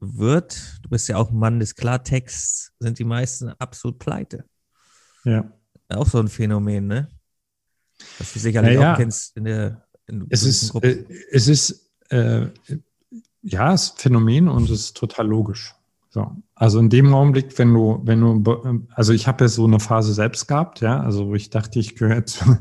wird, 0.00 0.78
du 0.82 0.88
bist 0.88 1.08
ja 1.08 1.16
auch 1.16 1.30
ein 1.30 1.36
Mann 1.36 1.60
des 1.60 1.74
Klartexts, 1.74 2.72
sind 2.80 2.98
die 2.98 3.04
meisten 3.04 3.50
absolut 3.58 3.98
pleite. 3.98 4.46
Ja. 5.24 5.52
Auch 5.90 6.06
so 6.06 6.20
ein 6.20 6.28
Phänomen, 6.28 6.86
ne? 6.86 7.08
Was 8.18 8.32
du 8.32 8.38
sicherlich 8.38 8.78
naja, 8.78 8.94
auch 8.94 8.96
kennst 8.96 9.36
in 9.36 9.44
der 9.44 9.86
in 10.06 10.26
es 10.30 10.42
ist, 10.42 10.74
äh, 10.82 11.04
es 11.30 11.46
ist 11.48 11.92
äh, 12.08 12.46
ja, 13.42 13.74
es 13.74 13.82
ist 13.84 14.00
Phänomen 14.00 14.48
und 14.48 14.64
es 14.64 14.70
ist 14.70 14.96
total 14.96 15.26
logisch. 15.26 15.74
So. 16.08 16.34
Also 16.54 16.78
in 16.78 16.88
dem 16.88 17.12
Augenblick, 17.12 17.58
wenn 17.58 17.74
du, 17.74 18.00
wenn 18.04 18.20
du, 18.20 18.86
also 18.94 19.12
ich 19.12 19.26
habe 19.26 19.44
ja 19.44 19.48
so 19.48 19.66
eine 19.66 19.80
Phase 19.80 20.14
selbst 20.14 20.48
gehabt, 20.48 20.80
ja, 20.80 21.00
also 21.00 21.28
wo 21.28 21.34
ich 21.34 21.50
dachte, 21.50 21.78
ich 21.78 21.94
gehöre 21.94 22.24
zur 22.26 22.58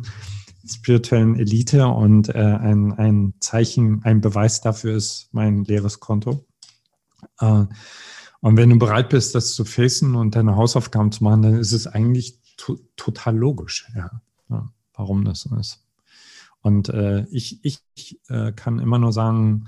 spirituellen 0.68 1.38
Elite 1.38 1.88
und 1.88 2.30
äh, 2.30 2.38
ein, 2.38 2.94
ein 2.94 3.34
Zeichen, 3.40 4.04
ein 4.04 4.22
Beweis 4.22 4.62
dafür 4.62 4.96
ist 4.96 5.30
mein 5.32 5.64
leeres 5.64 6.00
Konto. 6.00 6.46
Äh, 7.40 7.66
und 8.42 8.58
wenn 8.58 8.70
du 8.70 8.80
bereit 8.80 9.10
bist, 9.10 9.36
das 9.36 9.54
zu 9.54 9.66
facen 9.66 10.16
und 10.16 10.36
deine 10.36 10.56
Hausaufgaben 10.56 11.12
zu 11.12 11.24
machen, 11.24 11.44
dann 11.44 11.60
ist 11.60 11.72
es 11.72 11.88
eigentlich 11.88 12.40
to 12.58 12.80
total 12.96 13.38
logisch, 13.38 13.88
ja, 13.96 14.22
ja, 14.50 14.70
warum 14.94 15.26
das 15.26 15.42
so 15.42 15.56
ist. 15.56 15.86
Und 16.62 16.90
äh, 16.90 17.26
ich, 17.32 17.64
ich 17.64 17.80
äh, 18.30 18.52
kann 18.52 18.80
immer 18.80 19.00
nur 19.00 19.14
sagen, 19.14 19.66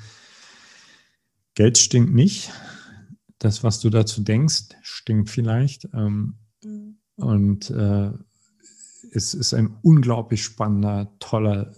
Geld 1.56 1.78
stinkt 1.78 2.14
nicht. 2.14 2.52
Das, 3.40 3.64
was 3.64 3.80
du 3.80 3.90
dazu 3.90 4.22
denkst, 4.22 4.76
stinkt 4.82 5.30
vielleicht. 5.30 5.90
Ähm, 5.94 6.36
mhm. 6.64 6.98
Und 7.16 7.70
äh, 7.70 8.12
es 9.16 9.34
ist 9.34 9.54
ein 9.54 9.78
unglaublich 9.82 10.44
spannender, 10.44 11.14
toller 11.20 11.74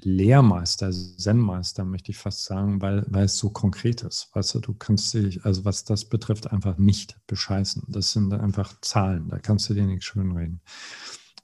Lehrmeister, 0.00 0.90
Zen-Meister, 0.92 1.84
möchte 1.84 2.10
ich 2.10 2.18
fast 2.18 2.44
sagen, 2.44 2.82
weil, 2.82 3.04
weil 3.08 3.24
es 3.24 3.38
so 3.38 3.50
konkret 3.50 4.02
ist. 4.02 4.28
Weißt 4.34 4.54
du, 4.54 4.60
du 4.60 4.74
kannst 4.74 5.14
dich, 5.14 5.44
also 5.44 5.64
was 5.64 5.84
das 5.84 6.04
betrifft, 6.04 6.52
einfach 6.52 6.76
nicht 6.78 7.16
bescheißen. 7.26 7.84
Das 7.88 8.12
sind 8.12 8.32
einfach 8.32 8.80
Zahlen, 8.82 9.28
da 9.30 9.38
kannst 9.38 9.68
du 9.70 9.74
dir 9.74 9.86
nichts 9.86 10.04
schönreden. 10.04 10.60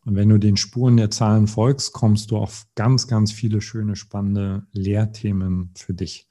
Und 0.05 0.17
wenn 0.17 0.29
du 0.29 0.39
den 0.39 0.57
Spuren 0.57 0.97
der 0.97 1.11
Zahlen 1.11 1.47
folgst, 1.47 1.93
kommst 1.93 2.31
du 2.31 2.37
auf 2.37 2.67
ganz, 2.75 3.07
ganz 3.07 3.33
viele 3.33 3.61
schöne, 3.61 3.97
spannende 3.97 4.67
Lehrthemen 4.73 5.71
für 5.75 5.95
dich. 5.95 6.29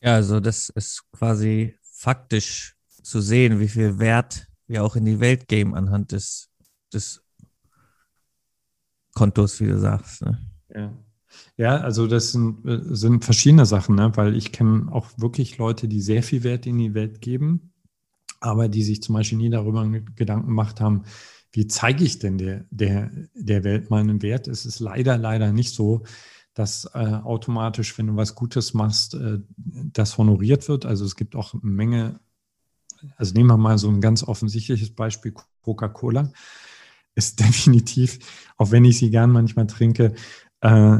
Ja, 0.00 0.14
also 0.14 0.40
das 0.40 0.68
ist 0.68 1.10
quasi 1.10 1.78
faktisch 1.82 2.76
zu 3.02 3.20
sehen, 3.20 3.60
wie 3.60 3.68
viel 3.68 3.98
Wert 3.98 4.46
wir 4.66 4.84
auch 4.84 4.96
in 4.96 5.04
die 5.04 5.20
Welt 5.20 5.48
geben 5.48 5.74
anhand 5.74 6.12
des, 6.12 6.50
des 6.92 7.22
Kontos, 9.14 9.60
wie 9.60 9.66
du 9.66 9.78
sagst. 9.78 10.22
Ne? 10.22 10.38
Ja. 10.74 10.92
Ja, 11.56 11.78
also 11.78 12.06
das 12.06 12.32
sind, 12.32 12.60
sind 12.64 13.24
verschiedene 13.24 13.66
Sachen, 13.66 13.94
ne? 13.94 14.12
weil 14.14 14.34
ich 14.36 14.52
kenne 14.52 14.90
auch 14.90 15.06
wirklich 15.16 15.58
Leute, 15.58 15.88
die 15.88 16.00
sehr 16.00 16.22
viel 16.22 16.44
Wert 16.44 16.66
in 16.66 16.78
die 16.78 16.94
Welt 16.94 17.20
geben, 17.20 17.72
aber 18.40 18.68
die 18.68 18.82
sich 18.82 19.02
zum 19.02 19.14
Beispiel 19.14 19.38
nie 19.38 19.50
darüber 19.50 19.86
Gedanken 20.14 20.46
gemacht 20.46 20.80
haben, 20.80 21.04
wie 21.52 21.66
zeige 21.66 22.04
ich 22.04 22.18
denn 22.18 22.38
der, 22.38 22.66
der, 22.70 23.10
der 23.34 23.64
Welt 23.64 23.90
meinen 23.90 24.22
Wert? 24.22 24.48
Es 24.48 24.66
ist 24.66 24.78
leider, 24.78 25.16
leider 25.16 25.52
nicht 25.52 25.74
so, 25.74 26.04
dass 26.52 26.84
äh, 26.94 26.98
automatisch, 26.98 27.96
wenn 27.98 28.08
du 28.08 28.16
was 28.16 28.34
Gutes 28.34 28.74
machst, 28.74 29.14
äh, 29.14 29.38
das 29.56 30.18
honoriert 30.18 30.68
wird. 30.68 30.86
Also 30.86 31.04
es 31.04 31.16
gibt 31.16 31.36
auch 31.36 31.54
eine 31.54 31.62
Menge, 31.62 32.20
also 33.16 33.34
nehmen 33.34 33.48
wir 33.48 33.56
mal 33.56 33.78
so 33.78 33.88
ein 33.88 34.00
ganz 34.00 34.22
offensichtliches 34.22 34.94
Beispiel, 34.94 35.34
Coca-Cola 35.62 36.32
ist 37.14 37.40
definitiv, 37.46 38.18
auch 38.56 38.70
wenn 38.70 38.84
ich 38.84 38.98
sie 38.98 39.10
gern 39.10 39.30
manchmal 39.30 39.66
trinke, 39.66 40.14
äh, 40.60 40.98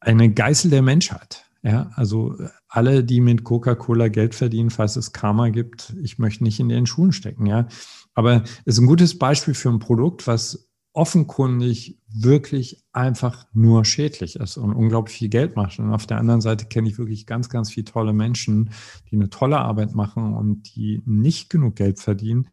eine 0.00 0.32
Geißel 0.32 0.70
der 0.70 0.82
Menschheit. 0.82 1.46
Ja, 1.62 1.90
also 1.94 2.38
alle, 2.68 3.04
die 3.04 3.20
mit 3.20 3.44
Coca-Cola 3.44 4.08
Geld 4.08 4.34
verdienen, 4.34 4.70
falls 4.70 4.96
es 4.96 5.12
Karma 5.12 5.50
gibt, 5.50 5.94
ich 6.02 6.18
möchte 6.18 6.42
nicht 6.42 6.58
in 6.58 6.70
den 6.70 6.86
Schuhen 6.86 7.12
stecken, 7.12 7.44
ja. 7.44 7.68
Aber 8.14 8.44
es 8.64 8.76
ist 8.76 8.78
ein 8.78 8.86
gutes 8.86 9.18
Beispiel 9.18 9.52
für 9.52 9.68
ein 9.68 9.78
Produkt, 9.78 10.26
was 10.26 10.69
offenkundig 10.92 11.98
wirklich 12.08 12.82
einfach 12.92 13.46
nur 13.52 13.84
schädlich 13.84 14.36
ist 14.36 14.56
und 14.56 14.72
unglaublich 14.72 15.16
viel 15.16 15.28
Geld 15.28 15.54
macht. 15.54 15.78
Und 15.78 15.92
auf 15.92 16.06
der 16.06 16.18
anderen 16.18 16.40
Seite 16.40 16.66
kenne 16.66 16.88
ich 16.88 16.98
wirklich 16.98 17.26
ganz, 17.26 17.48
ganz 17.48 17.70
viele 17.70 17.84
tolle 17.84 18.12
Menschen, 18.12 18.70
die 19.10 19.16
eine 19.16 19.30
tolle 19.30 19.58
Arbeit 19.58 19.94
machen 19.94 20.34
und 20.34 20.74
die 20.74 21.02
nicht 21.06 21.48
genug 21.48 21.76
Geld 21.76 22.00
verdienen. 22.00 22.48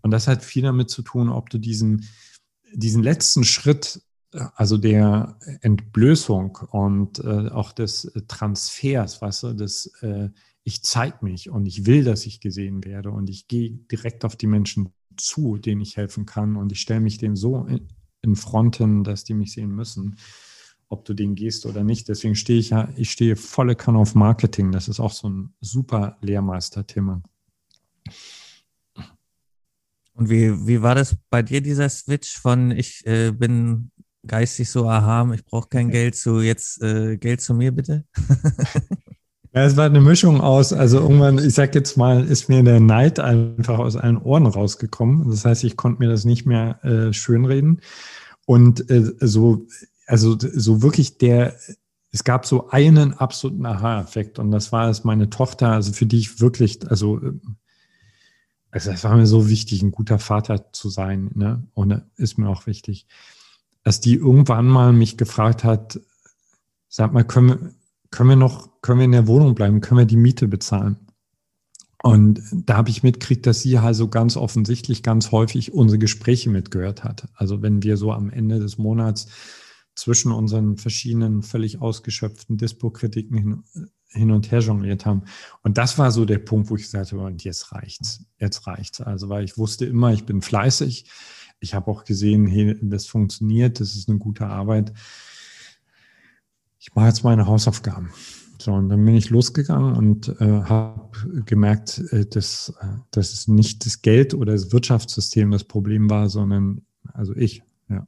Und 0.00 0.10
das 0.10 0.26
hat 0.26 0.42
viel 0.42 0.62
damit 0.62 0.88
zu 0.88 1.02
tun, 1.02 1.28
ob 1.28 1.50
du 1.50 1.58
diesen, 1.58 2.08
diesen 2.72 3.02
letzten 3.02 3.44
Schritt, 3.44 4.02
also 4.54 4.78
der 4.78 5.36
Entblößung 5.60 6.56
und 6.70 7.18
äh, 7.18 7.48
auch 7.48 7.72
des 7.72 8.10
Transfers, 8.28 9.20
weißt 9.20 9.42
du, 9.42 9.52
des 9.54 9.86
äh, 10.02 10.30
ich 10.62 10.82
zeige 10.82 11.24
mich 11.24 11.50
und 11.50 11.66
ich 11.66 11.86
will, 11.86 12.04
dass 12.04 12.26
ich 12.26 12.40
gesehen 12.40 12.84
werde 12.84 13.10
und 13.10 13.28
ich 13.30 13.48
gehe 13.48 13.70
direkt 13.70 14.24
auf 14.24 14.36
die 14.36 14.46
Menschen 14.46 14.92
zu, 15.24 15.56
denen 15.58 15.80
ich 15.80 15.96
helfen 15.96 16.26
kann 16.26 16.56
und 16.56 16.72
ich 16.72 16.80
stelle 16.80 17.00
mich 17.00 17.18
denen 17.18 17.36
so 17.36 17.64
in, 17.64 17.88
in 18.22 18.36
Fronten, 18.36 19.04
dass 19.04 19.24
die 19.24 19.34
mich 19.34 19.52
sehen 19.52 19.70
müssen, 19.70 20.16
ob 20.88 21.04
du 21.04 21.14
den 21.14 21.34
gehst 21.34 21.66
oder 21.66 21.84
nicht. 21.84 22.08
Deswegen 22.08 22.34
stehe 22.34 22.58
ich 22.58 22.70
ja, 22.70 22.88
ich 22.96 23.10
stehe 23.10 23.36
volle 23.36 23.76
Kanne 23.76 23.98
auf 23.98 24.14
Marketing. 24.14 24.72
Das 24.72 24.88
ist 24.88 25.00
auch 25.00 25.12
so 25.12 25.28
ein 25.28 25.54
super 25.60 26.18
Lehrmeister-Thema. 26.20 27.22
Und 30.14 30.28
wie, 30.28 30.66
wie 30.66 30.82
war 30.82 30.94
das 30.94 31.16
bei 31.30 31.42
dir, 31.42 31.62
dieser 31.62 31.88
Switch 31.88 32.36
von 32.38 32.72
ich 32.72 33.06
äh, 33.06 33.30
bin 33.30 33.90
geistig 34.26 34.68
so 34.68 34.84
erhaben, 34.84 35.32
ich 35.32 35.44
brauche 35.44 35.68
kein 35.68 35.90
Geld 35.90 36.14
zu 36.14 36.40
jetzt 36.40 36.82
äh, 36.82 37.16
Geld 37.16 37.40
zu 37.40 37.54
mir 37.54 37.72
bitte? 37.72 38.04
Ja, 39.52 39.64
es 39.64 39.76
war 39.76 39.86
eine 39.86 40.00
Mischung 40.00 40.40
aus, 40.40 40.72
also 40.72 41.00
irgendwann, 41.00 41.38
ich 41.38 41.54
sag 41.54 41.74
jetzt 41.74 41.96
mal, 41.96 42.24
ist 42.24 42.48
mir 42.48 42.62
der 42.62 42.78
Neid 42.78 43.18
einfach 43.18 43.80
aus 43.80 43.96
allen 43.96 44.18
Ohren 44.18 44.46
rausgekommen. 44.46 45.28
Das 45.28 45.44
heißt, 45.44 45.64
ich 45.64 45.76
konnte 45.76 45.98
mir 45.98 46.08
das 46.08 46.24
nicht 46.24 46.46
mehr 46.46 46.84
äh, 46.84 47.12
schönreden. 47.12 47.80
Und 48.46 48.88
äh, 48.90 49.12
so, 49.20 49.66
also 50.06 50.36
so 50.38 50.82
wirklich 50.82 51.18
der, 51.18 51.56
es 52.12 52.22
gab 52.22 52.46
so 52.46 52.70
einen 52.70 53.14
absoluten 53.14 53.66
Aha-Effekt 53.66 54.38
und 54.38 54.52
das 54.52 54.70
war 54.72 54.88
es 54.88 55.04
meine 55.04 55.30
Tochter, 55.30 55.72
also 55.72 55.92
für 55.92 56.06
die 56.06 56.18
ich 56.18 56.40
wirklich, 56.40 56.88
also, 56.88 57.20
also 58.70 58.90
es 58.90 59.04
war 59.04 59.16
mir 59.16 59.26
so 59.26 59.48
wichtig, 59.48 59.82
ein 59.82 59.92
guter 59.92 60.18
Vater 60.18 60.72
zu 60.72 60.90
sein, 60.90 61.30
ne? 61.34 61.66
Und 61.74 62.02
ist 62.16 62.38
mir 62.38 62.48
auch 62.48 62.66
wichtig, 62.66 63.06
dass 63.82 64.00
die 64.00 64.14
irgendwann 64.14 64.66
mal 64.66 64.92
mich 64.92 65.16
gefragt 65.16 65.64
hat, 65.64 66.00
sag 66.88 67.12
mal, 67.12 67.24
können 67.24 67.48
wir, 67.48 67.74
können 68.10 68.30
wir 68.30 68.36
noch, 68.36 68.69
können 68.82 68.98
wir 68.98 69.04
in 69.04 69.12
der 69.12 69.26
Wohnung 69.26 69.54
bleiben, 69.54 69.80
können 69.80 69.98
wir 69.98 70.06
die 70.06 70.16
Miete 70.16 70.48
bezahlen? 70.48 70.96
Und 72.02 72.40
da 72.52 72.78
habe 72.78 72.88
ich 72.88 73.02
mitgekriegt, 73.02 73.46
dass 73.46 73.60
sie 73.60 73.76
also 73.76 74.08
ganz 74.08 74.36
offensichtlich 74.36 75.02
ganz 75.02 75.32
häufig 75.32 75.74
unsere 75.74 75.98
Gespräche 75.98 76.48
mitgehört 76.48 77.04
hat. 77.04 77.28
Also 77.34 77.60
wenn 77.60 77.82
wir 77.82 77.98
so 77.98 78.12
am 78.12 78.30
Ende 78.30 78.58
des 78.58 78.78
Monats 78.78 79.28
zwischen 79.94 80.32
unseren 80.32 80.78
verschiedenen 80.78 81.42
völlig 81.42 81.82
ausgeschöpften 81.82 82.56
Dispo-Kritiken 82.56 83.36
hin, 83.36 83.64
hin, 84.08 84.30
und 84.30 84.50
her 84.50 84.60
jongliert 84.60 85.04
haben. 85.04 85.24
Und 85.62 85.76
das 85.76 85.98
war 85.98 86.10
so 86.10 86.24
der 86.24 86.38
Punkt, 86.38 86.70
wo 86.70 86.76
ich 86.76 86.88
sagte, 86.88 87.18
und 87.18 87.44
jetzt 87.44 87.72
reicht's, 87.72 88.24
jetzt 88.38 88.66
reicht's. 88.66 89.02
Also 89.02 89.28
weil 89.28 89.44
ich 89.44 89.58
wusste 89.58 89.84
immer, 89.84 90.14
ich 90.14 90.24
bin 90.24 90.40
fleißig. 90.40 91.04
Ich 91.58 91.74
habe 91.74 91.90
auch 91.90 92.04
gesehen, 92.04 92.46
hey, 92.46 92.78
das 92.80 93.06
funktioniert, 93.06 93.78
das 93.78 93.94
ist 93.94 94.08
eine 94.08 94.18
gute 94.18 94.46
Arbeit 94.46 94.94
ich 96.80 96.94
mache 96.94 97.06
jetzt 97.06 97.22
meine 97.22 97.46
Hausaufgaben. 97.46 98.10
So, 98.60 98.74
und 98.74 98.90
dann 98.90 99.02
bin 99.06 99.14
ich 99.14 99.30
losgegangen 99.30 99.94
und 99.94 100.28
äh, 100.38 100.44
habe 100.44 101.42
gemerkt, 101.46 101.98
äh, 102.12 102.26
dass, 102.26 102.74
äh, 102.80 102.86
dass 103.10 103.32
es 103.32 103.48
nicht 103.48 103.86
das 103.86 104.02
Geld 104.02 104.34
oder 104.34 104.52
das 104.52 104.70
Wirtschaftssystem 104.70 105.50
das 105.50 105.64
Problem 105.64 106.10
war, 106.10 106.28
sondern 106.28 106.82
also 107.14 107.34
ich. 107.34 107.62
Ja. 107.88 108.06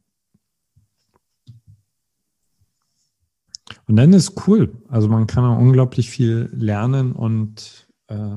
Und 3.86 3.96
dann 3.96 4.12
ist 4.12 4.46
cool. 4.46 4.76
Also 4.88 5.08
man 5.08 5.26
kann 5.26 5.44
auch 5.44 5.58
unglaublich 5.58 6.10
viel 6.10 6.50
lernen 6.52 7.12
und 7.12 7.88
äh, 8.08 8.36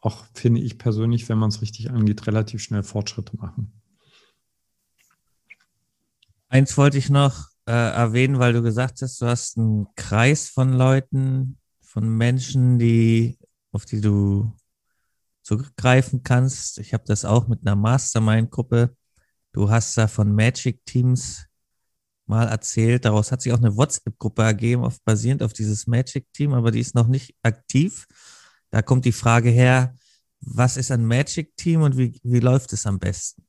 auch 0.00 0.24
finde 0.32 0.60
ich 0.60 0.78
persönlich, 0.78 1.28
wenn 1.28 1.38
man 1.38 1.48
es 1.48 1.60
richtig 1.60 1.90
angeht, 1.90 2.26
relativ 2.28 2.62
schnell 2.62 2.84
Fortschritte 2.84 3.36
machen. 3.36 3.72
Eins 6.48 6.78
wollte 6.78 6.98
ich 6.98 7.10
noch 7.10 7.53
äh, 7.66 7.72
erwähnen, 7.72 8.38
weil 8.38 8.52
du 8.52 8.62
gesagt 8.62 9.02
hast, 9.02 9.20
du 9.20 9.26
hast 9.26 9.58
einen 9.58 9.86
Kreis 9.96 10.48
von 10.48 10.72
Leuten, 10.72 11.58
von 11.82 12.08
Menschen, 12.08 12.78
die, 12.78 13.38
auf 13.72 13.84
die 13.84 14.00
du 14.00 14.52
zurückgreifen 15.42 16.22
kannst. 16.22 16.78
Ich 16.78 16.92
habe 16.94 17.04
das 17.06 17.24
auch 17.24 17.48
mit 17.48 17.60
einer 17.62 17.76
Mastermind-Gruppe. 17.76 18.96
Du 19.52 19.70
hast 19.70 19.96
da 19.96 20.08
von 20.08 20.34
Magic 20.34 20.84
Teams 20.84 21.46
mal 22.26 22.48
erzählt. 22.48 23.04
Daraus 23.04 23.30
hat 23.30 23.42
sich 23.42 23.52
auch 23.52 23.58
eine 23.58 23.76
WhatsApp-Gruppe 23.76 24.42
ergeben, 24.42 24.84
auf, 24.84 25.00
basierend 25.02 25.42
auf 25.42 25.52
dieses 25.52 25.86
Magic-Team, 25.86 26.54
aber 26.54 26.70
die 26.70 26.80
ist 26.80 26.94
noch 26.94 27.06
nicht 27.06 27.36
aktiv. 27.42 28.06
Da 28.70 28.82
kommt 28.82 29.04
die 29.04 29.12
Frage 29.12 29.50
her, 29.50 29.96
was 30.40 30.76
ist 30.76 30.90
ein 30.90 31.06
Magic-Team 31.06 31.82
und 31.82 31.96
wie, 31.96 32.18
wie 32.22 32.40
läuft 32.40 32.72
es 32.72 32.86
am 32.86 32.98
besten? 32.98 33.46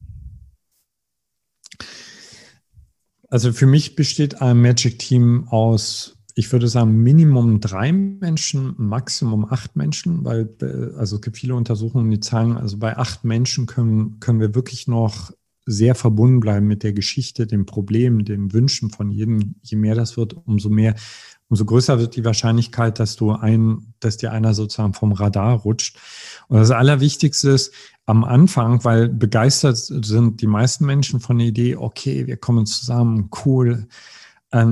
Also 3.36 3.52
für 3.52 3.66
mich 3.66 3.98
besteht 3.98 4.42
ein 4.42 4.62
Magic 4.62 4.98
Team 4.98 5.50
aus, 5.50 6.16
ich 6.36 6.50
würde 6.54 6.70
sagen, 6.70 7.04
Minimum 7.04 7.60
drei 7.60 7.92
Menschen, 7.92 8.76
Maximum 8.78 9.44
acht 9.52 9.76
Menschen, 9.76 10.24
weil 10.24 10.56
äh, 10.62 10.98
also 10.98 11.18
es 11.18 11.22
gibt 11.22 11.36
viele 11.36 11.54
Untersuchungen, 11.54 12.10
die 12.10 12.22
zeigen, 12.22 12.56
also 12.56 12.78
bei 12.78 12.96
acht 12.96 13.26
Menschen 13.26 13.66
können, 13.66 14.22
können 14.22 14.40
wir 14.40 14.56
wirklich 14.56 14.88
noch 14.88 15.34
sehr 15.66 15.96
verbunden 15.96 16.40
bleiben 16.40 16.66
mit 16.66 16.82
der 16.82 16.94
Geschichte, 16.94 17.46
dem 17.46 17.66
Problem, 17.66 18.24
den 18.24 18.54
Wünschen 18.54 18.90
von 18.90 19.12
jedem. 19.12 19.56
Je 19.64 19.76
mehr 19.76 19.96
das 19.96 20.16
wird, 20.16 20.38
umso 20.46 20.70
mehr, 20.70 20.96
umso 21.50 21.66
größer 21.66 22.00
wird 22.00 22.16
die 22.16 22.26
Wahrscheinlichkeit, 22.26 23.00
dass 23.00 23.16
du 23.16 23.32
ein, 23.32 23.94
dass 24.00 24.18
dir 24.18 24.32
einer 24.32 24.54
sozusagen 24.54 24.94
vom 24.94 25.12
Radar 25.12 25.60
rutscht. 25.60 25.98
Und 26.48 26.58
das 26.58 26.72
Allerwichtigste 26.72 27.52
ist 27.52 27.74
am 28.06 28.24
Anfang, 28.24 28.84
weil 28.84 29.10
begeistert 29.10 29.78
sind 29.78 30.42
die 30.42 30.48
meisten 30.48 30.86
Menschen 30.86 31.20
von 31.20 31.38
der 31.38 31.48
Idee, 31.48 31.76
okay, 31.76 32.28
wir 32.28 32.38
kommen 32.38 32.66
zusammen, 32.66 33.30
cool, 33.46 33.88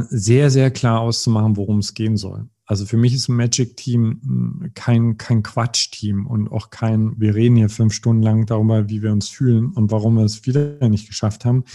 sehr, 0.09 0.49
sehr 0.49 0.71
klar 0.71 1.01
auszumachen, 1.01 1.57
worum 1.57 1.79
es 1.79 1.93
gehen 1.93 2.15
soll. 2.15 2.47
Also 2.65 2.85
für 2.85 2.95
mich 2.95 3.13
ist 3.13 3.27
ein 3.27 3.35
Magic-Team 3.35 4.21
hm, 4.23 4.71
kein, 4.73 5.17
kein 5.17 5.43
Quatsch-Team 5.43 6.25
und 6.25 6.49
auch 6.49 6.69
kein, 6.69 7.19
wir 7.19 7.35
reden 7.35 7.57
hier 7.57 7.69
fünf 7.69 7.93
Stunden 7.93 8.23
lang 8.23 8.45
darüber, 8.45 8.87
wie 8.89 9.01
wir 9.01 9.11
uns 9.11 9.27
fühlen 9.27 9.73
und 9.73 9.91
warum 9.91 10.15
wir 10.15 10.23
es 10.23 10.45
wieder 10.45 10.77
nicht 10.87 11.07
geschafft 11.07 11.43
haben. 11.43 11.65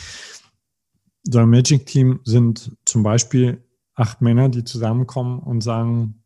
So 1.24 1.40
ein 1.40 1.50
Magic-Team 1.50 2.20
sind 2.24 2.72
zum 2.86 3.02
Beispiel 3.02 3.62
acht 3.98 4.20
Männer, 4.20 4.48
die 4.48 4.64
zusammenkommen 4.64 5.40
und 5.40 5.62
sagen, 5.62 6.22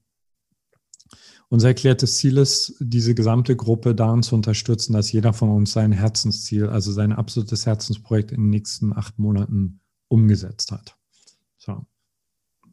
unser 1.49 1.68
erklärtes 1.68 2.16
Ziel 2.16 2.39
ist, 2.39 2.75
diese 2.81 3.14
gesamte 3.14 3.57
Gruppe 3.57 3.95
darin 3.95 4.23
zu 4.23 4.35
unterstützen, 4.35 4.95
dass 4.95 5.12
jeder 5.12 5.33
von 5.33 5.51
uns 5.51 5.73
sein 5.73 5.93
Herzensziel, 5.93 6.68
also 6.68 6.93
sein 6.93 7.12
absolutes 7.12 7.66
Herzensprojekt 7.66 8.33
in 8.33 8.41
den 8.41 8.51
nächsten 8.51 8.97
acht 8.97 9.18
Monaten 9.18 9.81
umgesetzt 10.09 10.73
hat. 10.73 10.97
So. 11.59 11.85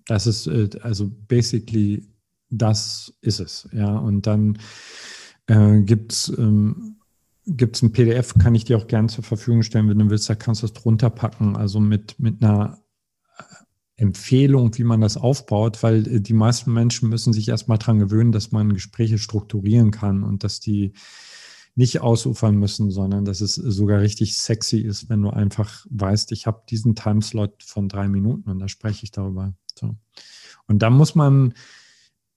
Das 0.08 0.28
ist 0.28 0.48
äh, 0.48 0.70
also 0.82 1.12
basically 1.28 2.08
das 2.50 3.14
ist 3.22 3.40
es. 3.40 3.70
Ja, 3.74 3.98
und 3.98 4.28
dann 4.28 4.58
äh, 5.48 5.82
gibt 5.82 6.14
es 6.14 6.34
ähm, 6.38 6.96
ein 7.48 7.92
PDF, 7.92 8.36
kann 8.38 8.56
ich 8.56 8.66
dir 8.66 8.78
auch 8.78 8.88
gerne 8.88 9.08
zur 9.08 9.24
Verfügung 9.24 9.64
stellen, 9.64 9.90
wenn 9.90 10.00
du 10.00 10.10
willst, 10.10 10.30
da 10.30 10.36
kannst 10.36 10.62
du 10.62 10.68
es 10.68 10.74
drunter 10.74 11.10
packen, 11.10 11.56
also 11.56 11.80
mit, 11.80 12.20
mit 12.20 12.44
einer 12.44 12.80
Empfehlung, 14.00 14.78
wie 14.78 14.86
man 14.86 15.02
das 15.02 15.18
aufbaut, 15.18 15.84
weil 15.84 16.08
äh, 16.08 16.22
die 16.22 16.34
meisten 16.34 16.74
Menschen 16.74 17.10
müssen 17.10 17.34
sich 17.34 17.50
erstmal 17.50 17.78
daran 17.78 18.00
gewöhnen, 18.00 18.32
dass 18.32 18.52
man 18.52 18.74
Gespräche 18.74 19.18
strukturieren 19.18 19.92
kann 19.92 20.24
und 20.24 20.44
dass 20.44 20.60
die 20.60 20.94
nicht 21.76 22.02
ausufern 22.02 22.56
müssen, 22.56 22.92
sondern 22.92 23.26
dass 23.26 23.42
es 23.42 23.56
sogar 23.56 24.02
richtig 24.02 24.38
sexy 24.38 24.80
ist, 24.80 25.10
wenn 25.10 25.22
du 25.22 25.30
einfach 25.30 25.86
weißt, 25.90 26.32
ich 26.32 26.48
habe 26.48 26.64
diesen 26.70 26.96
Timeslot 26.96 27.64
von 27.64 27.88
drei 27.88 28.08
Minuten 28.08 28.50
und 28.50 28.60
da 28.60 28.68
spreche 28.68 29.04
ich 29.04 29.12
darüber. 29.12 29.54
So. 29.76 29.96
Und 30.68 30.80
da 30.80 30.90
muss 30.90 31.16
man 31.16 31.54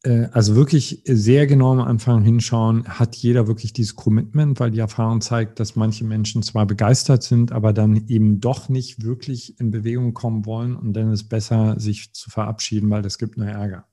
also 0.05 0.57
wirklich 0.57 1.03
sehr 1.05 1.47
genau 1.47 1.73
am 1.73 1.81
Anfang 1.81 2.23
hinschauen, 2.23 2.85
hat 2.89 3.15
jeder 3.15 3.47
wirklich 3.47 3.73
dieses 3.73 3.95
Commitment, 3.95 4.59
weil 4.59 4.73
die 4.73 4.81
Erfahrung 4.81 5.21
zeigt, 5.21 5.61
dass 5.61 5.77
manche 5.77 6.05
Menschen 6.05 6.43
zwar 6.43 6.67
begeistert 6.67 7.23
sind, 7.23 7.53
aber 7.53 7.73
dann 7.73 8.09
eben 8.09 8.41
doch 8.41 8.69
nicht 8.69 9.05
wirklich 9.05 9.61
in 9.61 9.71
Bewegung 9.71 10.13
kommen 10.13 10.45
wollen 10.45 10.75
und 10.75 10.95
dann 10.95 11.13
ist 11.13 11.23
es 11.23 11.29
besser, 11.29 11.79
sich 11.79 12.13
zu 12.15 12.31
verabschieden, 12.31 12.91
weil 12.91 13.03
das 13.03 13.19
gibt 13.19 13.37
nur 13.37 13.47
Ärger. 13.47 13.87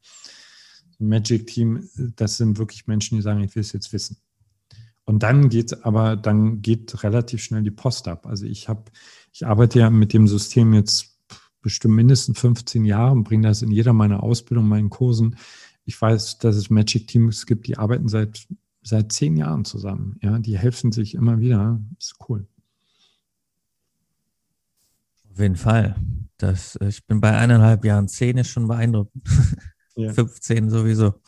Magic 0.97 1.47
Team, 1.47 1.88
das 2.16 2.38
sind 2.38 2.57
wirklich 2.57 2.88
Menschen, 2.88 3.16
die 3.16 3.22
sagen, 3.22 3.41
ich 3.41 3.55
will 3.55 3.62
es 3.62 3.72
jetzt 3.72 3.93
wissen. 3.93 4.18
Und 5.05 5.24
dann 5.24 5.49
geht 5.49 5.86
aber, 5.86 6.16
dann 6.16 6.62
geht 6.62 7.03
relativ 7.03 7.41
schnell 7.41 7.64
die 7.64 7.72
Post 7.72 8.07
ab. 8.07 8.26
Also 8.26 8.45
ich 8.45 8.68
habe, 8.68 8.84
ich 9.32 9.45
arbeite 9.45 9.80
ja 9.80 9.89
mit 9.89 10.14
dem 10.14 10.28
System 10.28 10.74
jetzt 10.74 11.18
bestimmt 11.62 11.95
mindestens 11.95 12.39
15 12.39 12.86
Jahre 12.86 13.12
und 13.12 13.24
bringe 13.24 13.47
das 13.47 13.62
in 13.62 13.72
jeder 13.72 13.93
meiner 13.93 14.24
Ausbildung, 14.24 14.68
meinen 14.68 14.89
Kursen. 14.89 15.36
Ich 15.89 15.99
weiß, 15.99 16.37
dass 16.37 16.55
es 16.55 16.69
Magic 16.69 17.07
Teams 17.07 17.47
gibt, 17.47 17.65
die 17.65 17.79
arbeiten 17.79 18.07
seit, 18.07 18.47
seit 18.83 19.11
zehn 19.11 19.35
Jahren 19.35 19.65
zusammen. 19.65 20.19
Ja, 20.21 20.37
die 20.37 20.55
helfen 20.55 20.91
sich 20.91 21.15
immer 21.15 21.39
wieder. 21.39 21.81
Das 21.95 22.09
ist 22.09 22.15
cool. 22.29 22.45
Auf 25.31 25.39
jeden 25.39 25.55
Fall. 25.55 25.95
Das, 26.37 26.77
ich 26.81 27.07
bin 27.07 27.19
bei 27.19 27.35
eineinhalb 27.35 27.83
Jahren, 27.83 28.07
zehn 28.07 28.37
ist 28.37 28.49
schon 28.49 28.67
beeindruckend. 28.67 29.27
Ja. 29.95 30.13
15 30.13 30.69
sowieso. 30.69 31.19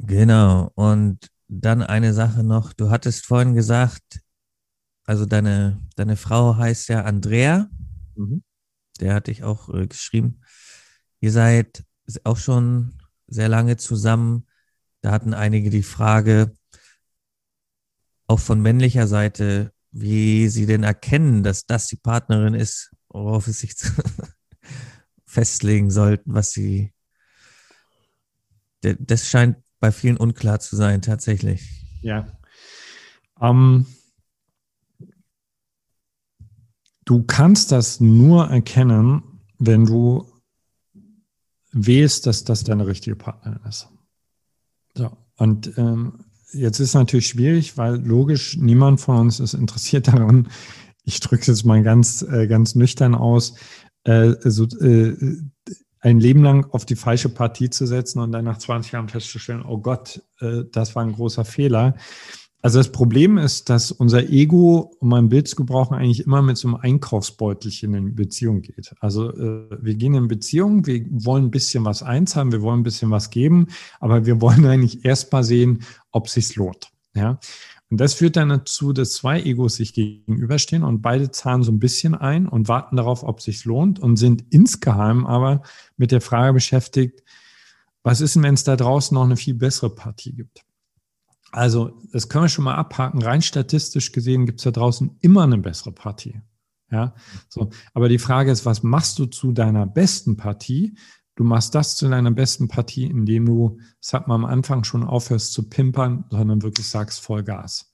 Genau. 0.00 0.70
Und 0.74 1.30
dann 1.48 1.80
eine 1.82 2.12
Sache 2.12 2.44
noch. 2.44 2.74
Du 2.74 2.90
hattest 2.90 3.24
vorhin 3.24 3.54
gesagt, 3.54 4.20
also 5.04 5.24
deine, 5.24 5.80
deine 5.96 6.16
Frau 6.16 6.58
heißt 6.58 6.90
ja 6.90 7.04
Andrea. 7.04 7.70
Mhm. 8.16 8.42
Der 9.00 9.14
hatte 9.14 9.30
ich 9.30 9.44
auch 9.44 9.72
äh, 9.72 9.86
geschrieben. 9.86 10.42
Ihr 11.20 11.32
seid 11.32 11.84
auch 12.24 12.36
schon 12.36 12.94
sehr 13.26 13.48
lange 13.48 13.76
zusammen. 13.76 14.46
Da 15.00 15.10
hatten 15.10 15.34
einige 15.34 15.70
die 15.70 15.82
Frage, 15.82 16.54
auch 18.26 18.40
von 18.40 18.60
männlicher 18.60 19.06
Seite, 19.06 19.72
wie 19.90 20.48
sie 20.48 20.66
denn 20.66 20.82
erkennen, 20.82 21.42
dass 21.42 21.66
das 21.66 21.86
die 21.86 21.96
Partnerin 21.96 22.54
ist, 22.54 22.94
worauf 23.08 23.46
sie 23.46 23.52
sich 23.52 23.74
festlegen 25.26 25.90
sollten, 25.90 26.34
was 26.34 26.52
sie. 26.52 26.92
Das 28.82 29.28
scheint 29.28 29.56
bei 29.80 29.90
vielen 29.90 30.16
unklar 30.16 30.60
zu 30.60 30.76
sein, 30.76 31.02
tatsächlich. 31.02 31.84
Ja. 32.02 32.38
Ähm, 33.40 33.86
du 37.04 37.24
kannst 37.24 37.72
das 37.72 37.98
nur 37.98 38.48
erkennen, 38.48 39.40
wenn 39.58 39.84
du 39.84 40.30
wählst, 41.72 42.26
dass 42.26 42.44
das 42.44 42.64
deine 42.64 42.86
richtige 42.86 43.16
Partnerin 43.16 43.60
ist. 43.68 43.88
So. 44.94 45.16
Und 45.36 45.76
ähm, 45.78 46.24
jetzt 46.52 46.80
ist 46.80 46.88
es 46.88 46.94
natürlich 46.94 47.28
schwierig, 47.28 47.76
weil 47.76 47.96
logisch 47.96 48.56
niemand 48.56 49.00
von 49.00 49.18
uns 49.18 49.40
ist 49.40 49.54
interessiert 49.54 50.08
daran. 50.08 50.48
Ich 51.04 51.20
drücke 51.20 51.42
es 51.42 51.46
jetzt 51.46 51.64
mal 51.64 51.82
ganz, 51.82 52.22
äh, 52.22 52.46
ganz 52.46 52.74
nüchtern 52.74 53.14
aus. 53.14 53.54
Äh, 54.04 54.34
so, 54.44 54.64
äh, 54.64 55.16
ein 56.00 56.20
Leben 56.20 56.42
lang 56.42 56.70
auf 56.70 56.86
die 56.86 56.96
falsche 56.96 57.28
Partie 57.28 57.70
zu 57.70 57.86
setzen 57.86 58.20
und 58.20 58.32
dann 58.32 58.44
nach 58.44 58.58
20 58.58 58.92
Jahren 58.92 59.08
festzustellen, 59.08 59.64
oh 59.66 59.78
Gott, 59.78 60.22
äh, 60.40 60.62
das 60.70 60.94
war 60.94 61.02
ein 61.02 61.12
großer 61.12 61.44
Fehler. 61.44 61.96
Also 62.60 62.78
das 62.78 62.90
Problem 62.90 63.38
ist, 63.38 63.70
dass 63.70 63.92
unser 63.92 64.28
Ego, 64.30 64.96
um 64.98 65.12
ein 65.12 65.28
Bild 65.28 65.46
zu 65.46 65.54
gebrauchen, 65.54 65.94
eigentlich 65.94 66.26
immer 66.26 66.42
mit 66.42 66.56
so 66.56 66.66
einem 66.66 66.76
Einkaufsbeutelchen 66.76 67.94
in 67.94 68.14
Beziehung 68.16 68.62
geht. 68.62 68.94
Also 68.98 69.30
äh, 69.30 69.78
wir 69.80 69.94
gehen 69.94 70.14
in 70.14 70.26
Beziehung, 70.26 70.84
wir 70.84 71.06
wollen 71.08 71.44
ein 71.44 71.50
bisschen 71.52 71.84
was 71.84 72.02
einzahlen, 72.02 72.50
wir 72.50 72.60
wollen 72.60 72.80
ein 72.80 72.84
bisschen 72.84 73.12
was 73.12 73.30
geben, 73.30 73.68
aber 74.00 74.26
wir 74.26 74.40
wollen 74.40 74.66
eigentlich 74.66 75.04
erst 75.04 75.32
mal 75.32 75.44
sehen, 75.44 75.84
ob 76.10 76.26
es 76.26 76.32
sich 76.32 76.56
lohnt. 76.56 76.88
Ja? 77.14 77.38
Und 77.90 78.00
das 78.00 78.14
führt 78.14 78.36
dann 78.36 78.48
dazu, 78.48 78.92
dass 78.92 79.12
zwei 79.12 79.40
Egos 79.40 79.76
sich 79.76 79.94
gegenüberstehen 79.94 80.82
und 80.82 81.00
beide 81.00 81.30
zahlen 81.30 81.62
so 81.62 81.70
ein 81.70 81.78
bisschen 81.78 82.14
ein 82.14 82.48
und 82.48 82.68
warten 82.68 82.96
darauf, 82.96 83.22
ob 83.22 83.38
es 83.38 83.44
sich 83.44 83.64
lohnt 83.66 84.00
und 84.00 84.16
sind 84.16 84.44
insgeheim 84.50 85.26
aber 85.26 85.62
mit 85.96 86.10
der 86.10 86.20
Frage 86.20 86.54
beschäftigt, 86.54 87.22
was 88.02 88.20
ist 88.20 88.34
denn, 88.34 88.42
wenn 88.42 88.54
es 88.54 88.64
da 88.64 88.76
draußen 88.76 89.14
noch 89.14 89.24
eine 89.24 89.36
viel 89.36 89.54
bessere 89.54 89.94
Partie 89.94 90.32
gibt? 90.32 90.64
Also, 91.50 91.98
das 92.12 92.28
können 92.28 92.44
wir 92.44 92.48
schon 92.48 92.64
mal 92.64 92.74
abhaken. 92.74 93.22
Rein 93.22 93.42
statistisch 93.42 94.12
gesehen 94.12 94.46
gibt 94.46 94.60
es 94.60 94.64
da 94.64 94.70
draußen 94.70 95.16
immer 95.20 95.44
eine 95.44 95.58
bessere 95.58 95.92
Partie. 95.92 96.40
Ja, 96.90 97.14
so. 97.48 97.70
Aber 97.94 98.08
die 98.08 98.18
Frage 98.18 98.50
ist, 98.50 98.64
was 98.64 98.82
machst 98.82 99.18
du 99.18 99.26
zu 99.26 99.52
deiner 99.52 99.86
besten 99.86 100.36
Partie? 100.36 100.96
Du 101.36 101.44
machst 101.44 101.74
das 101.74 101.96
zu 101.96 102.08
deiner 102.08 102.30
besten 102.30 102.68
Partie, 102.68 103.04
indem 103.04 103.46
du, 103.46 103.78
das 104.00 104.12
hat 104.12 104.26
man 104.26 104.44
am 104.44 104.50
Anfang 104.50 104.84
schon 104.84 105.04
aufhörst 105.04 105.52
zu 105.52 105.68
pimpern, 105.68 106.24
sondern 106.30 106.62
wirklich 106.62 106.88
sagst 106.88 107.20
Vollgas. 107.20 107.92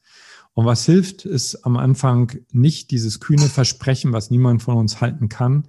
Und 0.52 0.66
was 0.66 0.86
hilft, 0.86 1.24
ist 1.24 1.64
am 1.64 1.76
Anfang 1.76 2.32
nicht 2.52 2.92
dieses 2.92 3.18
kühne 3.18 3.48
Versprechen, 3.48 4.12
was 4.12 4.30
niemand 4.30 4.62
von 4.62 4.76
uns 4.76 5.00
halten 5.00 5.28
kann 5.28 5.68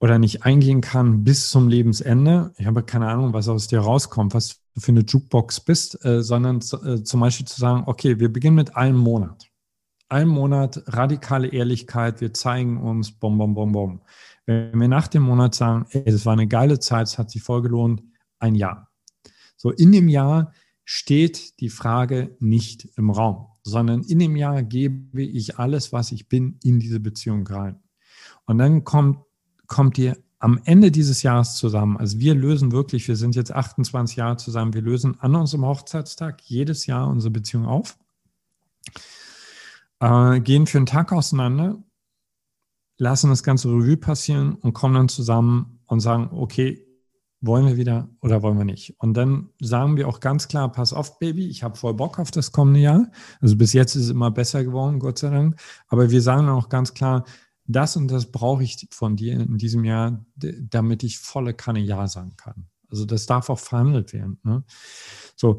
oder 0.00 0.18
nicht 0.18 0.44
eingehen 0.44 0.80
kann 0.80 1.24
bis 1.24 1.50
zum 1.50 1.68
Lebensende. 1.68 2.52
Ich 2.56 2.66
habe 2.66 2.82
keine 2.82 3.08
Ahnung, 3.08 3.34
was 3.34 3.48
aus 3.48 3.68
dir 3.68 3.80
rauskommt, 3.80 4.34
was 4.34 4.60
du 4.74 4.80
für 4.80 4.92
eine 4.92 5.02
Jukebox 5.02 5.60
bist, 5.60 6.04
äh, 6.04 6.22
sondern 6.22 6.56
äh, 6.56 7.02
zum 7.02 7.20
Beispiel 7.20 7.46
zu 7.46 7.60
sagen, 7.60 7.84
okay, 7.86 8.18
wir 8.18 8.32
beginnen 8.32 8.56
mit 8.56 8.76
einem 8.76 8.96
Monat. 8.96 9.46
Ein 10.08 10.26
Monat 10.26 10.82
radikale 10.86 11.48
Ehrlichkeit, 11.48 12.20
wir 12.20 12.32
zeigen 12.32 12.78
uns, 12.78 13.12
bom, 13.12 13.38
bom, 13.38 13.54
bom, 13.54 13.72
bom. 13.72 14.00
Wenn 14.46 14.80
wir 14.80 14.88
nach 14.88 15.06
dem 15.06 15.22
Monat 15.22 15.54
sagen, 15.54 15.86
ey, 15.90 16.04
das 16.04 16.26
war 16.26 16.32
eine 16.32 16.48
geile 16.48 16.80
Zeit, 16.80 17.06
es 17.06 17.18
hat 17.18 17.30
sich 17.30 17.42
voll 17.42 17.62
gelohnt, 17.62 18.02
ein 18.38 18.54
Jahr. 18.54 18.88
So 19.56 19.70
in 19.70 19.92
dem 19.92 20.08
Jahr 20.08 20.52
steht 20.84 21.60
die 21.60 21.68
Frage 21.68 22.36
nicht 22.40 22.88
im 22.96 23.10
Raum, 23.10 23.46
sondern 23.62 24.02
in 24.02 24.18
dem 24.18 24.34
Jahr 24.34 24.62
gebe 24.62 25.22
ich 25.22 25.58
alles, 25.58 25.92
was 25.92 26.10
ich 26.10 26.28
bin, 26.28 26.58
in 26.64 26.80
diese 26.80 26.98
Beziehung 26.98 27.46
rein. 27.46 27.80
Und 28.46 28.58
dann 28.58 28.82
kommt, 28.82 29.18
kommt 29.70 29.96
ihr 29.96 30.18
am 30.38 30.60
Ende 30.64 30.90
dieses 30.90 31.22
Jahres 31.22 31.54
zusammen. 31.54 31.96
Also 31.96 32.18
wir 32.18 32.34
lösen 32.34 32.72
wirklich, 32.72 33.08
wir 33.08 33.16
sind 33.16 33.34
jetzt 33.34 33.52
28 33.52 34.16
Jahre 34.16 34.36
zusammen, 34.36 34.74
wir 34.74 34.82
lösen 34.82 35.18
an 35.20 35.34
unserem 35.34 35.64
Hochzeitstag 35.64 36.42
jedes 36.42 36.84
Jahr 36.84 37.08
unsere 37.08 37.30
Beziehung 37.30 37.64
auf, 37.64 37.96
äh, 40.00 40.40
gehen 40.40 40.66
für 40.66 40.76
einen 40.76 40.86
Tag 40.86 41.12
auseinander 41.12 41.78
lassen 43.00 43.30
das 43.30 43.42
ganze 43.42 43.68
Revue 43.68 43.96
passieren 43.96 44.54
und 44.56 44.74
kommen 44.74 44.94
dann 44.94 45.08
zusammen 45.08 45.80
und 45.86 46.00
sagen, 46.00 46.28
okay, 46.32 46.86
wollen 47.40 47.66
wir 47.66 47.78
wieder 47.78 48.10
oder 48.20 48.42
wollen 48.42 48.58
wir 48.58 48.66
nicht? 48.66 48.94
Und 48.98 49.14
dann 49.14 49.48
sagen 49.58 49.96
wir 49.96 50.06
auch 50.06 50.20
ganz 50.20 50.46
klar, 50.46 50.70
pass 50.70 50.92
auf, 50.92 51.18
Baby, 51.18 51.48
ich 51.48 51.62
habe 51.62 51.78
voll 51.78 51.94
Bock 51.94 52.18
auf 52.18 52.30
das 52.30 52.52
kommende 52.52 52.80
Jahr. 52.80 53.10
Also 53.40 53.56
bis 53.56 53.72
jetzt 53.72 53.96
ist 53.96 54.04
es 54.04 54.10
immer 54.10 54.30
besser 54.30 54.62
geworden, 54.62 54.98
Gott 54.98 55.18
sei 55.18 55.30
Dank. 55.30 55.58
Aber 55.88 56.10
wir 56.10 56.20
sagen 56.20 56.50
auch 56.50 56.68
ganz 56.68 56.92
klar, 56.92 57.24
das 57.72 57.96
und 57.96 58.08
das 58.08 58.30
brauche 58.30 58.62
ich 58.62 58.88
von 58.90 59.16
dir 59.16 59.34
in 59.34 59.58
diesem 59.58 59.84
Jahr, 59.84 60.24
damit 60.36 61.02
ich 61.02 61.18
volle 61.18 61.54
Kanne 61.54 61.80
Ja 61.80 62.06
sagen 62.08 62.36
kann. 62.36 62.66
Also 62.90 63.04
das 63.04 63.26
darf 63.26 63.50
auch 63.50 63.58
verhandelt 63.58 64.12
werden. 64.12 64.38
Ne? 64.42 64.64
So, 65.36 65.58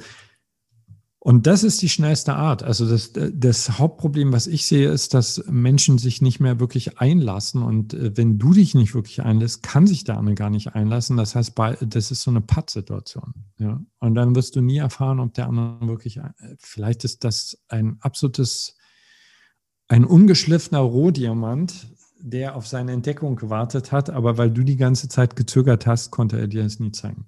und 1.23 1.45
das 1.45 1.63
ist 1.63 1.83
die 1.83 1.89
schnellste 1.89 2.33
Art. 2.33 2.63
Also 2.63 2.89
das, 2.89 3.11
das 3.13 3.77
Hauptproblem, 3.77 4.33
was 4.33 4.47
ich 4.47 4.65
sehe, 4.65 4.89
ist, 4.89 5.13
dass 5.13 5.43
Menschen 5.47 5.99
sich 5.99 6.19
nicht 6.19 6.39
mehr 6.39 6.59
wirklich 6.59 6.97
einlassen. 6.97 7.61
Und 7.61 7.93
äh, 7.93 8.17
wenn 8.17 8.39
du 8.39 8.53
dich 8.53 8.73
nicht 8.73 8.95
wirklich 8.95 9.21
einlässt, 9.21 9.61
kann 9.61 9.85
sich 9.85 10.03
der 10.03 10.17
andere 10.17 10.33
gar 10.33 10.49
nicht 10.49 10.73
einlassen. 10.73 11.17
Das 11.17 11.35
heißt, 11.35 11.53
das 11.81 12.09
ist 12.09 12.23
so 12.23 12.31
eine 12.31 12.41
Pattsituation. 12.41 13.35
Ja? 13.59 13.79
Und 13.99 14.15
dann 14.15 14.35
wirst 14.35 14.55
du 14.55 14.61
nie 14.61 14.77
erfahren, 14.77 15.19
ob 15.19 15.35
der 15.35 15.47
andere 15.47 15.87
wirklich, 15.87 16.17
äh, 16.17 16.31
vielleicht 16.57 17.03
ist 17.03 17.23
das 17.23 17.55
ein 17.67 17.97
absolutes, 17.99 18.75
ein 19.89 20.05
ungeschliffener 20.05 20.79
Rohdiamant, 20.79 21.87
der 22.21 22.55
auf 22.55 22.67
seine 22.67 22.91
Entdeckung 22.91 23.35
gewartet 23.35 23.91
hat. 23.91 24.09
Aber 24.09 24.37
weil 24.37 24.51
du 24.51 24.63
die 24.63 24.77
ganze 24.77 25.07
Zeit 25.09 25.35
gezögert 25.35 25.87
hast, 25.87 26.11
konnte 26.11 26.39
er 26.39 26.47
dir 26.47 26.63
das 26.63 26.79
nie 26.79 26.91
zeigen. 26.91 27.27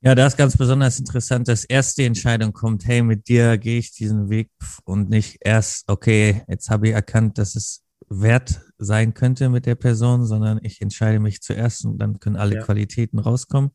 Ja, 0.00 0.14
da 0.14 0.26
ist 0.26 0.36
ganz 0.36 0.56
besonders 0.56 1.00
interessant, 1.00 1.48
dass 1.48 1.64
erst 1.64 1.98
die 1.98 2.04
Entscheidung 2.04 2.52
kommt, 2.52 2.86
hey, 2.86 3.02
mit 3.02 3.26
dir 3.26 3.58
gehe 3.58 3.80
ich 3.80 3.90
diesen 3.90 4.30
Weg 4.30 4.48
und 4.84 5.10
nicht 5.10 5.38
erst, 5.40 5.88
okay, 5.88 6.44
jetzt 6.46 6.70
habe 6.70 6.88
ich 6.88 6.94
erkannt, 6.94 7.36
dass 7.36 7.56
es 7.56 7.82
wert 8.08 8.60
sein 8.78 9.12
könnte 9.12 9.48
mit 9.48 9.66
der 9.66 9.74
Person, 9.74 10.24
sondern 10.24 10.60
ich 10.62 10.80
entscheide 10.80 11.18
mich 11.18 11.42
zuerst 11.42 11.84
und 11.84 11.98
dann 11.98 12.20
können 12.20 12.36
alle 12.36 12.56
ja. 12.56 12.62
Qualitäten 12.62 13.18
rauskommen. 13.18 13.72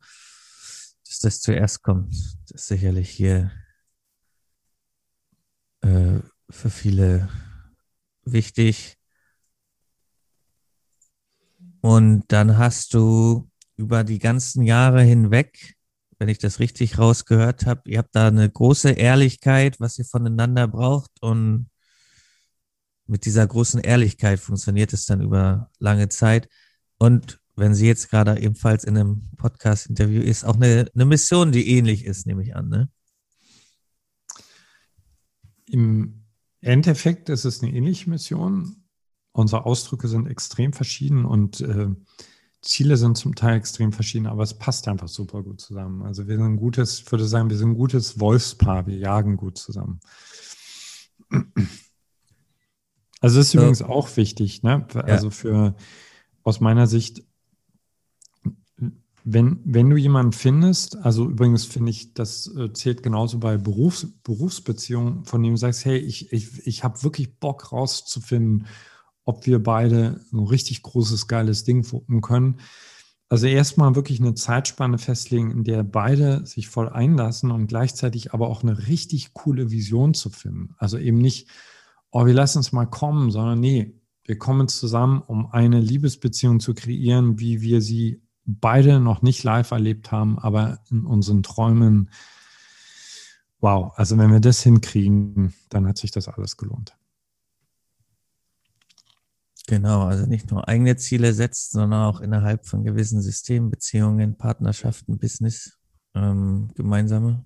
Dass 1.06 1.20
das 1.20 1.42
zuerst 1.42 1.84
kommt, 1.84 2.16
das 2.50 2.62
ist 2.62 2.68
sicherlich 2.68 3.10
hier 3.10 3.52
äh, 5.82 6.20
für 6.50 6.70
viele 6.70 7.28
wichtig. 8.26 8.98
Und 11.82 12.24
dann 12.30 12.58
hast 12.58 12.94
du 12.94 13.50
über 13.76 14.04
die 14.04 14.20
ganzen 14.20 14.64
Jahre 14.64 15.02
hinweg 15.04 15.76
wenn 16.24 16.30
ich 16.30 16.38
das 16.38 16.60
richtig 16.60 16.98
rausgehört 16.98 17.66
habe. 17.66 17.82
Ihr 17.90 17.98
habt 17.98 18.16
da 18.16 18.28
eine 18.30 18.50
große 18.50 18.92
Ehrlichkeit, 18.92 19.82
was 19.82 20.00
ihr 20.00 20.06
voneinander 20.06 20.70
braucht 20.70 21.12
und 21.22 21.68
mit 23.08 23.26
dieser 23.26 23.46
großen 23.46 23.82
Ehrlichkeit 23.82 24.40
funktioniert 24.40 24.94
es 24.94 25.06
dann 25.06 25.20
über 25.20 25.70
lange 25.80 26.08
Zeit. 26.08 26.48
Und 26.98 27.42
wenn 27.58 27.76
sie 27.76 27.88
jetzt 27.88 28.10
gerade 28.10 28.40
ebenfalls 28.40 28.86
in 28.86 28.98
einem 28.98 29.30
Podcast-Interview 29.36 30.22
ist, 30.22 30.46
auch 30.46 30.56
eine, 30.56 30.90
eine 30.96 31.06
Mission, 31.06 31.52
die 31.52 31.70
ähnlich 31.72 32.06
ist, 32.06 32.26
nehme 32.26 32.42
ich 32.42 32.56
an. 32.56 32.70
Ne? 32.70 32.90
Im 35.66 36.23
Endeffekt 36.64 37.30
ist 37.30 37.46
es 37.46 37.62
eine 37.62 37.74
ähnliche 37.74 38.10
Mission. 38.10 38.84
Unsere 39.32 39.66
Ausdrücke 39.66 40.08
sind 40.08 40.28
extrem 40.28 40.74
verschieden 40.74 41.26
und 41.26 41.62
äh, 41.62 41.88
Ziele 42.62 42.98
sind 42.98 43.18
zum 43.18 43.36
Teil 43.36 43.58
extrem 43.58 43.92
verschieden, 43.92 44.28
aber 44.28 44.44
es 44.44 44.58
passt 44.58 44.88
einfach 44.88 45.10
super 45.10 45.44
gut 45.44 45.60
zusammen. 45.60 46.04
Also 46.04 46.28
wir 46.28 46.38
sind 46.38 46.46
ein 46.46 46.58
gutes, 46.58 47.00
ich 47.00 47.12
würde 47.12 47.26
sagen, 47.26 47.50
wir 47.50 47.58
sind 47.58 47.72
ein 47.72 47.78
gutes 47.78 48.20
Wolfspaar, 48.20 48.88
wir 48.88 48.96
jagen 48.96 49.36
gut 49.36 49.58
zusammen. 49.58 50.00
Also 53.20 53.38
das 53.38 53.48
ist 53.48 53.54
übrigens 53.54 53.82
auch 53.82 54.16
wichtig, 54.18 54.64
ne? 54.64 54.88
Also 54.94 55.30
für 55.30 55.76
aus 56.44 56.60
meiner 56.60 56.88
Sicht, 56.88 57.24
wenn, 59.26 59.60
wenn 59.64 59.90
du 59.90 59.96
jemanden 59.96 60.34
findest, 60.34 60.98
also 60.98 61.30
übrigens 61.30 61.66
finde 61.66 61.92
ich, 61.92 62.14
das 62.14 62.48
äh, 62.56 62.74
zählt 62.74 63.04
genauso 63.04 63.40
bei 63.40 63.58
Berufs, 63.58 64.08
Berufsbeziehungen, 64.24 65.24
von 65.26 65.42
dem 65.42 65.54
du 65.54 65.58
sagst, 65.58 65.86
hey, 65.86 65.98
ich, 65.98 66.34
ich, 66.34 66.68
ich 66.68 66.84
habe 66.84 67.04
wirklich 67.04 67.40
Bock 67.40 67.72
rauszufinden, 67.72 68.68
ob 69.24 69.46
wir 69.46 69.64
beide 69.64 70.20
ein 70.34 70.40
richtig 70.40 70.82
großes, 70.82 71.28
geiles 71.28 71.64
Ding 71.64 71.90
wuppen 71.92 72.22
können. 72.22 72.60
Also 73.30 73.48
erstmal 73.48 73.96
wirklich 73.96 74.20
eine 74.20 74.36
Zeitspanne 74.36 74.98
festlegen, 74.98 75.52
in 75.52 75.64
der 75.64 75.84
beide 75.84 76.46
sich 76.46 76.68
voll 76.68 76.90
einlassen 76.90 77.52
und 77.52 77.68
gleichzeitig 77.68 78.34
aber 78.34 78.50
auch 78.50 78.62
eine 78.62 78.88
richtig 78.88 79.34
coole 79.34 79.72
Vision 79.72 80.14
zu 80.14 80.30
finden. 80.30 80.76
Also 80.78 80.98
eben 80.98 81.18
nicht, 81.18 81.50
oh, 82.12 82.26
wir 82.26 82.34
lassen 82.34 82.60
uns 82.60 82.74
mal 82.74 82.86
kommen, 82.86 83.32
sondern 83.32 83.60
nee, 83.62 83.96
wir 84.26 84.38
kommen 84.38 84.68
zusammen, 84.68 85.22
um 85.26 85.48
eine 85.52 85.80
Liebesbeziehung 85.80 86.60
zu 86.60 86.74
kreieren, 86.74 87.40
wie 87.40 87.62
wir 87.62 87.82
sie 87.82 88.23
beide 88.46 89.00
noch 89.00 89.22
nicht 89.22 89.44
live 89.44 89.72
erlebt 89.72 90.12
haben, 90.12 90.38
aber 90.40 90.80
in 90.90 91.06
unseren 91.06 91.44
Träumen. 91.44 92.10
Wow, 93.60 93.94
also 93.96 94.18
wenn 94.18 94.32
wir 94.32 94.40
das 94.40 94.62
hinkriegen, 94.62 95.54
dann 95.70 95.88
hat 95.88 95.98
sich 95.98 96.12
das 96.12 96.28
alles 96.28 96.58
gelohnt. 96.58 96.98
Genau, 99.68 100.04
also 100.04 100.26
nicht 100.26 100.52
nur 100.52 100.68
eigene 100.68 100.98
Ziele 100.98 101.34
setzt, 101.34 101.72
sondern 101.72 102.04
auch 102.04 102.20
innerhalb 102.20 102.66
von 102.68 102.84
gewissen 102.84 103.22
Systemen, 103.22 103.70
Beziehungen, 103.72 104.38
Partnerschaften, 104.38 105.18
Business, 105.18 105.78
ähm, 106.14 106.70
gemeinsame. 106.76 107.46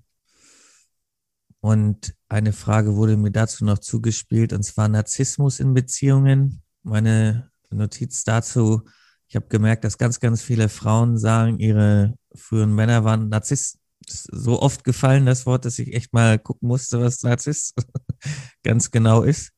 Und 1.60 2.14
eine 2.28 2.52
Frage 2.52 2.96
wurde 2.96 3.16
mir 3.16 3.30
dazu 3.30 3.64
noch 3.64 3.78
zugespielt, 3.78 4.52
und 4.52 4.64
zwar 4.64 4.88
Narzissmus 4.88 5.60
in 5.60 5.74
Beziehungen. 5.74 6.62
Meine 6.82 7.50
Notiz 7.70 8.24
dazu, 8.24 8.82
ich 9.28 9.36
habe 9.36 9.46
gemerkt, 9.48 9.84
dass 9.84 9.98
ganz, 9.98 10.20
ganz 10.20 10.42
viele 10.42 10.68
Frauen 10.68 11.18
sagen, 11.18 11.58
ihre 11.58 12.14
früheren 12.34 12.74
Männer 12.74 13.04
waren 13.04 13.28
Narzissten. 13.28 13.80
So 14.06 14.62
oft 14.62 14.84
gefallen 14.84 15.26
das 15.26 15.44
Wort, 15.44 15.66
dass 15.66 15.78
ich 15.78 15.92
echt 15.92 16.14
mal 16.14 16.38
gucken 16.38 16.68
musste, 16.68 17.00
was 17.00 17.22
Narzisst 17.22 17.74
ganz 18.62 18.90
genau 18.90 19.22
ist. 19.22 19.52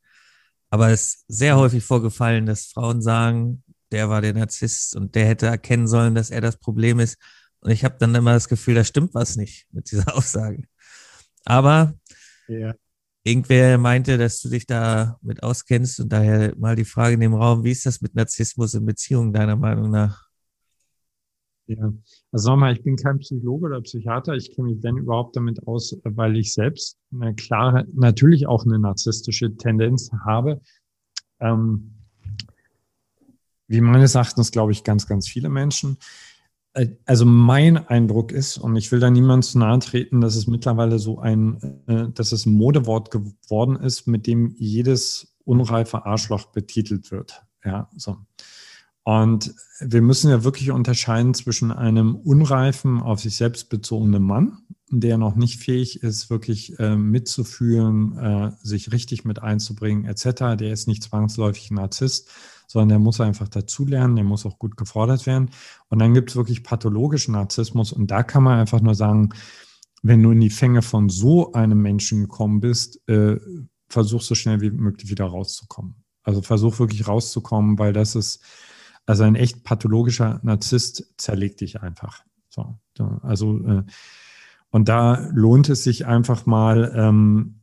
Aber 0.71 0.91
es 0.91 1.03
ist 1.03 1.25
sehr 1.29 1.57
häufig 1.57 1.85
vorgefallen, 1.85 2.47
dass 2.47 2.66
Frauen 2.66 3.01
sagen, 3.01 3.62
der 3.93 4.09
war 4.09 4.21
der 4.21 4.35
Narzisst 4.35 4.97
und 4.97 5.14
der 5.14 5.27
hätte 5.27 5.47
erkennen 5.47 5.87
sollen, 5.87 6.14
dass 6.14 6.31
er 6.31 6.41
das 6.41 6.57
Problem 6.57 6.99
ist. 6.99 7.16
Und 7.61 7.71
ich 7.71 7.85
habe 7.85 7.97
dann 7.99 8.14
immer 8.14 8.33
das 8.33 8.49
Gefühl, 8.49 8.75
da 8.75 8.85
stimmt 8.85 9.14
was 9.14 9.37
nicht 9.37 9.66
mit 9.71 9.91
dieser 9.91 10.14
Aussage. 10.16 10.64
Aber 11.45 11.95
ja. 12.49 12.75
Irgendwer 13.23 13.79
meinte, 13.79 14.18
dass 14.18 14.41
du 14.41 14.49
dich 14.49 14.66
da 14.66 15.18
mit 15.23 15.43
auskennst 15.43 16.01
und 16.01 16.11
daher 16.11 16.55
mal 16.57 16.77
die 16.77 16.85
Frage 16.85 17.14
in 17.14 17.21
dem 17.21 17.35
Raum, 17.35 17.64
wie 17.64 17.71
ist 17.71 17.87
das 17.87 18.01
mit 18.01 18.14
Narzissmus 18.14 18.75
in 18.75 18.87
Beziehungen 18.87 19.33
deiner 19.33 19.57
Meinung 19.57 19.91
nach? 19.91 20.31
Ja, 21.66 21.93
also 22.33 22.51
nochmal, 22.51 22.73
ich 22.73 22.83
bin 22.83 22.97
kein 22.97 23.18
Psychologe 23.18 23.66
oder 23.66 23.81
Psychiater. 23.81 24.35
Ich 24.35 24.53
kenne 24.53 24.71
mich, 24.71 24.83
wenn 24.83 24.97
überhaupt, 24.97 25.37
damit 25.37 25.64
aus, 25.68 25.97
weil 26.03 26.37
ich 26.37 26.53
selbst 26.53 26.99
eine 27.12 27.33
klare, 27.35 27.87
natürlich 27.93 28.49
auch 28.49 28.64
eine 28.64 28.81
narzisstische 28.81 29.57
Tendenz 29.57 30.11
habe. 30.25 30.61
Ähm, 31.39 31.93
wie 33.68 33.81
meines 33.81 34.16
Erachtens, 34.16 34.51
glaube 34.51 34.73
ich, 34.73 34.83
ganz, 34.83 35.07
ganz 35.07 35.29
viele 35.29 35.49
Menschen. 35.49 35.97
Äh, 36.75 36.89
also 37.07 37.25
mein 37.25 37.77
Eindruck 37.77 38.33
ist, 38.33 38.59
und 38.59 38.77
ich 38.77 38.91
will 38.93 39.01
da 39.01 39.11
niemand 39.11 39.45
zu 39.45 39.59
nahe 39.59 39.79
treten, 39.79 40.21
dass 40.21 40.37
es 40.37 40.47
mittlerweile 40.47 40.99
so 40.99 41.18
ein, 41.18 41.83
äh, 41.87 42.09
dass 42.14 42.33
es 42.33 42.47
ein 42.47 42.53
Modewort 42.53 43.11
geworden 43.11 43.77
ist, 43.77 44.07
mit 44.07 44.27
dem 44.27 44.55
jedes 44.57 45.37
unreife 45.45 46.07
Arschloch 46.07 46.47
betitelt 46.47 47.11
wird. 47.11 47.43
Ja, 47.64 47.89
so. 47.97 48.16
Und 49.03 49.55
wir 49.81 50.03
müssen 50.03 50.31
ja 50.31 50.45
wirklich 50.45 50.71
unterscheiden 50.71 51.35
zwischen 51.35 51.73
einem 51.73 52.14
unreifen, 52.14 53.01
auf 53.01 53.21
sich 53.21 53.35
selbst 53.35 53.71
bezogenen 53.71 54.23
Mann, 54.23 54.59
der 54.91 55.16
noch 55.18 55.37
nicht 55.37 55.61
fähig 55.61 56.03
ist, 56.03 56.31
wirklich 56.31 56.79
äh, 56.79 56.97
mitzufühlen, 56.97 58.16
äh, 58.18 58.53
sich 58.62 58.93
richtig 58.93 59.25
mit 59.25 59.43
einzubringen, 59.43 60.05
etc. 60.05 60.57
Der 60.59 60.73
ist 60.73 60.87
nicht 60.87 61.03
zwangsläufig 61.03 61.71
Narzisst, 61.71 62.29
sondern 62.71 62.89
der 62.91 62.99
muss 63.01 63.21
einfach 63.21 63.49
dazulernen, 63.49 64.14
der 64.14 64.25
muss 64.25 64.47
auch 64.47 64.57
gut 64.61 64.77
gefordert 64.77 65.27
werden. 65.27 65.51
Und 65.89 65.99
dann 65.99 66.14
gibt 66.14 66.31
es 66.31 66.37
wirklich 66.37 66.62
pathologischen 66.62 67.33
Narzissmus 67.33 67.93
und 67.93 68.12
da 68.12 68.23
kann 68.23 68.45
man 68.45 68.61
einfach 68.61 68.81
nur 68.81 68.95
sagen, 68.95 69.31
wenn 70.05 70.23
du 70.23 70.31
in 70.31 70.41
die 70.41 70.51
Fänge 70.51 70.81
von 70.81 71.09
so 71.09 71.53
einem 71.53 71.83
Menschen 71.83 72.21
gekommen 72.21 72.61
bist, 72.61 73.01
äh, 73.09 73.41
versuch 73.89 74.23
so 74.23 74.37
schnell 74.37 74.61
wie 74.61 74.71
möglich 74.71 75.11
wieder 75.11 75.25
rauszukommen. 75.25 75.97
Also 76.23 76.43
versuch 76.43 76.79
wirklich 76.79 77.09
rauszukommen, 77.09 77.77
weil 77.81 77.93
das 77.93 78.14
ist 78.14 78.41
also 79.05 79.25
ein 79.25 79.35
echt 79.35 79.64
pathologischer 79.64 80.39
Narzisst 80.45 81.12
zerlegt 81.16 81.62
dich 81.62 81.83
einfach. 81.83 82.23
So, 82.51 82.79
also 83.23 83.59
äh, 83.66 83.83
und 84.71 84.89
da 84.89 85.29
lohnt 85.33 85.68
es 85.71 85.83
sich 85.83 86.07
einfach 86.07 86.47
mal 86.47 86.93
ähm, 86.95 87.59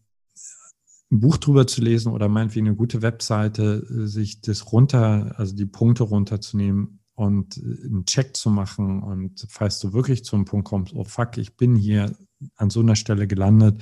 ein 1.11 1.19
Buch 1.19 1.37
drüber 1.37 1.67
zu 1.67 1.81
lesen 1.81 2.11
oder 2.11 2.27
meinetwegen 2.27 2.67
eine 2.67 2.75
gute 2.75 3.01
Webseite, 3.01 3.85
äh, 3.89 4.07
sich 4.07 4.41
das 4.41 4.71
runter, 4.71 5.35
also 5.37 5.55
die 5.55 5.65
Punkte 5.65 6.03
runterzunehmen 6.03 6.99
und 7.15 7.57
äh, 7.57 7.85
einen 7.85 8.05
Check 8.05 8.35
zu 8.35 8.49
machen. 8.49 9.01
Und 9.01 9.45
falls 9.49 9.79
du 9.79 9.93
wirklich 9.93 10.23
zum 10.25 10.45
Punkt 10.45 10.67
kommst, 10.67 10.93
oh 10.93 11.03
fuck, 11.03 11.37
ich 11.37 11.55
bin 11.55 11.75
hier 11.75 12.15
an 12.55 12.69
so 12.69 12.81
einer 12.81 12.95
Stelle 12.95 13.27
gelandet, 13.27 13.81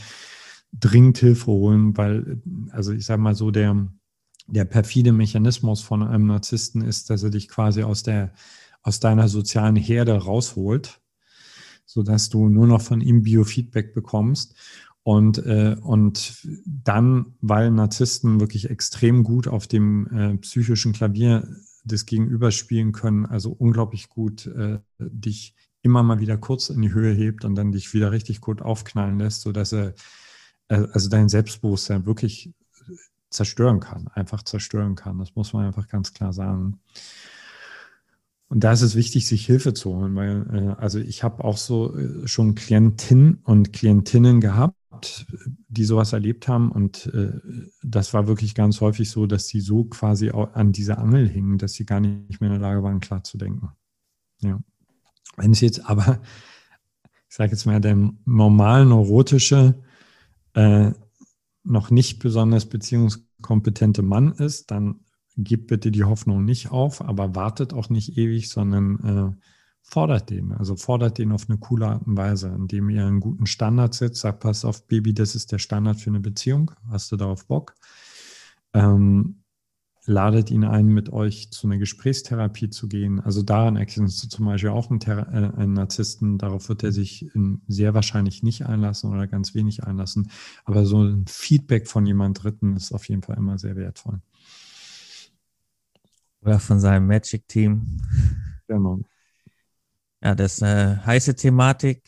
dringend 0.71 1.17
Hilfe 1.17 1.47
holen, 1.47 1.97
weil, 1.97 2.41
also 2.71 2.91
ich 2.91 3.05
sage 3.05 3.21
mal 3.21 3.35
so, 3.35 3.51
der 3.51 3.87
der 4.47 4.65
perfide 4.65 5.11
Mechanismus 5.11 5.81
von 5.81 6.03
einem 6.03 6.27
Narzissten 6.27 6.81
ist, 6.81 7.09
dass 7.09 7.23
er 7.23 7.29
dich 7.29 7.49
quasi 7.49 7.83
aus 7.83 8.03
der, 8.03 8.33
aus 8.81 8.99
deiner 8.99 9.27
sozialen 9.27 9.75
Herde 9.75 10.13
rausholt, 10.13 11.01
sodass 11.85 12.29
du 12.29 12.47
nur 12.47 12.67
noch 12.67 12.81
von 12.81 13.01
ihm 13.01 13.23
Biofeedback 13.23 13.93
bekommst. 13.93 14.55
Und, 15.05 15.37
äh, 15.45 15.75
und 15.83 16.47
dann, 16.65 17.35
weil 17.39 17.69
Narzissten 17.69 18.39
wirklich 18.39 18.71
extrem 18.71 19.23
gut 19.23 19.47
auf 19.47 19.67
dem 19.67 20.07
äh, 20.07 20.37
psychischen 20.37 20.93
Klavier 20.93 21.47
des 21.83 22.07
Gegenübers 22.07 22.55
spielen 22.55 22.91
können, 22.91 23.27
also 23.27 23.51
unglaublich 23.51 24.09
gut 24.09 24.47
äh, 24.47 24.79
dich 24.97 25.53
immer 25.83 26.01
mal 26.01 26.19
wieder 26.21 26.37
kurz 26.37 26.71
in 26.71 26.81
die 26.81 26.91
Höhe 26.91 27.13
hebt 27.13 27.45
und 27.45 27.53
dann 27.53 27.71
dich 27.71 27.93
wieder 27.93 28.11
richtig 28.11 28.41
gut 28.41 28.63
aufknallen 28.63 29.19
lässt, 29.19 29.41
sodass 29.41 29.73
er 29.73 29.93
äh, 30.69 30.87
also 30.91 31.07
dein 31.07 31.29
Selbstbewusstsein 31.29 32.07
wirklich 32.07 32.51
zerstören 33.29 33.79
kann, 33.79 34.07
einfach 34.07 34.41
zerstören 34.41 34.95
kann. 34.95 35.19
Das 35.19 35.35
muss 35.35 35.53
man 35.53 35.67
einfach 35.67 35.87
ganz 35.87 36.13
klar 36.13 36.33
sagen. 36.33 36.79
Und 38.47 38.63
da 38.63 38.71
ist 38.71 38.81
es 38.81 38.95
wichtig, 38.95 39.27
sich 39.27 39.45
Hilfe 39.45 39.75
zu 39.75 39.93
holen, 39.93 40.15
weil 40.15 40.47
äh, 40.51 40.81
also 40.81 40.97
ich 40.97 41.21
habe 41.21 41.43
auch 41.43 41.57
so 41.57 41.95
äh, 41.95 42.27
schon 42.27 42.55
Klientinnen 42.55 43.35
und 43.43 43.71
Klientinnen 43.71 44.41
gehabt, 44.41 44.75
die 45.67 45.83
sowas 45.83 46.13
erlebt 46.13 46.47
haben 46.47 46.71
und 46.71 47.07
äh, 47.13 47.39
das 47.83 48.13
war 48.13 48.27
wirklich 48.27 48.55
ganz 48.55 48.81
häufig 48.81 49.09
so, 49.09 49.25
dass 49.25 49.47
sie 49.47 49.59
so 49.59 49.85
quasi 49.85 50.29
an 50.29 50.71
dieser 50.71 50.97
Angel 50.97 51.27
hingen, 51.27 51.57
dass 51.57 51.73
sie 51.73 51.85
gar 51.85 51.99
nicht 51.99 52.41
mehr 52.41 52.51
in 52.51 52.59
der 52.59 52.69
Lage 52.69 52.83
waren, 52.83 52.99
klar 52.99 53.23
zu 53.23 53.37
denken. 53.37 53.69
Ja. 54.41 54.59
Wenn 55.37 55.51
es 55.51 55.61
jetzt 55.61 55.85
aber, 55.89 56.21
ich 57.29 57.35
sage 57.35 57.51
jetzt 57.51 57.65
mal, 57.65 57.81
der 57.81 58.11
normal 58.25 58.85
neurotische 58.85 59.81
äh, 60.53 60.91
noch 61.63 61.89
nicht 61.89 62.19
besonders 62.19 62.67
beziehungskompetente 62.67 64.01
Mann 64.01 64.33
ist, 64.33 64.71
dann 64.71 65.01
gib 65.37 65.67
bitte 65.67 65.91
die 65.91 66.03
Hoffnung 66.03 66.45
nicht 66.45 66.71
auf, 66.71 67.01
aber 67.01 67.35
wartet 67.35 67.73
auch 67.73 67.89
nicht 67.89 68.17
ewig, 68.17 68.49
sondern 68.49 69.35
äh, 69.37 69.45
fordert 69.85 70.29
den. 70.29 70.51
Also 70.51 70.75
fordert 70.75 71.17
den 71.19 71.31
auf 71.31 71.47
eine 71.47 71.57
coole 71.59 71.87
Art 71.87 72.07
und 72.07 72.17
Weise, 72.17 72.49
indem 72.49 72.89
ihr 72.89 73.05
einen 73.05 73.19
guten 73.19 73.45
Standard 73.45 73.93
setzt, 73.93 74.21
sagt, 74.21 74.39
pass 74.41 74.65
auf, 74.65 74.87
Baby, 74.87 75.13
das 75.13 75.35
ist 75.35 75.51
der 75.51 75.59
Standard 75.59 76.01
für 76.01 76.09
eine 76.09 76.19
Beziehung. 76.19 76.71
Hast 76.89 77.11
du 77.11 77.17
darauf 77.17 77.45
Bock? 77.45 77.75
Ähm, 78.73 79.43
ladet 80.07 80.51
ihn 80.51 80.63
ein, 80.63 80.87
mit 80.87 81.11
euch 81.13 81.51
zu 81.51 81.67
einer 81.67 81.77
Gesprächstherapie 81.77 82.69
zu 82.69 82.87
gehen. 82.87 83.19
Also 83.19 83.43
daran 83.43 83.75
erkennst 83.75 84.23
du 84.23 84.27
zum 84.27 84.45
Beispiel 84.45 84.71
auch 84.71 84.89
einen, 84.89 84.99
Thera 84.99 85.31
äh, 85.31 85.55
einen 85.55 85.73
Narzissten. 85.73 86.39
Darauf 86.39 86.67
wird 86.67 86.83
er 86.83 86.91
sich 86.91 87.27
sehr 87.67 87.93
wahrscheinlich 87.93 88.43
nicht 88.43 88.65
einlassen 88.65 89.11
oder 89.11 89.27
ganz 89.27 89.53
wenig 89.53 89.83
einlassen. 89.83 90.31
Aber 90.65 90.85
so 90.85 91.03
ein 91.03 91.25
Feedback 91.27 91.87
von 91.87 92.05
jemand 92.05 92.43
Dritten 92.43 92.75
ist 92.75 92.91
auf 92.91 93.07
jeden 93.07 93.21
Fall 93.21 93.37
immer 93.37 93.59
sehr 93.59 93.75
wertvoll. 93.75 94.19
Oder 96.41 96.59
von 96.59 96.79
seinem 96.79 97.07
Magic-Team. 97.07 98.01
Genau. 98.67 98.99
Ja, 100.25 100.33
das 100.33 100.53
ist 100.53 100.63
eine 100.63 101.05
heiße 101.05 101.35
Thematik. 101.35 102.01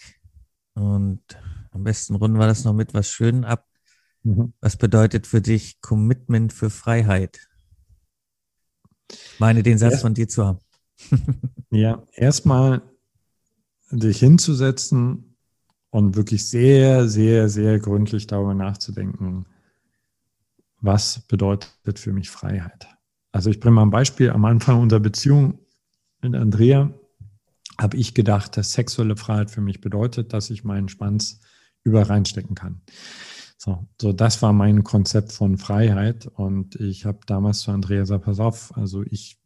Und 0.74 1.22
am 1.70 1.84
besten 1.84 2.16
runden 2.16 2.40
wir 2.40 2.48
das 2.48 2.64
noch 2.64 2.74
mit 2.74 2.96
was 2.96 3.12
Schönem 3.12 3.44
ab. 3.44 3.68
Mhm. 4.24 4.54
Was 4.60 4.76
bedeutet 4.76 5.28
für 5.28 5.40
dich 5.40 5.82
Commitment 5.82 6.52
für 6.52 6.72
Freiheit? 6.72 7.48
meine, 9.38 9.62
den 9.62 9.78
Satz 9.78 9.94
ja. 9.94 10.00
von 10.00 10.16
dir 10.16 10.28
zu 10.28 10.48
haben. 10.48 10.60
ja, 11.70 12.04
erstmal 12.12 12.82
dich 13.92 14.18
hinzusetzen 14.18 15.38
und 15.92 16.16
wirklich 16.16 16.50
sehr, 16.50 17.08
sehr, 17.08 17.50
sehr 17.50 17.78
gründlich 17.78 18.26
darüber 18.26 18.56
nachzudenken, 18.56 19.46
was 20.82 21.20
bedeutet 21.28 22.00
für 22.00 22.14
mich 22.14 22.32
Freiheit. 22.32 22.88
Also 23.32 23.52
ich 23.52 23.60
bringe 23.60 23.76
mal 23.76 23.84
ein 23.84 23.92
Beispiel. 23.92 24.32
Am 24.32 24.44
Anfang 24.44 24.82
unserer 24.82 25.02
Beziehung 25.02 25.60
mit 26.22 26.34
Andrea 26.34 26.92
habe 27.80 27.98
ich 27.98 28.14
gedacht, 28.14 28.58
dass 28.58 28.74
sexuelle 28.74 29.16
Freiheit 29.16 29.52
für 29.52 29.62
mich 29.62 29.82
bedeutet, 29.82 30.34
dass 30.34 30.50
ich 30.50 30.64
meinen 30.64 30.90
Schwanz 30.90 31.42
überall 31.84 32.06
reinstecken 32.06 32.56
kann. 32.56 32.82
So, 33.58 33.88
so 34.00 34.14
das 34.14 34.42
war 34.42 34.54
mein 34.54 34.84
Konzept 34.84 35.32
von 35.32 35.58
Freiheit. 35.58 36.28
Und 36.28 36.76
ich 36.76 37.06
habe 37.06 37.20
damals 37.26 37.60
zu 37.60 37.72
Andrea 37.72 38.02
gesagt, 38.02 38.26
pass 38.26 38.40
auf, 38.40 38.76
also 38.78 39.04
ich, 39.04 39.40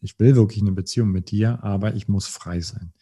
ich 0.00 0.18
will 0.18 0.36
wirklich 0.36 0.62
eine 0.62 0.72
Beziehung 0.72 1.10
mit 1.10 1.30
dir, 1.30 1.62
aber 1.62 1.94
ich 1.94 2.08
muss 2.08 2.26
frei 2.26 2.60
sein. 2.60 2.92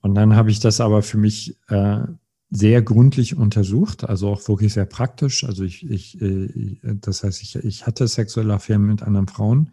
Und 0.00 0.14
dann 0.14 0.34
habe 0.34 0.50
ich 0.50 0.60
das 0.60 0.80
aber 0.80 1.02
für 1.02 1.18
mich 1.18 1.56
äh, 1.68 2.02
sehr 2.50 2.82
gründlich 2.82 3.36
untersucht, 3.36 4.04
also 4.04 4.28
auch 4.28 4.46
wirklich 4.48 4.72
sehr 4.74 4.84
praktisch. 4.84 5.44
Also 5.44 5.64
ich, 5.64 5.88
ich, 5.88 6.20
äh, 6.20 6.78
das 6.82 7.24
heißt, 7.24 7.42
ich, 7.42 7.56
ich 7.56 7.86
hatte 7.86 8.06
sexuelle 8.06 8.54
Affären 8.54 8.84
mit 8.84 9.02
anderen 9.02 9.28
Frauen 9.28 9.70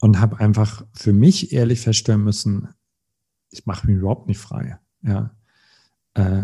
und 0.00 0.20
habe 0.20 0.40
einfach 0.40 0.84
für 0.92 1.12
mich 1.12 1.52
ehrlich 1.52 1.80
feststellen 1.80 2.24
müssen, 2.24 2.68
ich 3.50 3.66
mache 3.66 3.86
mich 3.86 3.96
überhaupt 3.96 4.28
nicht 4.28 4.38
frei. 4.38 4.78
Ja. 5.02 5.34
Äh, 6.14 6.42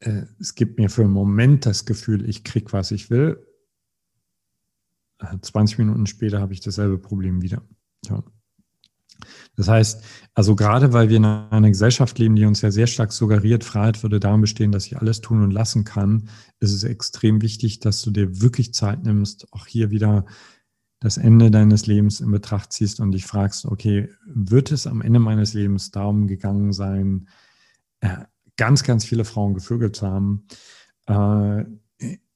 äh, 0.00 0.24
es 0.38 0.54
gibt 0.54 0.78
mir 0.78 0.88
für 0.88 1.02
einen 1.02 1.12
Moment 1.12 1.66
das 1.66 1.84
Gefühl, 1.84 2.28
ich 2.28 2.44
kriege, 2.44 2.72
was 2.72 2.90
ich 2.90 3.10
will. 3.10 3.46
20 5.42 5.78
äh, 5.78 5.82
Minuten 5.82 6.06
später 6.06 6.40
habe 6.40 6.52
ich 6.52 6.60
dasselbe 6.60 6.98
Problem 6.98 7.42
wieder. 7.42 7.62
Ja. 8.06 8.22
Das 9.56 9.68
heißt, 9.68 10.02
also 10.34 10.56
gerade 10.56 10.94
weil 10.94 11.10
wir 11.10 11.18
in 11.18 11.26
einer 11.26 11.68
Gesellschaft 11.68 12.18
leben, 12.18 12.36
die 12.36 12.46
uns 12.46 12.62
ja 12.62 12.70
sehr 12.70 12.86
stark 12.86 13.12
suggeriert, 13.12 13.64
Freiheit 13.64 14.02
würde 14.02 14.18
darin 14.18 14.40
bestehen, 14.40 14.72
dass 14.72 14.86
ich 14.86 14.96
alles 14.96 15.20
tun 15.20 15.42
und 15.42 15.50
lassen 15.50 15.84
kann, 15.84 16.30
ist 16.58 16.72
es 16.72 16.84
extrem 16.84 17.42
wichtig, 17.42 17.80
dass 17.80 18.00
du 18.00 18.10
dir 18.10 18.40
wirklich 18.40 18.72
Zeit 18.72 19.02
nimmst, 19.04 19.52
auch 19.52 19.66
hier 19.66 19.90
wieder 19.90 20.24
das 21.00 21.16
Ende 21.16 21.50
deines 21.50 21.86
Lebens 21.86 22.20
in 22.20 22.30
Betracht 22.30 22.72
ziehst 22.72 23.00
und 23.00 23.12
dich 23.12 23.24
fragst, 23.24 23.64
okay, 23.64 24.10
wird 24.26 24.70
es 24.70 24.86
am 24.86 25.00
Ende 25.00 25.18
meines 25.18 25.54
Lebens 25.54 25.90
darum 25.90 26.26
gegangen 26.26 26.72
sein, 26.72 27.28
äh, 28.00 28.18
ganz, 28.56 28.82
ganz 28.82 29.06
viele 29.06 29.24
Frauen 29.24 29.54
gevögelt 29.54 29.96
zu 29.96 30.06
haben, 30.06 30.46
äh, 31.06 31.64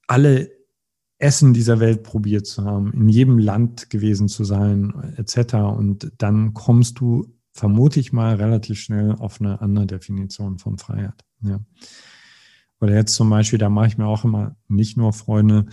alle 0.07 0.51
Essen 1.19 1.55
dieser 1.55 1.79
Welt 1.79 2.03
probiert 2.03 2.47
zu 2.47 2.65
haben, 2.65 2.93
in 2.93 3.09
jedem 3.09 3.39
Land 3.39 3.91
gewesen 3.91 4.29
zu 4.29 4.45
sein, 4.45 4.93
etc. 5.17 5.55
Und 5.55 6.13
dann 6.19 6.55
kommst 6.55 7.01
du, 7.01 7.33
vermute 7.53 8.01
ich 8.01 8.13
mal, 8.13 8.35
relativ 8.37 8.81
schnell 8.81 9.13
auf 9.13 9.41
eine 9.41 9.61
andere 9.61 9.87
Definition 9.87 10.59
von 10.59 10.79
Freiheit. 10.79 11.25
Ja. 11.43 11.61
Oder 12.81 12.95
jetzt 12.95 13.15
zum 13.15 13.31
Beispiel, 13.31 13.59
da 13.59 13.69
mache 13.69 13.87
ich 13.87 13.99
mir 13.99 14.07
auch 14.07 14.25
immer 14.25 14.57
nicht 14.69 14.97
nur 14.97 15.13
Freunde, 15.13 15.67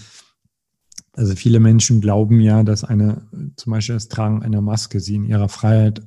also 1.13 1.35
viele 1.35 1.59
Menschen 1.59 2.01
glauben 2.01 2.39
ja, 2.39 2.63
dass 2.63 2.83
eine, 2.83 3.21
zum 3.57 3.71
Beispiel 3.71 3.95
das 3.95 4.07
Tragen 4.07 4.43
einer 4.43 4.61
Maske 4.61 4.99
sie 4.99 5.15
in 5.15 5.25
ihrer 5.25 5.49
Freiheit 5.49 6.01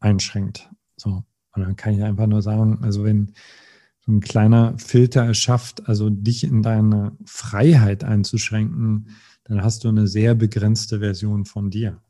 einschränkt. 0.00 0.68
So. 0.96 1.24
Und 1.52 1.62
dann 1.62 1.76
kann 1.76 1.94
ich 1.94 2.02
einfach 2.02 2.26
nur 2.26 2.42
sagen, 2.42 2.78
also 2.82 3.04
wenn 3.04 3.32
so 4.00 4.12
ein 4.12 4.20
kleiner 4.20 4.76
Filter 4.78 5.24
erschafft, 5.24 5.88
also 5.88 6.10
dich 6.10 6.44
in 6.44 6.62
deine 6.62 7.16
Freiheit 7.24 8.04
einzuschränken, 8.04 9.08
dann 9.44 9.62
hast 9.62 9.84
du 9.84 9.88
eine 9.88 10.06
sehr 10.06 10.34
begrenzte 10.34 10.98
Version 11.00 11.44
von 11.46 11.70
dir. 11.70 12.02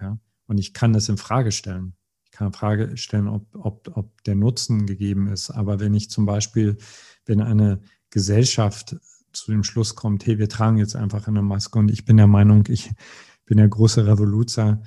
Ja? 0.00 0.18
Und 0.46 0.58
ich 0.58 0.74
kann 0.74 0.92
das 0.92 1.08
in 1.08 1.18
Frage 1.18 1.52
stellen. 1.52 1.94
Ich 2.24 2.32
kann 2.32 2.48
in 2.48 2.52
Frage 2.52 2.96
stellen, 2.96 3.28
ob, 3.28 3.46
ob, 3.54 3.96
ob 3.96 4.24
der 4.24 4.34
Nutzen 4.34 4.86
gegeben 4.86 5.28
ist. 5.28 5.50
Aber 5.50 5.78
wenn 5.78 5.94
ich 5.94 6.10
zum 6.10 6.26
Beispiel, 6.26 6.78
wenn 7.26 7.40
eine 7.40 7.80
Gesellschaft 8.10 8.96
zu 9.34 9.50
dem 9.50 9.64
Schluss 9.64 9.94
kommt, 9.94 10.26
hey, 10.26 10.38
wir 10.38 10.48
tragen 10.48 10.78
jetzt 10.78 10.96
einfach 10.96 11.28
eine 11.28 11.42
Maske 11.42 11.78
und 11.78 11.90
ich 11.90 12.04
bin 12.04 12.16
der 12.16 12.26
Meinung, 12.26 12.64
ich 12.68 12.90
bin 13.44 13.58
der 13.58 13.68
große 13.68 14.06
Revoluzer, 14.06 14.82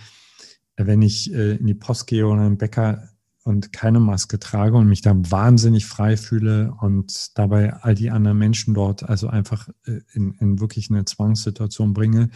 wenn 0.75 1.01
ich 1.01 1.33
äh, 1.33 1.55
in 1.55 1.67
die 1.67 1.73
Post 1.73 2.07
gehe 2.07 2.25
oder 2.25 2.41
einen 2.41 2.57
Bäcker 2.57 3.09
und 3.43 3.71
keine 3.71 3.99
Maske 3.99 4.39
trage 4.39 4.75
und 4.75 4.89
mich 4.89 5.01
da 5.01 5.13
wahnsinnig 5.15 5.85
frei 5.85 6.17
fühle 6.17 6.73
und 6.81 7.37
dabei 7.37 7.73
all 7.75 7.95
die 7.95 8.11
anderen 8.11 8.37
Menschen 8.37 8.73
dort 8.73 9.03
also 9.03 9.27
einfach 9.27 9.69
äh, 9.85 10.01
in, 10.13 10.33
in 10.33 10.59
wirklich 10.59 10.89
eine 10.89 11.05
Zwangssituation 11.05 11.93
bringe, 11.93 12.29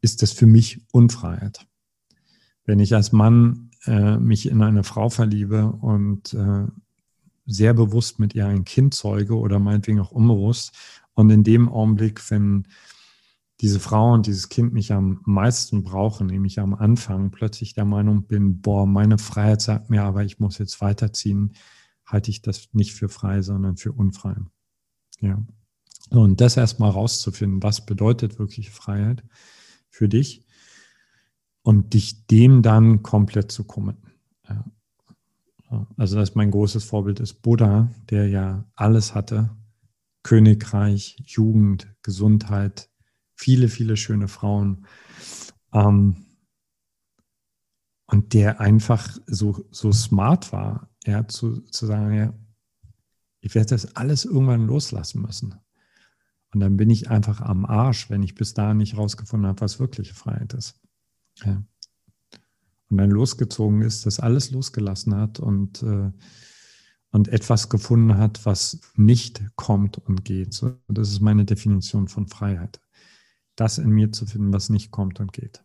ist 0.00 0.22
das 0.22 0.32
für 0.32 0.46
mich 0.46 0.84
Unfreiheit. 0.92 1.66
Wenn 2.66 2.78
ich 2.78 2.94
als 2.94 3.12
Mann 3.12 3.70
äh, 3.86 4.18
mich 4.18 4.48
in 4.48 4.62
eine 4.62 4.84
Frau 4.84 5.08
verliebe 5.08 5.66
und 5.66 6.34
äh, 6.34 6.66
sehr 7.46 7.74
bewusst 7.74 8.18
mit 8.18 8.34
ihr 8.34 8.46
ein 8.46 8.64
Kind 8.64 8.94
zeuge 8.94 9.36
oder 9.36 9.58
meinetwegen 9.58 10.00
auch 10.00 10.10
unbewusst 10.10 10.72
und 11.14 11.30
in 11.30 11.44
dem 11.44 11.68
Augenblick, 11.68 12.30
wenn 12.30 12.66
diese 13.60 13.80
Frau 13.80 14.12
und 14.12 14.26
dieses 14.26 14.48
Kind 14.48 14.72
mich 14.72 14.92
am 14.92 15.20
meisten 15.24 15.84
brauchen, 15.84 16.26
nämlich 16.26 16.58
am 16.58 16.74
Anfang 16.74 17.30
plötzlich 17.30 17.74
der 17.74 17.84
Meinung 17.84 18.26
bin, 18.26 18.60
boah, 18.60 18.86
meine 18.86 19.18
Freiheit 19.18 19.62
sagt 19.62 19.90
mir, 19.90 20.02
aber 20.02 20.24
ich 20.24 20.40
muss 20.40 20.58
jetzt 20.58 20.80
weiterziehen, 20.80 21.52
halte 22.04 22.30
ich 22.30 22.42
das 22.42 22.68
nicht 22.72 22.92
für 22.94 23.08
frei, 23.08 23.42
sondern 23.42 23.76
für 23.76 23.92
unfrei. 23.92 24.36
Ja. 25.20 25.42
Und 26.10 26.40
das 26.40 26.56
erstmal 26.56 26.90
rauszufinden, 26.90 27.62
was 27.62 27.86
bedeutet 27.86 28.38
wirklich 28.38 28.70
Freiheit 28.70 29.24
für 29.88 30.08
dich 30.08 30.44
und 31.62 31.94
dich 31.94 32.26
dem 32.26 32.62
dann 32.62 33.02
komplett 33.02 33.50
zu 33.52 33.64
committen. 33.64 34.10
Ja. 34.48 34.64
Also 35.96 36.16
das 36.16 36.30
ist 36.30 36.36
mein 36.36 36.50
großes 36.50 36.84
Vorbild 36.84 37.20
ist 37.20 37.42
Buddha, 37.42 37.90
der 38.10 38.28
ja 38.28 38.64
alles 38.74 39.14
hatte. 39.14 39.50
Königreich, 40.24 41.16
Jugend, 41.24 41.94
Gesundheit, 42.02 42.90
viele, 43.36 43.68
viele 43.68 43.96
schöne 43.96 44.26
Frauen. 44.26 44.86
Ähm, 45.72 46.26
und 48.06 48.34
der 48.34 48.60
einfach 48.60 49.16
so, 49.26 49.64
so 49.70 49.92
smart 49.92 50.52
war, 50.52 50.90
ja, 51.04 51.28
zu, 51.28 51.60
zu 51.60 51.86
sagen, 51.86 52.14
ja, 52.14 52.34
ich 53.40 53.54
werde 53.54 53.70
das 53.70 53.94
alles 53.94 54.24
irgendwann 54.24 54.66
loslassen 54.66 55.22
müssen. 55.22 55.54
Und 56.52 56.60
dann 56.60 56.76
bin 56.76 56.90
ich 56.90 57.10
einfach 57.10 57.40
am 57.40 57.66
Arsch, 57.66 58.08
wenn 58.10 58.22
ich 58.22 58.34
bis 58.34 58.54
dahin 58.54 58.78
nicht 58.78 58.96
rausgefunden 58.96 59.48
habe, 59.48 59.60
was 59.60 59.80
wirkliche 59.80 60.14
Freiheit 60.14 60.54
ist. 60.54 60.80
Ja. 61.44 61.62
Und 62.88 62.98
dann 62.98 63.10
losgezogen 63.10 63.82
ist, 63.82 64.06
das 64.06 64.20
alles 64.20 64.50
losgelassen 64.50 65.14
hat 65.16 65.40
und, 65.40 65.82
äh, 65.82 66.12
und 67.14 67.28
etwas 67.28 67.68
gefunden 67.68 68.18
hat, 68.18 68.44
was 68.44 68.80
nicht 68.96 69.40
kommt 69.54 69.98
und 69.98 70.24
geht. 70.24 70.52
So, 70.52 70.76
das 70.88 71.10
ist 71.10 71.20
meine 71.20 71.44
Definition 71.44 72.08
von 72.08 72.26
Freiheit. 72.26 72.80
Das 73.54 73.78
in 73.78 73.90
mir 73.90 74.10
zu 74.10 74.26
finden, 74.26 74.52
was 74.52 74.68
nicht 74.68 74.90
kommt 74.90 75.20
und 75.20 75.32
geht. 75.32 75.62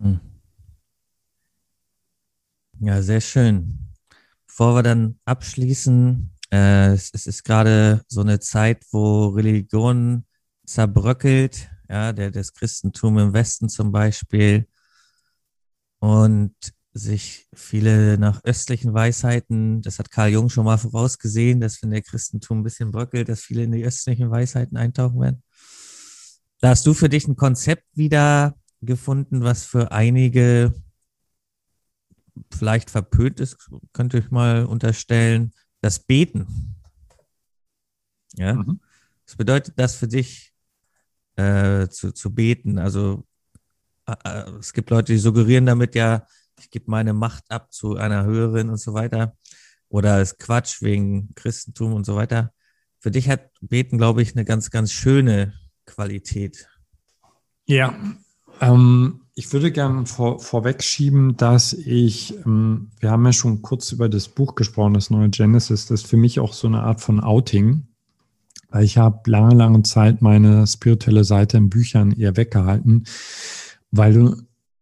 Hm. 0.00 0.18
Ja, 2.80 3.02
sehr 3.02 3.20
schön. 3.20 3.92
Bevor 4.46 4.76
wir 4.76 4.82
dann 4.82 5.20
abschließen, 5.26 6.30
äh, 6.50 6.94
es, 6.94 7.10
es, 7.12 7.26
ist 7.26 7.44
gerade 7.44 8.02
so 8.08 8.22
eine 8.22 8.40
Zeit, 8.40 8.86
wo 8.92 9.26
Religion 9.26 10.24
zerbröckelt, 10.64 11.68
ja, 11.90 12.14
der, 12.14 12.30
das 12.30 12.54
Christentum 12.54 13.18
im 13.18 13.34
Westen 13.34 13.68
zum 13.68 13.92
Beispiel 13.92 14.66
und 15.98 16.54
sich 16.96 17.46
viele 17.54 18.16
nach 18.18 18.42
östlichen 18.44 18.94
Weisheiten, 18.94 19.82
das 19.82 19.98
hat 19.98 20.10
Karl 20.10 20.30
Jung 20.30 20.48
schon 20.48 20.64
mal 20.64 20.78
vorausgesehen, 20.78 21.60
dass 21.60 21.82
wenn 21.82 21.90
der 21.90 22.02
Christentum 22.02 22.60
ein 22.60 22.62
bisschen 22.62 22.90
bröckelt, 22.90 23.28
dass 23.28 23.42
viele 23.42 23.64
in 23.64 23.72
die 23.72 23.84
östlichen 23.84 24.30
Weisheiten 24.30 24.76
eintauchen 24.76 25.20
werden. 25.20 25.42
Da 26.60 26.70
hast 26.70 26.86
du 26.86 26.94
für 26.94 27.08
dich 27.08 27.28
ein 27.28 27.36
Konzept 27.36 27.84
wieder 27.94 28.56
gefunden, 28.80 29.42
was 29.42 29.64
für 29.64 29.92
einige 29.92 30.72
vielleicht 32.50 32.90
verpönt 32.90 33.40
ist, 33.40 33.58
könnte 33.92 34.18
ich 34.18 34.30
mal 34.30 34.64
unterstellen, 34.64 35.52
das 35.80 35.98
Beten. 35.98 36.76
Ja. 38.34 38.54
Mhm. 38.54 38.80
Was 39.26 39.36
bedeutet 39.36 39.74
das 39.76 39.96
für 39.96 40.08
dich, 40.08 40.52
äh, 41.36 41.88
zu, 41.88 42.12
zu 42.12 42.34
beten? 42.34 42.78
Also 42.78 43.26
äh, 44.06 44.14
äh, 44.24 44.50
es 44.58 44.72
gibt 44.72 44.90
Leute, 44.90 45.12
die 45.12 45.18
suggerieren 45.18 45.66
damit 45.66 45.94
ja, 45.94 46.26
ich 46.60 46.70
gebe 46.70 46.90
meine 46.90 47.12
Macht 47.12 47.50
ab 47.50 47.72
zu 47.72 47.96
einer 47.96 48.24
höheren 48.24 48.70
und 48.70 48.78
so 48.78 48.94
weiter. 48.94 49.36
Oder 49.88 50.20
es 50.20 50.38
Quatsch 50.38 50.82
wegen 50.82 51.34
Christentum 51.34 51.92
und 51.92 52.04
so 52.04 52.16
weiter. 52.16 52.52
Für 52.98 53.10
dich 53.10 53.28
hat 53.28 53.50
Beten, 53.60 53.98
glaube 53.98 54.22
ich, 54.22 54.34
eine 54.34 54.44
ganz, 54.44 54.70
ganz 54.70 54.92
schöne 54.92 55.54
Qualität. 55.84 56.68
Ja, 57.66 57.94
ähm, 58.60 59.20
ich 59.34 59.52
würde 59.52 59.70
gerne 59.70 60.06
vor, 60.06 60.40
vorwegschieben, 60.40 61.36
dass 61.36 61.72
ich, 61.72 62.34
ähm, 62.46 62.90
wir 63.00 63.10
haben 63.10 63.24
ja 63.26 63.32
schon 63.32 63.62
kurz 63.62 63.92
über 63.92 64.08
das 64.08 64.28
Buch 64.28 64.54
gesprochen, 64.54 64.94
das 64.94 65.10
neue 65.10 65.28
Genesis, 65.28 65.86
das 65.86 66.02
ist 66.02 66.06
für 66.06 66.16
mich 66.16 66.40
auch 66.40 66.52
so 66.52 66.66
eine 66.66 66.82
Art 66.82 67.00
von 67.00 67.20
Outing. 67.20 67.86
Weil 68.70 68.84
ich 68.84 68.98
habe 68.98 69.30
lange, 69.30 69.54
lange 69.54 69.82
Zeit 69.82 70.22
meine 70.22 70.66
spirituelle 70.66 71.24
Seite 71.24 71.56
in 71.56 71.70
Büchern 71.70 72.12
eher 72.12 72.36
weggehalten, 72.36 73.04
weil 73.90 74.12
du 74.12 74.36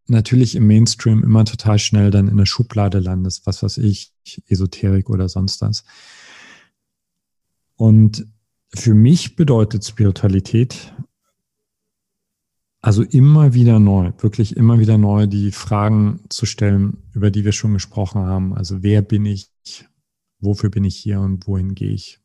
natürlich 0.06 0.54
im 0.54 0.66
Mainstream 0.66 1.22
immer 1.22 1.44
total 1.44 1.78
schnell 1.78 2.10
dann 2.10 2.28
in 2.28 2.36
der 2.36 2.46
Schublade 2.46 2.98
landest, 2.98 3.46
was 3.46 3.62
weiß 3.62 3.78
ich, 3.78 4.12
Esoterik 4.48 5.10
oder 5.10 5.28
sonst 5.28 5.60
was. 5.62 5.84
Und 7.76 8.26
für 8.74 8.94
mich 8.94 9.36
bedeutet 9.36 9.84
Spiritualität 9.84 10.94
also 12.84 13.02
immer 13.02 13.54
wieder 13.54 13.78
neu, 13.78 14.12
wirklich 14.18 14.58
immer 14.58 14.78
wieder 14.78 14.98
neu 14.98 15.26
die 15.26 15.52
Fragen 15.52 16.20
zu 16.28 16.44
stellen, 16.44 16.98
über 17.14 17.30
die 17.30 17.46
wir 17.46 17.52
schon 17.52 17.72
gesprochen 17.72 18.20
haben. 18.20 18.52
Also 18.54 18.82
wer 18.82 19.00
bin 19.00 19.24
ich, 19.24 19.48
wofür 20.38 20.68
bin 20.68 20.84
ich 20.84 20.94
hier 20.94 21.20
und 21.20 21.46
wohin 21.46 21.74
gehe 21.74 21.92
ich? 21.92 22.20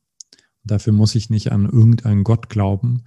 Dafür 0.62 0.92
muss 0.92 1.14
ich 1.14 1.30
nicht 1.30 1.50
an 1.50 1.64
irgendeinen 1.64 2.24
Gott 2.24 2.50
glauben, 2.50 3.04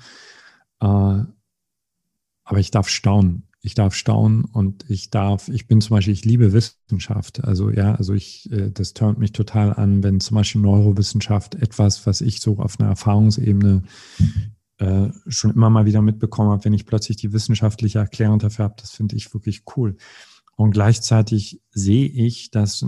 äh, 0.80 0.86
aber 0.86 2.58
ich 2.58 2.72
darf 2.72 2.90
staunen. 2.90 3.44
Ich 3.66 3.76
darf 3.76 3.96
staunen 3.96 4.44
und 4.44 4.90
ich 4.90 5.10
darf, 5.10 5.48
ich 5.48 5.68
bin 5.68 5.80
zum 5.80 5.96
Beispiel, 5.96 6.14
ich 6.14 6.26
liebe 6.26 6.52
Wissenschaft. 6.52 7.44
Also 7.44 7.70
ja, 7.70 7.96
also 7.96 8.14
ich, 8.14 8.52
äh, 8.52 8.70
das 8.70 8.94
turnt 8.94 9.20
mich 9.20 9.32
total 9.32 9.74
an, 9.74 10.04
wenn 10.04 10.20
zum 10.20 10.36
Beispiel 10.36 10.62
Neurowissenschaft 10.62 11.56
etwas, 11.56 12.06
was 12.06 12.20
ich 12.22 12.42
so 12.42 12.60
auf 12.60 12.80
einer 12.80 12.90
Erfahrungsebene 12.90 13.84
äh, 14.80 15.10
schon 15.28 15.52
immer 15.52 15.70
mal 15.70 15.86
wieder 15.86 16.02
mitbekommen 16.02 16.50
habe, 16.52 16.66
wenn 16.66 16.74
ich 16.74 16.86
plötzlich 16.86 17.18
die 17.18 17.32
wissenschaftliche 17.32 18.00
Erklärung 18.00 18.40
dafür 18.40 18.66
habe, 18.66 18.76
das 18.78 18.92
finde 18.92 19.16
ich 19.16 19.34
wirklich 19.34 19.64
cool. 19.78 19.96
Und 20.58 20.72
gleichzeitig 20.72 21.62
sehe 21.72 22.08
ich, 22.08 22.52
dass 22.52 22.86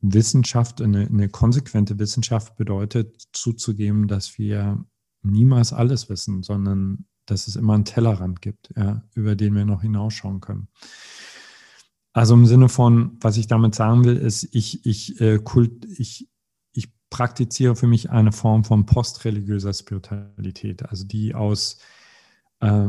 Wissenschaft, 0.00 0.80
eine, 0.80 1.06
eine 1.06 1.28
konsequente 1.28 1.98
Wissenschaft 1.98 2.56
bedeutet, 2.56 3.20
zuzugeben, 3.32 4.06
dass 4.06 4.38
wir 4.38 4.84
niemals 5.22 5.72
alles 5.72 6.08
wissen, 6.08 6.42
sondern 6.42 7.06
dass 7.30 7.46
es 7.46 7.56
immer 7.56 7.74
einen 7.74 7.84
Tellerrand 7.84 8.42
gibt, 8.42 8.70
ja, 8.76 9.02
über 9.14 9.36
den 9.36 9.54
wir 9.54 9.64
noch 9.64 9.82
hinausschauen 9.82 10.40
können. 10.40 10.68
Also 12.12 12.34
im 12.34 12.46
Sinne 12.46 12.68
von, 12.68 13.16
was 13.20 13.36
ich 13.36 13.46
damit 13.46 13.74
sagen 13.74 14.04
will, 14.04 14.16
ist, 14.16 14.48
ich, 14.52 14.84
ich, 14.86 15.20
äh, 15.20 15.38
kult, 15.38 15.84
ich 15.84 16.28
praktiziere 17.10 17.76
für 17.76 17.86
mich 17.86 18.10
eine 18.10 18.32
Form 18.32 18.64
von 18.64 18.86
postreligiöser 18.86 19.72
Spiritualität, 19.72 20.88
also 20.88 21.04
die 21.04 21.34
aus 21.34 21.78
äh, 22.60 22.88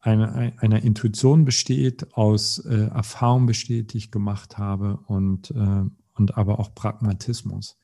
einer, 0.00 0.52
einer, 0.58 0.82
Intuition 0.82 1.44
besteht, 1.44 2.14
aus 2.14 2.58
äh, 2.58 2.88
Erfahrung 2.88 3.46
besteht, 3.46 3.92
die 3.92 3.98
ich 3.98 4.10
gemacht 4.10 4.58
habe 4.58 4.98
und, 5.06 5.50
äh, 5.52 5.84
und 6.14 6.36
aber 6.36 6.60
auch 6.60 6.74
Pragmatismus. 6.74 7.78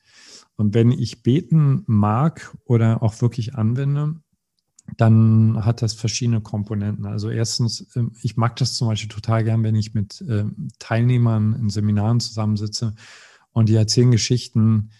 Und 0.55 0.75
wenn 0.75 0.91
ich 0.91 1.23
beten 1.23 1.83
mag 1.87 2.55
oder 2.65 3.01
auch 3.01 3.21
wirklich 3.21 3.55
anwende, 3.55 4.21
dann 4.97 5.63
hat 5.65 5.81
das 5.81 5.93
verschiedene 5.93 6.41
Komponenten. 6.41 7.05
Also 7.05 7.29
erstens, 7.29 7.87
ähm, 7.95 8.11
ich 8.21 8.37
mag 8.37 8.55
das 8.57 8.75
zum 8.75 8.87
Beispiel 8.87 9.09
total 9.09 9.43
gern, 9.43 9.63
wenn 9.63 9.75
ich 9.75 9.93
mit 9.93 10.23
ähm, 10.27 10.69
Teilnehmern 10.79 11.53
in 11.53 11.69
Seminaren 11.69 12.19
zusammensitze 12.19 12.95
und 13.51 13.69
die 13.69 13.75
erzählen 13.75 14.11
Geschichten, 14.11 14.91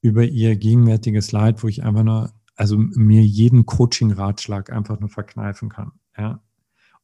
über 0.00 0.24
ihr 0.24 0.56
gegenwärtiges 0.56 1.30
Leid, 1.32 1.62
wo 1.62 1.68
ich 1.68 1.84
einfach 1.84 2.02
nur, 2.02 2.32
also 2.56 2.76
mir 2.76 3.22
jeden 3.22 3.66
Coaching-Ratschlag 3.66 4.70
einfach 4.72 4.98
nur 4.98 5.08
verkneifen 5.08 5.68
kann. 5.68 5.92
Ja. 6.18 6.42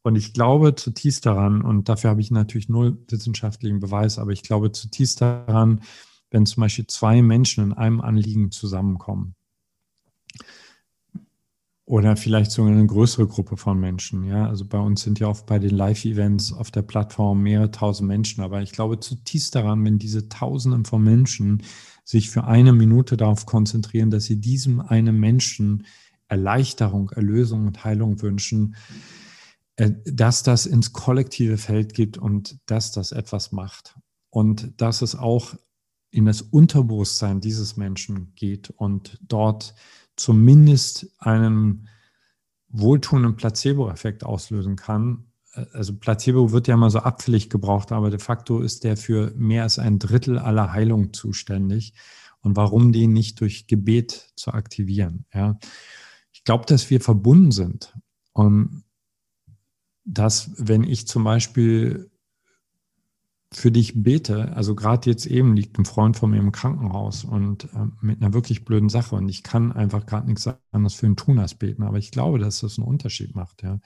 Und 0.03 0.17
ich 0.17 0.33
glaube 0.33 0.75
zutiefst 0.75 1.25
daran, 1.25 1.63
und 1.63 1.89
dafür 1.89 2.11
habe 2.11 2.21
ich 2.21 2.31
natürlich 2.31 2.69
null 2.69 2.99
wissenschaftlichen 3.09 3.81
Beweis, 3.81 4.19
aber 4.19 4.33
ich 4.33 4.43
glaube 4.43 4.73
zutiefst 4.73 5.21
daran, 5.21 5.81
wenn 6.31 6.45
zum 6.45 6.61
Beispiel 6.61 6.87
zwei 6.87 7.23
Menschen 7.23 7.65
in 7.65 7.73
einem 7.73 8.01
Anliegen 8.01 8.51
zusammenkommen, 8.51 9.35
oder 11.89 12.17
vielleicht 12.17 12.51
sogar 12.51 12.73
eine 12.73 12.87
größere 12.87 13.27
Gruppe 13.27 13.57
von 13.57 13.81
Menschen. 13.81 14.25
Ja, 14.25 14.47
also 14.47 14.67
bei 14.67 14.79
uns 14.79 15.03
sind 15.03 15.21
ja 15.21 15.27
oft 15.27 15.47
bei 15.47 15.59
den 15.59 15.75
Live-Events 15.75 16.53
auf 16.53 16.71
der 16.71 16.83
Plattform 16.83 17.43
mehrere 17.43 17.71
tausend 17.71 18.09
Menschen. 18.09 18.45
Aber 18.45 18.61
ich 18.61 18.73
glaube 18.73 19.01
zutiefst 19.01 19.55
daran, 19.55 19.83
wenn 19.87 19.99
diese 19.99 20.29
Tausenden 20.29 20.85
von 20.85 21.03
Menschen 21.03 21.63
sich 22.05 22.29
für 22.29 22.45
eine 22.45 22.75
Minute 22.75 23.17
darauf 23.17 23.47
konzentrieren, 23.47 24.11
dass 24.11 24.25
sie 24.25 24.39
diesem 24.39 24.81
einen 24.81 25.19
Menschen 25.19 25.87
Erleichterung, 26.29 27.09
Erlösung 27.09 27.67
und 27.67 27.83
Heilung 27.85 28.21
wünschen, 28.21 28.77
äh, 29.77 29.93
dass 30.05 30.43
das 30.43 30.67
ins 30.67 30.93
kollektive 30.93 31.57
Feld 31.57 31.95
gibt 31.95 32.19
und 32.19 32.59
dass 32.67 32.93
das 32.93 33.13
etwas 33.13 33.51
macht. 33.51 33.97
Und 34.29 34.79
dass 34.79 35.01
es 35.01 35.15
auch 35.15 35.55
in 36.11 36.27
das 36.27 36.43
Unterbewusstsein 36.43 37.41
dieses 37.41 37.79
Menschen 37.79 38.35
geht 38.35 38.69
und 38.69 39.19
dort 39.23 39.75
zumindest 40.19 41.13
einen 41.19 41.89
wohltuenden 42.69 43.37
Placebo-Effekt 43.37 44.25
auslösen 44.25 44.77
kann. 44.77 45.25
Also 45.73 45.97
Placebo 45.97 46.53
wird 46.53 46.69
ja 46.69 46.75
immer 46.75 46.91
so 46.91 46.99
abfällig 46.99 47.51
gebraucht, 47.51 47.93
aber 47.93 48.11
de 48.11 48.19
facto 48.19 48.61
ist 48.61 48.85
der 48.85 48.97
für 48.97 49.33
mehr 49.37 49.63
als 49.63 49.79
ein 49.79 49.99
Drittel 49.99 50.39
aller 50.39 50.73
Heilung 50.73 51.13
zuständig. 51.13 51.95
Und 52.41 52.57
warum 52.57 52.93
den 52.93 53.13
nicht 53.13 53.41
durch 53.41 53.67
Gebet 53.67 54.33
zu 54.37 54.53
aktivieren? 54.53 55.25
Ja, 55.33 55.59
ich 56.33 56.45
glaube, 56.45 56.67
dass 56.67 56.89
wir 56.91 57.01
verbunden 57.01 57.51
sind 57.51 57.95
und 58.33 58.85
dass, 60.05 60.51
wenn 60.57 60.85
ich 60.85 61.09
zum 61.09 61.25
Beispiel 61.25 62.08
für 63.53 63.71
dich 63.71 64.03
bete, 64.03 64.53
also 64.55 64.75
gerade 64.75 65.09
jetzt 65.09 65.25
eben 65.27 65.57
liegt 65.57 65.79
ein 65.79 65.87
Freund 65.87 66.17
von 66.17 66.31
mir 66.31 66.39
im 66.39 66.53
Krankenhaus 66.53 67.25
und 67.25 67.65
äh, 67.65 67.87
mit 68.03 68.21
einer 68.21 68.35
wirklich 68.35 68.65
blöden 68.65 68.91
Sache 68.91 69.17
und 69.17 69.29
ich 69.29 69.43
kann 69.43 69.73
einfach 69.73 70.05
gerade 70.05 70.27
nichts 70.27 70.49
anderes 70.71 70.95
für 70.95 71.07
ihn 71.07 71.17
tun 71.17 71.39
als 71.39 71.55
beten, 71.55 71.83
aber 71.83 71.99
ich 71.99 72.11
glaube, 72.11 72.39
dass 72.39 72.61
das 72.61 72.79
einen 72.79 72.87
Unterschied 72.87 73.35
macht, 73.35 73.63
ja. 73.63 73.81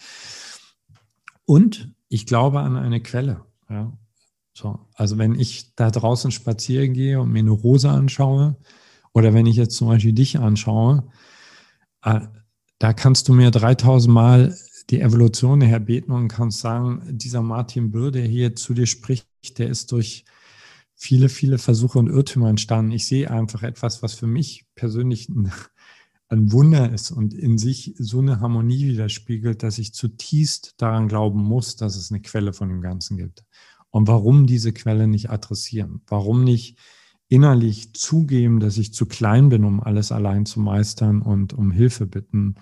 Und 1.45 1.95
ich 2.09 2.27
glaube 2.27 2.61
an 2.61 2.77
eine 2.77 3.01
Quelle, 3.03 3.45
ja. 3.69 3.97
So, 4.55 4.81
also 4.95 5.17
wenn 5.17 5.35
ich 5.35 5.75
da 5.77 5.91
draußen 5.91 6.31
spazieren 6.31 6.93
gehe 6.93 7.21
und 7.21 7.31
mir 7.31 7.39
eine 7.39 7.53
Rose 7.53 7.89
anschaue 7.89 8.57
oder 9.15 9.33
wenn 9.33 9.47
ich 9.47 9.57
jetzt 9.57 9.77
zum 9.77 9.89
Beispiel 9.89 10.13
dich 10.13 10.39
anschaue, 10.39 11.09
äh, 12.03 12.21
da 12.79 12.93
kannst 12.93 13.29
du 13.29 13.33
mir 13.33 13.51
3000 13.51 14.13
Mal 14.13 14.57
die 14.91 15.01
Evolution 15.01 15.61
herbeten 15.61 16.13
und 16.13 16.29
kannst 16.29 16.61
sagen, 16.61 17.03
dieser 17.11 17.43
Martin 17.43 17.91
Bürr, 17.91 18.11
der 18.11 18.27
hier 18.27 18.55
zu 18.55 18.75
dir 18.75 18.87
spricht, 18.87 19.27
der 19.59 19.69
ist 19.69 19.93
durch 19.93 20.25
viele, 20.95 21.29
viele 21.29 21.59
Versuche 21.59 21.99
und 21.99 22.09
Irrtümer 22.09 22.49
entstanden. 22.49 22.93
Ich 22.93 23.07
sehe 23.07 23.31
einfach 23.31 23.63
etwas, 23.63 24.03
was 24.03 24.15
für 24.15 24.27
mich 24.27 24.67
persönlich 24.75 25.29
ein, 25.29 25.51
ein 26.29 26.53
Wunder 26.53 26.93
ist 26.93 27.11
und 27.11 27.35
in 27.35 27.59
sich 27.59 27.95
so 27.99 28.21
eine 28.21 28.41
Harmonie 28.41 28.87
widerspiegelt, 28.87 29.63
dass 29.63 29.79
ich 29.79 29.95
zutiefst 29.95 30.75
daran 30.79 31.09
glauben 31.09 31.43
muss, 31.43 31.77
dass 31.77 31.97
es 31.97 32.11
eine 32.11 32.23
Quelle 32.23 32.53
von 32.53 32.69
dem 32.69 32.81
Ganzen 32.81 33.17
gibt. 33.17 33.45
Und 33.91 34.09
warum 34.09 34.47
diese 34.47 34.73
Quelle 34.73 35.07
nicht 35.07 35.31
adressieren? 35.31 36.03
Warum 36.07 36.45
nicht 36.45 36.79
innerlich 37.29 37.95
zugeben, 37.95 38.61
dass 38.61 38.79
ich 38.79 38.95
zu 38.95 39.07
klein 39.07 39.49
bin, 39.49 39.65
um 39.65 39.83
alles 39.83 40.13
allein 40.13 40.47
zu 40.47 40.61
meistern 40.61 41.21
und 41.21 41.53
um 41.53 41.71
Hilfe 41.71 42.07
bitten? 42.07 42.55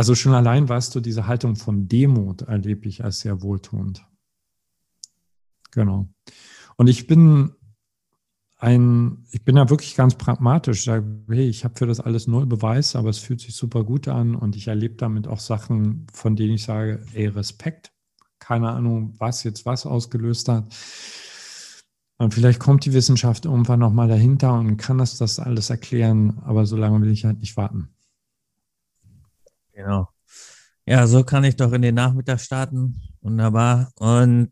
Also 0.00 0.14
schon 0.14 0.32
allein 0.32 0.66
weißt 0.66 0.94
du, 0.94 1.00
diese 1.00 1.26
Haltung 1.26 1.56
von 1.56 1.86
Demut 1.86 2.40
erlebe 2.40 2.88
ich 2.88 3.04
als 3.04 3.20
sehr 3.20 3.42
wohltuend. 3.42 4.02
Genau. 5.72 6.08
Und 6.78 6.86
ich 6.86 7.06
bin 7.06 7.52
ein, 8.56 9.26
ich 9.30 9.44
bin 9.44 9.56
da 9.56 9.68
wirklich 9.68 9.96
ganz 9.96 10.14
pragmatisch. 10.14 10.78
Ich 10.78 10.84
sage, 10.84 11.04
hey, 11.28 11.46
ich 11.46 11.64
habe 11.64 11.74
für 11.76 11.86
das 11.86 12.00
alles 12.00 12.26
null 12.26 12.46
Beweis, 12.46 12.96
aber 12.96 13.10
es 13.10 13.18
fühlt 13.18 13.42
sich 13.42 13.54
super 13.54 13.84
gut 13.84 14.08
an 14.08 14.36
und 14.36 14.56
ich 14.56 14.68
erlebe 14.68 14.94
damit 14.94 15.28
auch 15.28 15.38
Sachen, 15.38 16.06
von 16.14 16.34
denen 16.34 16.54
ich 16.54 16.62
sage, 16.62 17.04
ey, 17.12 17.26
Respekt. 17.26 17.92
Keine 18.38 18.70
Ahnung, 18.70 19.12
was 19.18 19.44
jetzt 19.44 19.66
was 19.66 19.84
ausgelöst 19.84 20.48
hat. 20.48 20.74
Und 22.16 22.32
vielleicht 22.32 22.58
kommt 22.58 22.86
die 22.86 22.94
Wissenschaft 22.94 23.44
irgendwann 23.44 23.80
nochmal 23.80 24.08
dahinter 24.08 24.58
und 24.60 24.78
kann 24.78 24.96
das 24.96 25.18
das 25.18 25.38
alles 25.38 25.68
erklären, 25.68 26.38
aber 26.46 26.64
so 26.64 26.78
lange 26.78 27.02
will 27.02 27.10
ich 27.10 27.26
halt 27.26 27.40
nicht 27.40 27.58
warten. 27.58 27.90
Genau. 29.82 30.08
Ja, 30.86 31.06
so 31.06 31.24
kann 31.24 31.44
ich 31.44 31.56
doch 31.56 31.72
in 31.72 31.82
den 31.82 31.94
Nachmittag 31.94 32.40
starten. 32.40 33.00
Wunderbar. 33.20 33.92
Und 33.96 34.50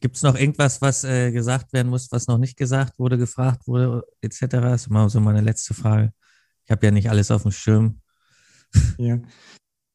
gibt 0.00 0.16
es 0.16 0.22
noch 0.22 0.36
irgendwas, 0.36 0.80
was 0.80 1.04
äh, 1.04 1.32
gesagt 1.32 1.72
werden 1.72 1.88
muss, 1.88 2.10
was 2.12 2.26
noch 2.26 2.38
nicht 2.38 2.56
gesagt 2.56 2.98
wurde, 2.98 3.18
gefragt 3.18 3.66
wurde, 3.66 4.04
etc.? 4.20 4.46
Das 4.48 4.82
ist 4.82 4.86
immer 4.88 5.08
so 5.08 5.20
meine 5.20 5.40
letzte 5.40 5.74
Frage. 5.74 6.12
Ich 6.64 6.70
habe 6.70 6.86
ja 6.86 6.92
nicht 6.92 7.10
alles 7.10 7.30
auf 7.30 7.42
dem 7.42 7.52
Schirm. 7.52 8.00
Ja. 8.96 9.18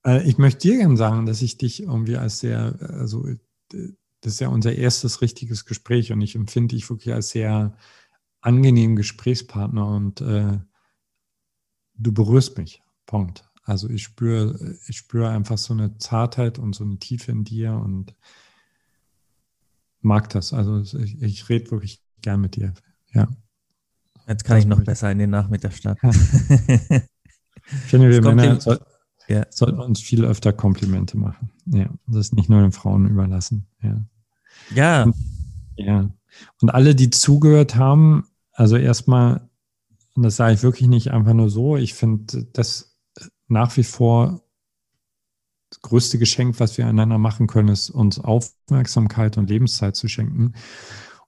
Äh, 0.06 0.28
ich 0.28 0.38
möchte 0.38 0.68
dir 0.68 0.78
gerne 0.78 0.98
sagen, 0.98 1.26
dass 1.26 1.42
ich 1.42 1.58
dich 1.58 1.84
irgendwie 1.84 2.18
als 2.18 2.40
sehr, 2.40 2.76
also 2.80 3.28
das 3.72 4.34
ist 4.34 4.40
ja 4.40 4.50
unser 4.50 4.74
erstes 4.74 5.22
richtiges 5.22 5.66
Gespräch 5.66 6.12
und 6.12 6.22
ich 6.22 6.36
empfinde 6.36 6.76
dich 6.76 6.90
wirklich 6.90 7.14
als 7.14 7.30
sehr 7.30 7.76
angenehmen 8.42 8.96
Gesprächspartner 8.96 9.88
und 9.88 10.22
äh, 10.22 10.60
du 11.96 12.14
berührst 12.14 12.58
mich. 12.58 12.82
Punkt. 13.06 13.47
Also 13.68 13.90
ich 13.90 14.04
spüre, 14.04 14.78
ich 14.88 14.96
spüre 14.96 15.28
einfach 15.28 15.58
so 15.58 15.74
eine 15.74 15.98
Zartheit 15.98 16.58
und 16.58 16.74
so 16.74 16.86
eine 16.86 17.00
Tiefe 17.00 17.34
in 17.34 17.44
dir 17.44 17.74
und 17.74 18.16
mag 20.00 20.30
das. 20.30 20.54
Also 20.54 20.80
ich, 20.80 21.22
ich 21.22 21.50
rede 21.50 21.70
wirklich 21.72 22.02
gern 22.22 22.40
mit 22.40 22.56
dir. 22.56 22.74
Ja. 23.12 23.28
Jetzt 24.26 24.46
kann 24.46 24.56
das 24.56 24.64
ich 24.64 24.70
noch 24.70 24.82
besser 24.86 25.12
in 25.12 25.20
den 25.20 25.32
Nachmittag 25.32 25.74
starten. 25.74 26.10
ich 26.10 27.90
finde, 27.90 28.10
wir 28.10 28.22
Männer 28.22 28.62
soll, 28.62 28.80
ja. 29.28 29.46
sollten 29.50 29.82
uns 29.82 30.00
viel 30.00 30.24
öfter 30.24 30.54
Komplimente 30.54 31.18
machen. 31.18 31.52
Ja, 31.66 31.90
das 32.08 32.32
nicht 32.32 32.48
nur 32.48 32.62
den 32.62 32.72
Frauen 32.72 33.06
überlassen. 33.06 33.68
Ja. 33.82 34.02
Ja. 34.74 35.04
Und, 35.04 35.16
ja. 35.76 36.10
Und 36.62 36.70
alle, 36.70 36.96
die 36.96 37.10
zugehört 37.10 37.76
haben, 37.76 38.28
also 38.54 38.78
erstmal, 38.78 39.50
und 40.16 40.24
das 40.24 40.38
sage 40.38 40.54
ich 40.54 40.64
wirklich 40.64 40.88
nicht 40.88 41.12
einfach 41.12 41.34
nur 41.34 41.50
so, 41.50 41.76
ich 41.76 41.96
finde, 41.96 42.46
das 42.54 42.97
nach 43.48 43.76
wie 43.78 43.84
vor 43.84 44.42
das 45.70 45.82
größte 45.82 46.18
Geschenk, 46.18 46.60
was 46.60 46.78
wir 46.78 46.88
einander 46.88 47.18
machen 47.18 47.48
können, 47.48 47.70
ist 47.70 47.90
uns 47.90 48.20
Aufmerksamkeit 48.20 49.38
und 49.38 49.50
Lebenszeit 49.50 49.96
zu 49.96 50.08
schenken. 50.08 50.54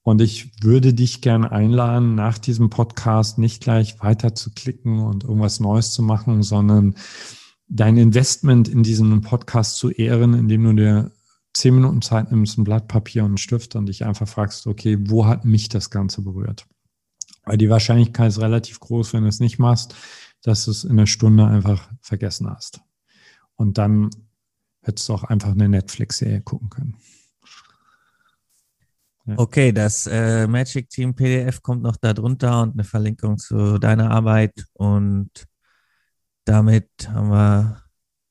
Und 0.02 0.22
ich 0.22 0.64
würde 0.64 0.94
dich 0.94 1.22
gerne 1.22 1.52
einladen, 1.52 2.16
nach 2.16 2.38
diesem 2.38 2.70
Podcast 2.70 3.38
nicht 3.38 3.62
gleich 3.62 4.00
weiter 4.02 4.34
zu 4.34 4.52
klicken 4.52 5.00
und 5.00 5.24
irgendwas 5.26 5.60
Neues 5.60 5.92
zu 5.92 6.02
machen, 6.02 6.42
sondern 6.42 6.96
dein 7.68 7.98
Investment 7.98 8.68
in 8.68 8.82
diesen 8.82 9.22
Podcast 9.22 9.78
zu 9.78 9.92
ehren, 9.92 10.34
indem 10.34 10.64
du 10.64 10.74
dir 10.74 11.12
zehn 11.54 11.76
Minuten 11.76 12.02
Zeit 12.02 12.32
nimmst, 12.32 12.58
ein 12.58 12.64
Blatt 12.64 12.88
Papier 12.88 13.24
und 13.24 13.32
einen 13.32 13.38
Stift 13.38 13.76
und 13.76 13.88
dich 13.88 14.06
einfach 14.06 14.28
fragst, 14.28 14.66
okay, 14.68 14.98
wo 15.00 15.26
hat 15.26 15.46
mich 15.46 15.70
das 15.70 15.90
Ganze 15.90 16.22
berührt? 16.22 16.66
Weil 17.44 17.58
die 17.58 17.70
Wahrscheinlichkeit 17.70 18.30
ist 18.30 18.40
relativ 18.40 18.80
groß, 18.80 19.14
wenn 19.14 19.24
du 19.24 19.30
es 19.30 19.40
nicht 19.40 19.60
machst, 19.60 19.96
dass 20.44 20.66
du 20.66 20.72
es 20.72 20.84
in 20.84 20.92
einer 20.92 21.08
Stunde 21.08 21.46
einfach 21.46 21.90
vergessen 22.02 22.50
hast. 22.50 22.82
Und 23.56 23.78
dann 23.78 24.10
hättest 24.82 25.10
du 25.10 25.14
auch 25.14 25.24
einfach 25.24 25.52
eine 25.52 25.70
Netflix-Serie 25.70 26.42
gucken 26.42 26.70
können. 26.70 26.96
Ja. 29.26 29.36
Okay, 29.38 29.72
das 29.72 30.08
äh, 30.08 30.48
Magic 30.48 30.90
Team 30.90 31.14
PDF 31.14 31.62
kommt 31.62 31.84
noch 31.84 31.98
darunter 31.98 32.64
und 32.64 32.74
eine 32.74 32.84
Verlinkung 32.84 33.38
zu 33.38 33.78
deiner 33.78 34.10
Arbeit. 34.12 34.66
Und 34.74 35.30
damit 36.46 36.90
haben 37.10 37.30
wir 37.30 37.84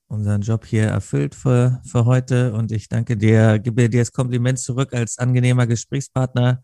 unseren 0.08 0.40
Job 0.40 0.66
hier 0.66 0.86
erfüllt 0.86 1.34
für, 1.34 1.80
für 1.84 2.04
heute. 2.04 2.52
Und 2.54 2.72
ich 2.72 2.88
danke 2.88 3.16
dir, 3.16 3.58
gebe 3.58 3.88
dir 3.88 4.00
das 4.00 4.12
Kompliment 4.12 4.58
zurück, 4.58 4.92
als 4.94 5.18
angenehmer 5.18 5.66
Gesprächspartner 5.66 6.62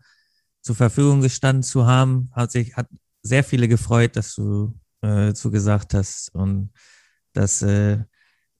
zur 0.61 0.75
Verfügung 0.75 1.21
gestanden 1.21 1.63
zu 1.63 1.85
haben. 1.85 2.29
Hat 2.33 2.51
sich 2.51 2.75
hat 2.75 2.87
sehr 3.21 3.43
viele 3.43 3.67
gefreut, 3.67 4.15
dass 4.15 4.35
du 4.35 4.73
äh, 5.05 5.33
zugesagt 5.33 5.93
hast. 5.93 6.33
Und 6.33 6.71
das 7.33 7.61
äh, 7.61 7.99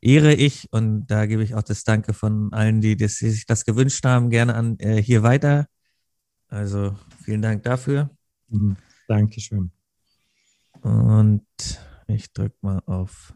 ehre 0.01 0.33
ich 0.33 0.71
und 0.71 1.07
da 1.07 1.25
gebe 1.25 1.43
ich 1.43 1.55
auch 1.55 1.63
das 1.63 1.83
Danke 1.83 2.13
von 2.13 2.53
allen, 2.53 2.81
die 2.81 2.95
das, 2.95 3.15
sich 3.15 3.45
das 3.45 3.65
gewünscht 3.65 4.05
haben, 4.05 4.29
gerne 4.29 4.55
an 4.55 4.77
äh, 4.79 5.01
hier 5.01 5.23
weiter. 5.23 5.67
Also 6.47 6.95
vielen 7.23 7.41
Dank 7.41 7.63
dafür. 7.63 8.09
Mhm. 8.49 8.77
Dankeschön. 9.07 9.71
Und 10.81 11.45
ich 12.07 12.31
drücke 12.31 12.55
mal 12.61 12.81
auf 12.85 13.33